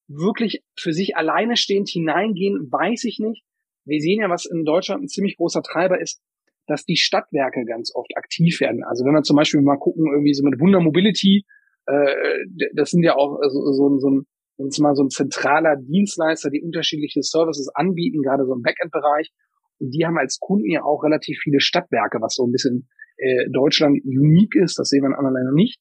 wirklich 0.08 0.64
für 0.78 0.94
sich 0.94 1.16
alleine 1.16 1.58
stehend 1.58 1.90
hineingehen, 1.90 2.72
weiß 2.72 3.04
ich 3.06 3.20
nicht. 3.20 3.44
Wir 3.86 4.02
sehen 4.02 4.22
ja, 4.22 4.30
was 4.30 4.46
in 4.46 4.66
Deutschland 4.66 5.04
ein 5.04 5.08
ziemlich 5.08 5.38
großer 5.38 5.62
Treiber 5.62 6.00
ist, 6.02 6.22
dass 6.68 6.86
die 6.86 6.98
Stadtwerke 6.98 7.66
ganz 7.66 7.94
oft 7.96 8.16
aktiv 8.16 8.60
werden. 8.60 8.84
Also 8.84 9.06
wenn 9.06 9.14
wir 9.14 9.24
zum 9.24 9.36
Beispiel 9.36 9.62
mal 9.62 9.78
gucken, 9.78 10.06
irgendwie 10.12 10.34
so 10.34 10.44
mit 10.44 10.60
Wunder 10.60 10.80
Mobility, 10.80 11.46
äh, 11.90 12.70
das 12.76 12.92
sind 12.92 13.04
ja 13.04 13.16
auch 13.16 13.40
so, 13.50 13.72
so, 13.72 13.98
so 13.98 14.10
ein, 14.10 14.26
wenn 14.58 14.70
mal 14.80 14.96
so 14.96 15.04
ein 15.04 15.10
zentraler 15.10 15.78
Dienstleister, 15.78 16.50
die 16.50 16.62
unterschiedliche 16.62 17.22
Services 17.24 17.70
anbieten, 17.74 18.22
gerade 18.22 18.46
so 18.46 18.54
im 18.54 18.62
Backend-Bereich. 18.62 19.32
Und 19.80 19.92
die 19.92 20.06
haben 20.06 20.18
als 20.18 20.40
Kunden 20.40 20.70
ja 20.70 20.84
auch 20.84 21.04
relativ 21.04 21.40
viele 21.42 21.62
Stadtwerke, 21.62 22.20
was 22.22 22.36
so 22.36 22.46
ein 22.46 22.52
bisschen 22.52 22.90
äh, 23.18 23.50
Deutschland 23.52 24.02
unique 24.04 24.56
ist. 24.56 24.78
Das 24.78 24.90
sehen 24.90 25.02
wir 25.02 25.08
in 25.08 25.16
anderen 25.16 25.36
Ländern 25.36 25.56
nicht. 25.56 25.80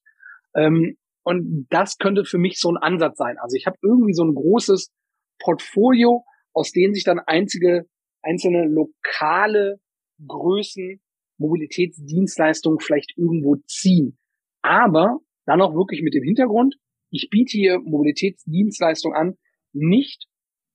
Ähm, 0.54 0.96
und 1.24 1.66
das 1.70 1.98
könnte 1.98 2.24
für 2.24 2.38
mich 2.38 2.58
so 2.58 2.70
ein 2.70 2.76
Ansatz 2.78 3.18
sein. 3.18 3.36
Also 3.38 3.56
ich 3.56 3.66
habe 3.66 3.76
irgendwie 3.82 4.14
so 4.14 4.24
ein 4.24 4.34
großes 4.34 4.90
Portfolio, 5.38 6.24
aus 6.54 6.72
denen 6.72 6.94
sich 6.94 7.04
dann 7.04 7.18
einzige, 7.18 7.86
einzelne 8.22 8.66
lokale 8.66 9.78
Größen, 10.26 11.00
Mobilitätsdienstleistungen 11.38 12.80
vielleicht 12.80 13.12
irgendwo 13.16 13.56
ziehen. 13.66 14.16
Aber 14.62 15.18
dann 15.48 15.62
auch 15.62 15.74
wirklich 15.74 16.02
mit 16.02 16.14
dem 16.14 16.22
Hintergrund, 16.22 16.76
ich 17.10 17.28
biete 17.30 17.56
hier 17.56 17.80
Mobilitätsdienstleistung 17.80 19.14
an, 19.14 19.38
nicht 19.72 20.26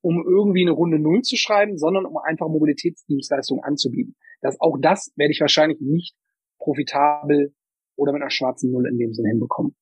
um 0.02 0.26
irgendwie 0.28 0.64
eine 0.64 0.72
Runde 0.72 1.00
Null 1.00 1.22
zu 1.22 1.38
schreiben, 1.38 1.78
sondern 1.78 2.06
um 2.06 2.18
einfach 2.18 2.48
Mobilitätsdienstleistungen 2.48 3.64
anzubieten. 3.64 4.16
Das, 4.42 4.60
auch 4.60 4.78
das 4.82 5.14
werde 5.16 5.32
ich 5.32 5.40
wahrscheinlich 5.40 5.80
nicht 5.80 6.16
profitabel 6.58 7.54
oder 7.96 8.12
mit 8.14 8.22
einer 8.22 8.32
schwarzen 8.32 8.72
Null 8.72 8.88
in 8.90 8.98
dem 8.98 9.14
Sinne 9.14 9.30
hinbekommen. 9.30 9.76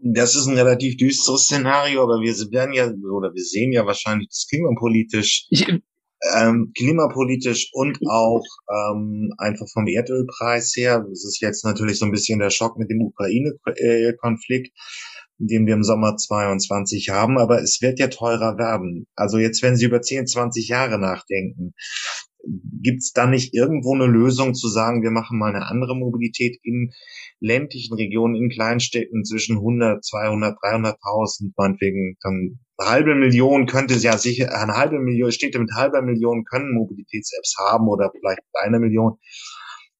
Das 0.00 0.36
ist 0.36 0.46
ein 0.46 0.56
relativ 0.56 0.96
düsteres 0.96 1.44
Szenario, 1.44 2.02
aber 2.02 2.20
wir 2.20 2.32
werden 2.52 2.74
ja, 2.74 2.84
oder 2.86 3.34
wir 3.34 3.42
sehen 3.42 3.72
ja 3.72 3.84
wahrscheinlich 3.84 4.28
das 4.28 4.46
klimapolitisch, 4.48 5.48
ich, 5.50 5.66
ähm, 6.34 6.72
klimapolitisch 6.76 7.70
und 7.72 7.98
auch 8.08 8.44
ähm, 8.70 9.32
einfach 9.38 9.66
vom 9.72 9.86
Erdölpreis 9.86 10.74
her. 10.76 11.04
Das 11.08 11.24
ist 11.24 11.40
jetzt 11.40 11.64
natürlich 11.64 11.98
so 11.98 12.06
ein 12.06 12.12
bisschen 12.12 12.38
der 12.38 12.50
Schock 12.50 12.78
mit 12.78 12.90
dem 12.90 13.02
Ukraine-Konflikt, 13.02 14.72
den 15.38 15.66
wir 15.66 15.74
im 15.74 15.84
Sommer 15.84 16.16
22 16.16 17.10
haben, 17.10 17.38
aber 17.38 17.62
es 17.62 17.80
wird 17.80 18.00
ja 18.00 18.08
teurer 18.08 18.58
werden. 18.58 19.06
Also 19.14 19.38
jetzt, 19.38 19.62
wenn 19.62 19.76
Sie 19.76 19.86
über 19.86 20.02
10, 20.02 20.26
20 20.26 20.68
Jahre 20.68 20.98
nachdenken, 20.98 21.74
gibt 22.44 23.00
es 23.00 23.12
da 23.12 23.26
nicht 23.26 23.54
irgendwo 23.54 23.94
eine 23.94 24.06
Lösung 24.06 24.54
zu 24.54 24.68
sagen, 24.68 25.02
wir 25.02 25.10
machen 25.10 25.38
mal 25.38 25.54
eine 25.54 25.66
andere 25.66 25.96
Mobilität 25.96 26.58
in 26.62 26.92
ländlichen 27.40 27.94
Regionen, 27.94 28.36
in 28.36 28.48
Kleinstädten 28.48 29.24
zwischen 29.24 29.56
100, 29.56 30.04
200, 30.04 30.56
300.000, 30.58 31.52
meinetwegen 31.56 32.16
dann 32.22 32.58
eine 32.78 32.90
halbe 32.90 33.14
Million 33.16 33.66
könnte 33.66 33.94
es 33.94 34.04
ja 34.04 34.16
sicher, 34.16 34.54
eine 34.54 34.74
halbe 34.74 35.00
Million, 35.00 35.32
Städte 35.32 35.58
mit 35.58 35.70
halber 35.74 36.00
Million 36.02 36.44
können 36.44 36.74
Mobilitäts-Apps 36.74 37.56
haben 37.58 37.88
oder 37.88 38.10
vielleicht 38.12 38.40
eine 38.54 38.78
Million. 38.78 39.18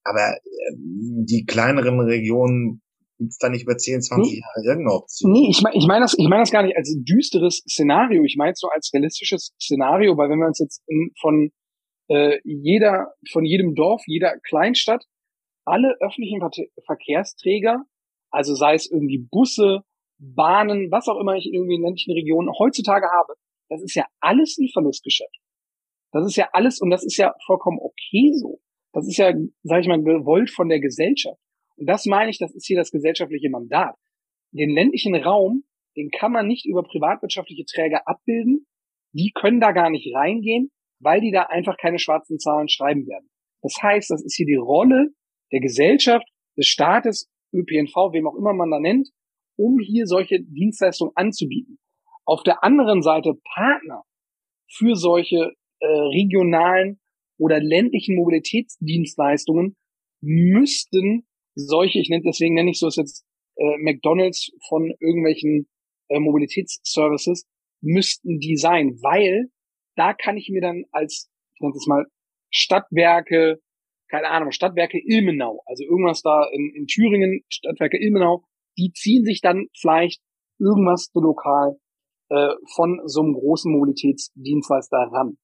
Aber 0.04 0.20
äh, 0.20 0.74
die 0.76 1.44
kleineren 1.44 2.00
Regionen 2.00 2.80
gibt 3.18 3.32
es 3.32 3.38
da 3.38 3.48
nicht 3.48 3.64
über 3.64 3.76
10, 3.76 4.00
20 4.00 4.32
nee. 4.32 4.40
Jahre 4.40 4.64
irgendeine 4.64 4.96
Option? 4.96 5.32
Nee, 5.32 5.48
ich 5.50 5.60
meine 5.60 5.76
ich 5.76 5.86
mein 5.86 6.00
das, 6.00 6.14
ich 6.16 6.28
mein 6.28 6.38
das 6.38 6.52
gar 6.52 6.62
nicht 6.62 6.76
als 6.76 6.96
düsteres 7.02 7.62
Szenario. 7.68 8.22
Ich 8.24 8.36
meine 8.38 8.52
es 8.52 8.62
nur 8.62 8.72
als 8.72 8.90
realistisches 8.94 9.52
Szenario, 9.60 10.16
weil 10.16 10.30
wenn 10.30 10.38
wir 10.38 10.46
uns 10.46 10.60
jetzt 10.60 10.82
in, 10.86 11.10
von 11.20 11.50
äh, 12.08 12.38
jeder, 12.44 13.14
von 13.30 13.44
jedem 13.44 13.74
Dorf, 13.74 14.02
jeder 14.06 14.38
Kleinstadt, 14.40 15.04
alle 15.64 15.96
öffentlichen 16.00 16.40
Verkehrsträger, 16.86 17.84
also 18.30 18.54
sei 18.54 18.74
es 18.74 18.90
irgendwie 18.90 19.18
Busse, 19.30 19.82
Bahnen, 20.18 20.90
was 20.90 21.08
auch 21.08 21.20
immer 21.20 21.36
ich 21.36 21.46
in 21.46 21.54
irgendwie 21.54 21.80
ländlichen 21.80 22.12
Regionen 22.12 22.50
heutzutage 22.58 23.06
habe, 23.06 23.34
das 23.68 23.82
ist 23.82 23.94
ja 23.94 24.06
alles 24.20 24.58
ein 24.58 24.68
Verlustgeschäft. 24.72 25.36
Das 26.12 26.26
ist 26.26 26.36
ja 26.36 26.48
alles, 26.52 26.80
und 26.80 26.90
das 26.90 27.04
ist 27.04 27.18
ja 27.18 27.34
vollkommen 27.46 27.78
okay 27.80 28.32
so. 28.34 28.60
Das 28.92 29.06
ist 29.06 29.18
ja, 29.18 29.32
sage 29.62 29.80
ich 29.82 29.88
mal, 29.88 30.02
gewollt 30.02 30.50
von 30.50 30.68
der 30.68 30.80
Gesellschaft. 30.80 31.38
Und 31.76 31.86
das 31.86 32.06
meine 32.06 32.30
ich, 32.30 32.38
das 32.38 32.54
ist 32.54 32.66
hier 32.66 32.78
das 32.78 32.90
gesellschaftliche 32.90 33.50
Mandat. 33.50 33.94
Den 34.50 34.70
ländlichen 34.70 35.14
Raum, 35.14 35.64
den 35.96 36.10
kann 36.10 36.32
man 36.32 36.46
nicht 36.46 36.66
über 36.66 36.82
privatwirtschaftliche 36.82 37.64
Träger 37.66 38.08
abbilden. 38.08 38.66
Die 39.12 39.32
können 39.34 39.60
da 39.60 39.72
gar 39.72 39.90
nicht 39.90 40.14
reingehen, 40.14 40.70
weil 41.00 41.20
die 41.20 41.30
da 41.30 41.44
einfach 41.44 41.76
keine 41.76 41.98
schwarzen 41.98 42.38
Zahlen 42.38 42.68
schreiben 42.68 43.06
werden. 43.06 43.28
Das 43.62 43.74
heißt, 43.82 44.10
das 44.10 44.22
ist 44.24 44.36
hier 44.36 44.46
die 44.46 44.54
Rolle 44.54 45.08
der 45.52 45.60
Gesellschaft, 45.60 46.26
des 46.56 46.66
Staates, 46.66 47.30
ÖPNV, 47.54 48.12
wem 48.12 48.26
auch 48.26 48.34
immer 48.34 48.52
man 48.52 48.70
da 48.70 48.80
nennt, 48.80 49.08
um 49.56 49.78
hier 49.78 50.06
solche 50.06 50.40
Dienstleistungen 50.40 51.12
anzubieten. 51.14 51.78
Auf 52.24 52.42
der 52.42 52.62
anderen 52.62 53.02
Seite 53.02 53.34
Partner 53.54 54.02
für 54.70 54.96
solche 54.96 55.52
äh, 55.80 55.86
regionalen 55.86 57.00
oder 57.38 57.60
ländlichen 57.60 58.16
Mobilitätsdienstleistungen 58.16 59.76
müssten 60.20 61.26
solche, 61.54 62.00
ich 62.00 62.10
nenne 62.10 62.24
deswegen 62.26 62.54
nenne 62.54 62.70
ich 62.70 62.78
so 62.78 62.88
es 62.88 62.96
jetzt 62.96 63.24
äh, 63.56 63.78
McDonalds 63.78 64.52
von 64.68 64.92
irgendwelchen 65.00 65.68
äh, 66.08 66.18
Mobilitätsservices, 66.18 67.46
müssten 67.80 68.38
die 68.40 68.56
sein, 68.56 68.98
weil 69.02 69.50
da 69.98 70.14
kann 70.14 70.36
ich 70.36 70.48
mir 70.50 70.60
dann 70.60 70.84
als, 70.92 71.28
ich 71.54 71.60
nenne 71.60 71.74
es 71.76 71.86
mal, 71.86 72.06
Stadtwerke, 72.50 73.60
keine 74.08 74.28
Ahnung, 74.28 74.52
Stadtwerke 74.52 74.98
Ilmenau, 75.04 75.62
also 75.66 75.84
irgendwas 75.84 76.22
da 76.22 76.44
in, 76.52 76.72
in 76.74 76.86
Thüringen, 76.86 77.42
Stadtwerke 77.48 77.98
Ilmenau, 77.98 78.44
die 78.78 78.92
ziehen 78.92 79.24
sich 79.24 79.40
dann 79.40 79.66
vielleicht 79.76 80.22
irgendwas 80.58 81.10
so 81.12 81.20
lokal 81.20 81.76
äh, 82.30 82.54
von 82.74 83.00
so 83.06 83.22
einem 83.22 83.34
großen 83.34 83.72
Mobilitätsdienstleister 83.72 84.96
ran. 85.12 85.36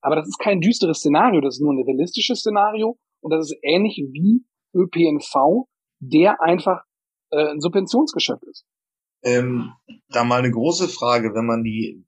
Aber 0.00 0.14
das 0.14 0.28
ist 0.28 0.38
kein 0.38 0.60
düsteres 0.60 0.98
Szenario, 0.98 1.40
das 1.40 1.56
ist 1.56 1.60
nur 1.60 1.72
ein 1.72 1.82
realistisches 1.82 2.40
Szenario 2.40 2.96
und 3.20 3.32
das 3.32 3.50
ist 3.50 3.58
ähnlich 3.62 3.96
wie 4.12 4.44
ÖPNV, 4.72 5.66
der 5.98 6.40
einfach 6.40 6.84
äh, 7.30 7.50
ein 7.50 7.60
Subventionsgeschäft 7.60 8.44
ist. 8.44 8.64
Ähm, 9.24 9.72
da 10.10 10.22
mal 10.22 10.38
eine 10.38 10.52
große 10.52 10.88
Frage, 10.88 11.34
wenn 11.34 11.46
man 11.46 11.64
die 11.64 12.04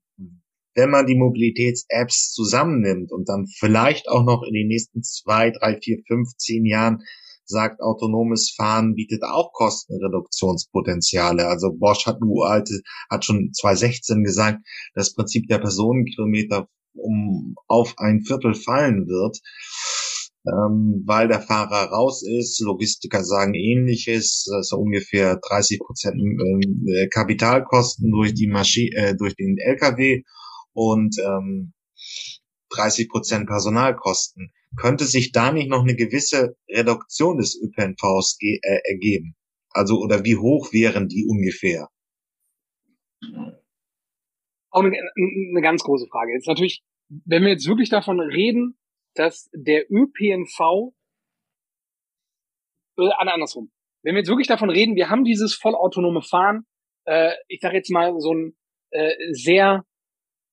wenn 0.73 0.89
man 0.89 1.05
die 1.05 1.15
Mobilitäts-Apps 1.15 2.31
zusammennimmt 2.31 3.11
und 3.11 3.27
dann 3.27 3.47
vielleicht 3.47 4.07
auch 4.09 4.23
noch 4.23 4.43
in 4.43 4.53
den 4.53 4.67
nächsten 4.67 5.03
zwei, 5.03 5.51
drei, 5.51 5.77
vier, 5.81 5.97
fünf, 6.07 6.29
zehn 6.37 6.65
Jahren 6.65 7.03
sagt, 7.45 7.81
autonomes 7.81 8.53
Fahren 8.55 8.95
bietet 8.95 9.23
auch 9.23 9.51
Kostenreduktionspotenziale. 9.53 11.47
Also 11.47 11.71
Bosch 11.73 12.05
hat, 12.05 12.17
alte, 12.43 12.81
hat 13.09 13.25
schon 13.25 13.51
2016 13.53 14.23
gesagt, 14.23 14.59
das 14.95 15.13
Prinzip 15.13 15.47
der 15.47 15.59
Personenkilometer 15.59 16.67
um 16.93 17.55
auf 17.67 17.93
ein 17.97 18.21
Viertel 18.21 18.53
fallen 18.53 19.07
wird, 19.07 19.39
ähm, 20.45 21.03
weil 21.05 21.27
der 21.27 21.41
Fahrer 21.41 21.89
raus 21.91 22.23
ist. 22.23 22.59
Logistiker 22.61 23.23
sagen 23.23 23.53
ähnliches, 23.53 24.47
also 24.53 24.77
ungefähr 24.77 25.37
30 25.37 25.79
Prozent 25.79 26.21
äh, 26.87 27.07
Kapitalkosten 27.07 28.11
durch 28.11 28.33
die 28.33 28.47
Maschine, 28.47 28.95
äh, 28.95 29.15
durch 29.15 29.35
den 29.35 29.57
LKW 29.57 30.23
und 30.73 31.17
ähm, 31.19 31.73
30 32.71 33.09
Prozent 33.09 33.47
Personalkosten. 33.47 34.51
Könnte 34.77 35.03
sich 35.05 35.31
da 35.31 35.51
nicht 35.51 35.69
noch 35.69 35.81
eine 35.81 35.95
gewisse 35.95 36.55
Reduktion 36.69 37.37
des 37.37 37.59
ÖPNVs 37.61 38.37
äh, 38.39 38.79
ergeben? 38.85 39.35
Also, 39.71 39.97
oder 39.99 40.23
wie 40.23 40.37
hoch 40.37 40.71
wären 40.73 41.07
die 41.07 41.25
ungefähr? 41.27 41.89
Auch 44.69 44.83
eine, 44.83 44.97
eine 44.97 45.61
ganz 45.61 45.83
große 45.83 46.07
Frage. 46.07 46.33
Jetzt 46.33 46.47
natürlich, 46.47 46.83
wenn 47.25 47.43
wir 47.43 47.49
jetzt 47.49 47.67
wirklich 47.67 47.89
davon 47.89 48.19
reden, 48.19 48.77
dass 49.15 49.49
der 49.53 49.85
ÖPNV, 49.91 50.93
äh, 52.97 53.09
andersrum, 53.17 53.71
wenn 54.03 54.15
wir 54.15 54.19
jetzt 54.19 54.29
wirklich 54.29 54.47
davon 54.47 54.69
reden, 54.69 54.95
wir 54.95 55.09
haben 55.09 55.25
dieses 55.25 55.53
vollautonome 55.53 56.21
Fahren, 56.21 56.65
äh, 57.05 57.33
ich 57.47 57.59
sage 57.61 57.75
jetzt 57.75 57.91
mal 57.91 58.13
so 58.19 58.33
ein 58.33 58.55
äh, 58.91 59.13
sehr 59.31 59.85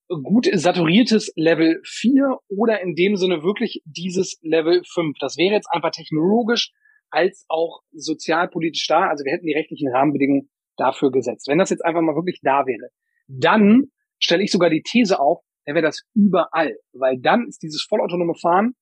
gut 0.09 0.49
saturiertes 0.53 1.33
Level 1.37 1.81
4 1.85 2.39
oder 2.49 2.81
in 2.81 2.95
dem 2.95 3.17
Sinne 3.17 3.43
wirklich 3.43 3.83
dieses 3.85 4.39
Level 4.43 4.83
5. 4.85 5.19
Das 5.21 5.37
wäre 5.37 5.55
jetzt 5.55 5.69
einfach 5.71 5.91
technologisch 5.91 6.73
als 7.11 7.45
auch 7.49 7.81
sozialpolitisch 7.93 8.87
da. 8.87 9.09
Also 9.09 9.25
wir 9.25 9.33
hätten 9.33 9.47
die 9.47 9.55
rechtlichen 9.55 9.89
Rahmenbedingungen 9.89 10.51
dafür 10.77 11.11
gesetzt. 11.11 11.49
Wenn 11.49 11.59
das 11.59 11.71
jetzt 11.71 11.85
einfach 11.85 12.01
mal 12.01 12.15
wirklich 12.15 12.41
da 12.43 12.65
wäre, 12.67 12.91
dann 13.27 13.91
stelle 14.19 14.43
ich 14.43 14.51
sogar 14.51 14.71
die 14.71 14.83
These 14.83 15.19
auf, 15.21 15.43
dann 15.65 15.75
wäre 15.75 15.87
das 15.87 16.03
überall, 16.15 16.77
weil 16.93 17.19
dann 17.21 17.47
ist 17.47 17.63
dieses 17.63 17.83
vollautonome 17.83 18.35
Fahren 18.35 18.75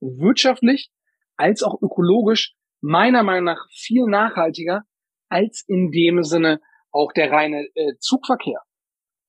wirtschaftlich 0.00 0.90
als 1.36 1.62
auch 1.62 1.80
ökologisch 1.82 2.54
meiner 2.80 3.22
Meinung 3.22 3.44
nach 3.44 3.66
viel 3.72 4.06
nachhaltiger 4.06 4.82
als 5.28 5.64
in 5.66 5.90
dem 5.90 6.22
Sinne 6.22 6.60
auch 6.92 7.12
der 7.12 7.30
reine 7.32 7.66
äh, 7.74 7.94
Zugverkehr. 7.98 8.60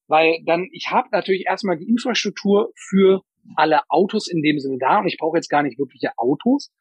Weil 0.07 0.39
dann, 0.45 0.67
ich 0.71 0.89
habe 0.91 1.09
natürlich 1.11 1.45
erstmal 1.45 1.77
die 1.77 1.87
Infrastruktur 1.87 2.71
für 2.75 3.21
alle 3.55 3.81
Autos 3.89 4.27
in 4.27 4.41
dem 4.41 4.59
Sinne 4.59 4.77
da 4.79 4.99
und 4.99 5.07
ich 5.07 5.17
brauche 5.17 5.37
jetzt 5.37 5.49
gar 5.49 5.63
nicht 5.63 5.77
wirkliche 5.77 6.11
Autos. 6.17 6.71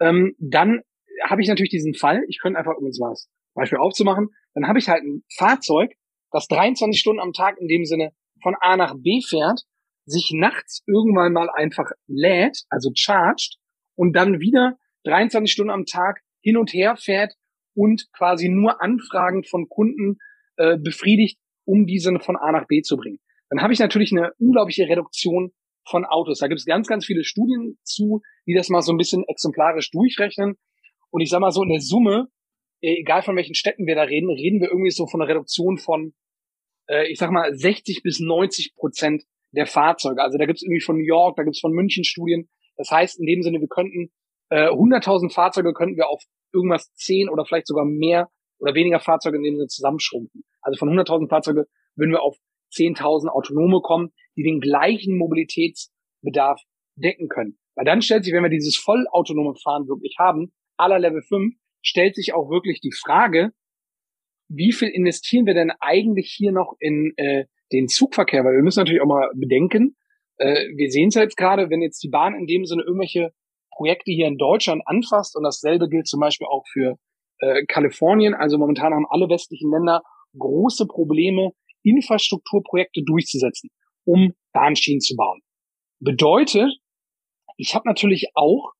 Ähm, 0.00 0.34
dann 0.38 0.80
habe 1.24 1.42
ich 1.42 1.48
natürlich 1.48 1.70
diesen 1.70 1.94
Fall, 1.94 2.22
ich 2.28 2.40
könnte 2.40 2.58
einfach, 2.58 2.76
um 2.76 2.86
jetzt 2.86 3.00
mal 3.00 3.10
das 3.10 3.28
Beispiel 3.54 3.78
aufzumachen, 3.78 4.28
dann 4.54 4.66
habe 4.66 4.78
ich 4.78 4.88
halt 4.88 5.02
ein 5.02 5.22
Fahrzeug, 5.36 5.92
das 6.30 6.46
23 6.48 6.98
Stunden 6.98 7.20
am 7.20 7.32
Tag 7.32 7.58
in 7.58 7.68
dem 7.68 7.84
Sinne 7.84 8.12
von 8.42 8.54
A 8.60 8.76
nach 8.76 8.94
B 8.96 9.20
fährt, 9.20 9.62
sich 10.06 10.30
nachts 10.32 10.82
irgendwann 10.86 11.32
mal 11.32 11.50
einfach 11.50 11.90
lädt, 12.06 12.62
also 12.68 12.90
charged, 12.94 13.56
und 13.94 14.14
dann 14.14 14.40
wieder 14.40 14.78
23 15.04 15.52
Stunden 15.52 15.70
am 15.70 15.84
Tag 15.84 16.22
hin 16.42 16.56
und 16.56 16.72
her 16.72 16.96
fährt 16.96 17.34
und 17.74 18.08
quasi 18.12 18.48
nur 18.48 18.80
Anfragen 18.80 19.44
von 19.44 19.68
Kunden 19.68 20.18
äh, 20.56 20.78
befriedigt, 20.78 21.38
um 21.64 21.86
diese 21.86 22.18
von 22.20 22.36
A 22.36 22.52
nach 22.52 22.66
B 22.66 22.82
zu 22.82 22.96
bringen. 22.96 23.18
Dann 23.48 23.62
habe 23.62 23.72
ich 23.72 23.78
natürlich 23.78 24.12
eine 24.12 24.32
unglaubliche 24.38 24.88
Reduktion 24.88 25.52
von 25.88 26.04
Autos. 26.04 26.38
Da 26.38 26.48
gibt 26.48 26.60
es 26.60 26.66
ganz, 26.66 26.86
ganz 26.86 27.04
viele 27.04 27.24
Studien 27.24 27.78
zu, 27.82 28.20
die 28.46 28.54
das 28.54 28.68
mal 28.68 28.82
so 28.82 28.92
ein 28.92 28.96
bisschen 28.96 29.24
exemplarisch 29.26 29.90
durchrechnen. 29.90 30.56
Und 31.10 31.20
ich 31.20 31.30
sage 31.30 31.40
mal 31.40 31.50
so, 31.50 31.62
in 31.62 31.70
der 31.70 31.80
Summe, 31.80 32.28
äh, 32.80 33.00
egal 33.00 33.22
von 33.22 33.36
welchen 33.36 33.54
Städten 33.54 33.86
wir 33.86 33.94
da 33.94 34.02
reden, 34.02 34.30
reden 34.30 34.60
wir 34.60 34.68
irgendwie 34.68 34.90
so 34.90 35.06
von 35.06 35.20
einer 35.20 35.30
Reduktion 35.30 35.78
von, 35.78 36.14
äh, 36.88 37.10
ich 37.10 37.18
sag 37.18 37.30
mal, 37.30 37.52
60 37.54 38.02
bis 38.02 38.20
90 38.20 38.74
Prozent 38.76 39.24
der 39.52 39.66
Fahrzeuge. 39.66 40.22
Also 40.22 40.38
da 40.38 40.46
gibt 40.46 40.58
es 40.58 40.62
irgendwie 40.62 40.80
von 40.80 40.96
New 40.96 41.04
York, 41.04 41.36
da 41.36 41.42
gibt 41.42 41.56
es 41.56 41.60
von 41.60 41.72
München 41.72 42.04
Studien. 42.04 42.48
Das 42.76 42.90
heißt, 42.90 43.18
in 43.18 43.26
dem 43.26 43.42
Sinne, 43.42 43.60
wir 43.60 43.68
könnten 43.68 44.12
äh, 44.50 44.68
100.000 44.68 45.32
Fahrzeuge 45.32 45.72
könnten 45.72 45.96
wir 45.96 46.08
auf 46.08 46.22
irgendwas 46.52 46.92
10 46.94 47.28
oder 47.28 47.44
vielleicht 47.44 47.66
sogar 47.66 47.84
mehr 47.84 48.28
oder 48.58 48.74
weniger 48.74 49.00
Fahrzeuge 49.00 49.36
in 49.38 49.44
dem 49.44 49.56
Sinne 49.56 49.68
zusammenschrumpfen. 49.68 50.44
Also 50.62 50.78
von 50.78 50.88
100.000 50.90 51.28
Fahrzeuge 51.28 51.66
würden 51.96 52.12
wir 52.12 52.22
auf 52.22 52.36
10.000 52.72 53.28
Autonome 53.28 53.80
kommen, 53.82 54.10
die 54.36 54.42
den 54.42 54.60
gleichen 54.60 55.16
Mobilitätsbedarf 55.16 56.62
decken 56.96 57.28
können. 57.28 57.58
Weil 57.74 57.84
dann 57.84 58.02
stellt 58.02 58.24
sich, 58.24 58.32
wenn 58.32 58.42
wir 58.42 58.50
dieses 58.50 58.76
vollautonome 58.76 59.54
Fahren 59.56 59.88
wirklich 59.88 60.16
haben, 60.18 60.52
aller 60.76 60.98
Level 60.98 61.22
5, 61.22 61.54
stellt 61.82 62.14
sich 62.14 62.34
auch 62.34 62.50
wirklich 62.50 62.80
die 62.80 62.92
Frage, 62.92 63.52
wie 64.48 64.72
viel 64.72 64.88
investieren 64.88 65.46
wir 65.46 65.54
denn 65.54 65.72
eigentlich 65.80 66.32
hier 66.36 66.52
noch 66.52 66.74
in 66.78 67.12
äh, 67.16 67.44
den 67.72 67.88
Zugverkehr? 67.88 68.44
Weil 68.44 68.54
wir 68.54 68.62
müssen 68.62 68.80
natürlich 68.80 69.00
auch 69.00 69.06
mal 69.06 69.30
bedenken, 69.34 69.96
äh, 70.40 70.68
wir 70.74 70.90
sehen 70.90 71.08
es 71.08 71.14
ja 71.14 71.22
jetzt 71.22 71.36
gerade, 71.36 71.70
wenn 71.70 71.82
jetzt 71.82 72.02
die 72.02 72.08
Bahn 72.08 72.34
in 72.34 72.46
dem 72.46 72.64
Sinne 72.64 72.82
irgendwelche 72.82 73.32
Projekte 73.70 74.10
hier 74.10 74.26
in 74.26 74.38
Deutschland 74.38 74.82
anfasst 74.86 75.36
und 75.36 75.44
dasselbe 75.44 75.88
gilt 75.88 76.06
zum 76.06 76.20
Beispiel 76.20 76.46
auch 76.46 76.64
für 76.72 76.96
äh, 77.38 77.64
Kalifornien. 77.66 78.34
Also 78.34 78.58
momentan 78.58 78.92
haben 78.92 79.06
alle 79.08 79.28
westlichen 79.28 79.70
Länder 79.70 80.02
große 80.38 80.86
Probleme, 80.86 81.50
Infrastrukturprojekte 81.82 83.02
durchzusetzen, 83.04 83.70
um 84.04 84.34
Bahnschienen 84.52 85.00
zu 85.00 85.16
bauen. 85.16 85.40
Bedeutet, 85.98 86.78
ich 87.56 87.74
habe 87.74 87.88
natürlich 87.88 88.28
auch 88.34 88.72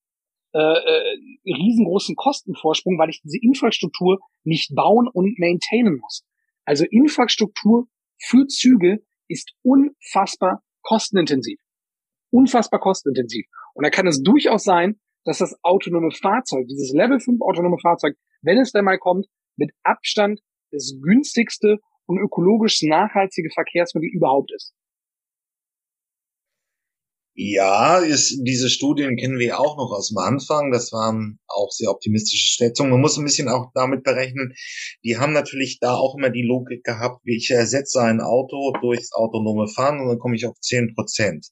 äh, 0.52 0.58
äh, 0.58 1.18
riesengroßen 1.46 2.16
Kostenvorsprung, 2.16 2.98
weil 2.98 3.10
ich 3.10 3.20
diese 3.22 3.38
Infrastruktur 3.40 4.18
nicht 4.42 4.74
bauen 4.74 5.08
und 5.08 5.38
maintainen 5.38 5.98
muss. 6.00 6.24
Also 6.64 6.84
Infrastruktur 6.90 7.86
für 8.18 8.46
Züge 8.48 9.04
ist 9.28 9.52
unfassbar 9.62 10.62
kostenintensiv. 10.82 11.60
Unfassbar 12.30 12.80
kostenintensiv. 12.80 13.46
Und 13.74 13.84
da 13.84 13.90
kann 13.90 14.06
es 14.06 14.22
durchaus 14.22 14.64
sein, 14.64 14.98
dass 15.24 15.38
das 15.38 15.56
autonome 15.62 16.10
Fahrzeug, 16.10 16.66
dieses 16.66 16.92
Level 16.92 17.20
5 17.20 17.40
autonome 17.42 17.78
Fahrzeug, 17.80 18.16
wenn 18.42 18.58
es 18.58 18.72
denn 18.72 18.84
mal 18.84 18.98
kommt, 18.98 19.26
mit 19.56 19.70
Abstand 19.82 20.40
das 20.72 20.94
günstigste 21.02 21.78
und 22.06 22.18
ökologisch 22.18 22.82
nachhaltige 22.82 23.50
Verkehrsmittel 23.54 24.10
überhaupt 24.12 24.52
ist. 24.54 24.74
Ja, 27.34 27.98
ist, 27.98 28.40
diese 28.42 28.68
Studien 28.68 29.16
kennen 29.16 29.38
wir 29.38 29.58
auch 29.58 29.78
noch 29.78 29.92
aus 29.92 30.08
dem 30.08 30.18
Anfang. 30.18 30.72
Das 30.72 30.92
waren 30.92 31.38
auch 31.46 31.70
sehr 31.70 31.90
optimistische 31.90 32.48
Schätzungen. 32.48 32.90
Man 32.90 33.00
muss 33.00 33.16
ein 33.16 33.24
bisschen 33.24 33.48
auch 33.48 33.70
damit 33.72 34.02
berechnen, 34.02 34.52
die 35.04 35.16
haben 35.16 35.32
natürlich 35.32 35.78
da 35.80 35.94
auch 35.94 36.16
immer 36.18 36.28
die 36.28 36.42
Logik 36.42 36.84
gehabt, 36.84 37.22
wie 37.24 37.36
ich 37.36 37.48
ersetze 37.50 38.02
ein 38.02 38.20
Auto 38.20 38.72
durchs 38.82 39.12
autonome 39.12 39.68
Fahren 39.68 40.00
und 40.00 40.08
dann 40.08 40.18
komme 40.18 40.36
ich 40.36 40.46
auf 40.46 40.60
zehn 40.60 40.94
Prozent. 40.94 41.46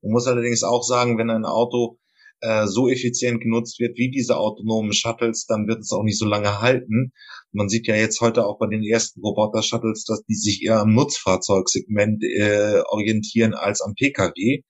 Man 0.00 0.12
muss 0.12 0.26
allerdings 0.26 0.62
auch 0.62 0.82
sagen, 0.82 1.18
wenn 1.18 1.28
ein 1.28 1.44
Auto 1.44 1.98
äh, 2.40 2.66
so 2.66 2.88
effizient 2.88 3.40
genutzt 3.42 3.80
wird 3.80 3.98
wie 3.98 4.10
diese 4.10 4.38
autonomen 4.38 4.92
Shuttles, 4.92 5.46
dann 5.46 5.66
wird 5.66 5.80
es 5.80 5.92
auch 5.92 6.02
nicht 6.02 6.18
so 6.18 6.26
lange 6.26 6.60
halten. 6.60 7.12
Man 7.52 7.68
sieht 7.68 7.86
ja 7.86 7.96
jetzt 7.96 8.20
heute 8.20 8.46
auch 8.46 8.58
bei 8.58 8.66
den 8.66 8.82
ersten 8.82 9.20
Roboter-Shuttles, 9.20 10.04
dass 10.04 10.24
die 10.24 10.34
sich 10.34 10.62
eher 10.62 10.80
am 10.80 10.94
Nutzfahrzeugsegment 10.94 12.22
äh, 12.22 12.80
orientieren 12.88 13.54
als 13.54 13.80
am 13.80 13.94
Pkw 13.94 14.62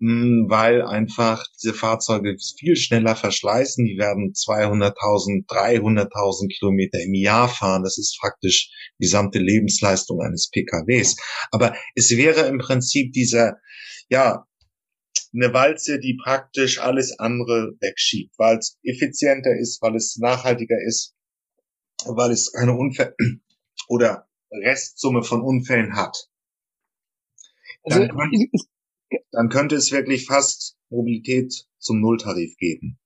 hm, 0.00 0.46
weil 0.48 0.82
einfach 0.82 1.46
diese 1.54 1.72
Fahrzeuge 1.72 2.36
viel 2.58 2.76
schneller 2.76 3.14
verschleißen. 3.14 3.84
Die 3.84 3.96
werden 3.96 4.32
200.000, 4.32 5.46
300.000 5.46 6.48
Kilometer 6.58 7.00
im 7.00 7.14
Jahr 7.14 7.48
fahren. 7.48 7.84
Das 7.84 7.96
ist 7.96 8.18
faktisch 8.20 8.70
die 8.98 9.04
gesamte 9.04 9.38
Lebensleistung 9.38 10.20
eines 10.20 10.50
PKWs. 10.50 11.16
Aber 11.52 11.74
es 11.94 12.10
wäre 12.10 12.46
im 12.48 12.58
Prinzip 12.58 13.12
dieser, 13.12 13.56
ja, 14.08 14.44
eine 15.32 15.52
Walze, 15.52 15.98
die 15.98 16.18
praktisch 16.22 16.80
alles 16.80 17.18
andere 17.18 17.72
wegschiebt, 17.80 18.34
weil 18.36 18.58
es 18.58 18.76
effizienter 18.82 19.56
ist, 19.58 19.80
weil 19.80 19.96
es 19.96 20.16
nachhaltiger 20.18 20.76
ist, 20.86 21.14
weil 22.06 22.30
es 22.30 22.52
keine 22.52 22.76
Unfälle 22.76 23.14
oder 23.88 24.28
Restsumme 24.50 25.22
von 25.22 25.42
Unfällen 25.42 25.96
hat. 25.96 26.28
Also, 27.82 28.00
dann, 28.00 28.16
könnte, 28.16 28.48
dann 29.30 29.48
könnte 29.48 29.74
es 29.76 29.92
wirklich 29.92 30.26
fast 30.26 30.76
Mobilität 30.88 31.66
zum 31.78 32.00
Nulltarif 32.00 32.56
geben. 32.56 32.98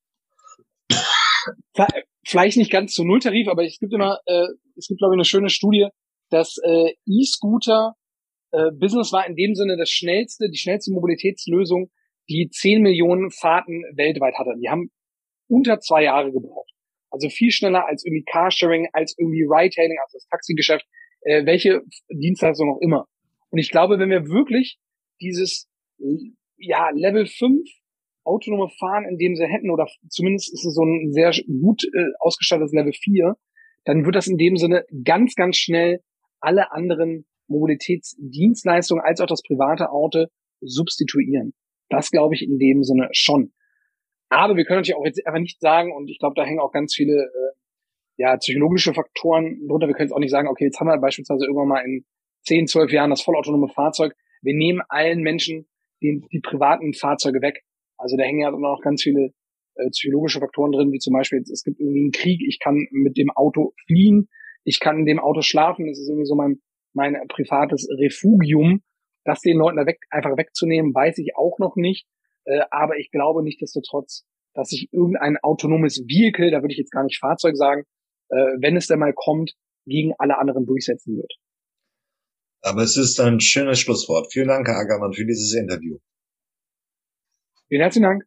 Vielleicht 2.25 2.59
nicht 2.59 2.71
ganz 2.71 2.93
zum 2.93 3.09
Nulltarif, 3.09 3.49
aber 3.49 3.65
es 3.65 3.79
gibt 3.79 3.93
immer, 3.93 4.21
äh, 4.27 4.47
es 4.77 4.87
gibt 4.89 4.99
glaube 4.99 5.15
ich 5.15 5.17
eine 5.17 5.25
schöne 5.25 5.49
Studie, 5.49 5.89
dass 6.31 6.59
äh, 6.63 6.93
E-Scooter 7.07 7.95
äh, 8.53 8.71
Business 8.73 9.13
war 9.13 9.27
in 9.27 9.35
dem 9.35 9.55
Sinne 9.55 9.77
das 9.77 9.91
schnellste, 9.91 10.51
die 10.51 10.59
schnellste 10.59 10.93
Mobilitätslösung 10.93 11.91
die 12.29 12.51
10 12.51 12.83
Millionen 12.83 13.31
Fahrten 13.31 13.83
weltweit 13.95 14.35
hatte. 14.39 14.55
Die 14.61 14.69
haben 14.69 14.91
unter 15.49 15.81
zwei 15.81 16.05
Jahre 16.05 16.31
gebraucht. 16.31 16.68
Also 17.11 17.29
viel 17.29 17.51
schneller 17.51 17.87
als 17.87 18.05
irgendwie 18.05 18.25
Carsharing, 18.25 18.89
als 18.93 19.15
irgendwie 19.19 19.43
Ride-Hailing, 19.43 19.99
also 20.05 20.19
das 20.19 20.27
Taxigeschäft, 20.29 20.85
äh, 21.23 21.47
welche 21.47 21.83
Dienstleistung 22.11 22.71
auch 22.71 22.81
immer. 22.81 23.07
Und 23.51 23.59
ich 23.59 23.71
glaube, 23.71 23.99
wenn 23.99 24.11
wir 24.11 24.27
wirklich 24.29 24.79
dieses 25.21 25.69
ja, 26.59 26.91
Level 26.91 27.27
5 27.27 27.69
autonome 28.25 28.69
Fahren 28.79 29.07
in 29.09 29.17
dem 29.17 29.37
sie 29.37 29.47
hätten, 29.47 29.71
oder 29.71 29.87
zumindest 30.09 30.53
ist 30.53 30.65
es 30.67 30.75
so 30.75 30.83
ein 30.83 31.13
sehr 31.13 31.33
gut 31.47 31.85
äh, 31.85 32.11
ausgestattetes 32.21 32.73
Level 32.73 32.93
4, 32.93 33.35
dann 33.85 34.05
wird 34.05 34.17
das 34.17 34.27
in 34.27 34.37
dem 34.37 34.57
Sinne 34.57 34.85
ganz, 35.05 35.35
ganz 35.35 35.57
schnell 35.57 36.01
alle 36.41 36.73
anderen 36.73 37.25
Mobilitätsdienstleistungen 37.49 39.03
als 39.03 39.21
auch 39.21 39.27
das 39.27 39.43
private 39.43 39.91
Auto 39.91 40.27
substituieren. 40.61 41.55
Das 41.89 42.11
glaube 42.11 42.35
ich 42.35 42.43
in 42.43 42.59
dem 42.59 42.83
Sinne 42.83 43.09
schon. 43.13 43.53
Aber 44.31 44.57
wir 44.57 44.65
können 44.65 44.81
natürlich 44.81 44.97
auch 44.97 45.05
jetzt 45.05 45.27
einfach 45.27 45.41
nicht 45.41 45.61
sagen, 45.61 45.93
und 45.93 46.09
ich 46.11 46.19
glaube, 46.19 46.35
da 46.37 46.45
hängen 46.45 46.61
auch 46.61 46.73
ganz 46.73 46.95
viele 46.95 47.15
äh, 47.15 47.59
ja, 48.19 48.37
psychologische 48.37 48.93
Faktoren 48.93 49.67
drunter. 49.67 49.87
Wir 49.87 49.95
können 49.95 50.09
jetzt 50.09 50.15
auch 50.15 50.21
nicht 50.21 50.31
sagen, 50.31 50.49
okay, 50.49 50.65
jetzt 50.65 50.79
haben 50.81 50.89
wir 50.89 50.99
beispielsweise 50.99 51.47
irgendwann 51.47 51.69
mal 51.69 51.85
in 51.85 52.05
10, 52.43 52.67
12 52.67 52.93
Jahren 52.93 53.11
das 53.11 53.23
vollautonome 53.23 53.69
Fahrzeug. 53.69 54.15
Wir 54.43 54.55
nehmen 54.55 54.83
allen 54.89 55.23
Menschen 55.23 55.67
die, 56.03 56.23
die 56.33 56.41
privaten 56.41 56.95
Fahrzeuge 56.95 57.41
weg. 57.41 57.63
Also 57.97 58.17
da 58.17 58.25
hängen 58.25 58.41
ja 58.41 58.51
noch 58.51 58.81
ganz 58.83 59.03
viele 59.03 59.33
äh, 59.75 59.89
psychologische 59.91 60.41
Faktoren 60.41 60.73
drin, 60.73 60.93
wie 60.93 60.99
zum 60.99 61.13
Beispiel, 61.13 61.41
es 61.41 61.63
gibt 61.63 61.81
irgendwie 61.81 62.01
einen 62.01 62.13
Krieg, 62.13 62.41
ich 62.47 62.59
kann 62.59 62.87
mit 62.91 63.17
dem 63.17 63.31
Auto 63.31 63.73
fliehen, 63.87 64.29
ich 64.65 64.81
kann 64.81 64.99
in 64.99 65.07
dem 65.07 65.19
Auto 65.19 65.41
schlafen, 65.41 65.87
das 65.87 65.99
ist 65.99 66.09
irgendwie 66.09 66.27
so 66.27 66.35
mein, 66.35 66.61
mein 66.93 67.17
privates 67.29 67.89
Refugium. 67.99 68.83
Das 69.25 69.41
den 69.41 69.59
Leuten 69.59 69.77
da 69.77 69.87
weg, 69.87 69.99
einfach 70.11 70.37
wegzunehmen, 70.37 70.95
weiß 70.95 71.19
ich 71.19 71.37
auch 71.37 71.59
noch 71.59 71.77
nicht. 71.77 72.07
Äh, 72.49 72.63
aber 72.71 72.97
ich 72.97 73.11
glaube 73.11 73.43
nichtsdestotrotz, 73.43 74.25
dass 74.55 74.71
sich 74.71 74.89
irgendein 74.91 75.37
autonomes 75.43 75.99
Vehicle, 76.07 76.51
da 76.51 76.63
würde 76.63 76.73
ich 76.73 76.79
jetzt 76.79 76.91
gar 76.91 77.05
nicht 77.05 77.19
Fahrzeug 77.19 77.57
sagen, 77.57 77.85
äh, 78.31 78.37
wenn 78.61 78.77
es 78.77 78.87
denn 78.87 78.99
mal 78.99 79.13
kommt, 79.15 79.53
gegen 79.87 80.13
alle 80.19 80.39
anderen 80.39 80.67
durchsetzen 80.67 81.17
wird. 81.17 81.33
Aber 82.63 82.83
es 82.83 82.97
ist 82.97 83.21
ein 83.21 83.41
schönes 83.41 83.79
Schlusswort. 83.79 84.33
Vielen 84.33 84.49
Dank, 84.49 84.67
Herr 84.67 84.79
Ackermann, 84.79 85.13
für 85.13 85.25
dieses 85.25 85.55
Interview. 85.55 85.99
Vielen 87.69 87.83
herzlichen 87.83 88.05
Dank. 88.05 88.25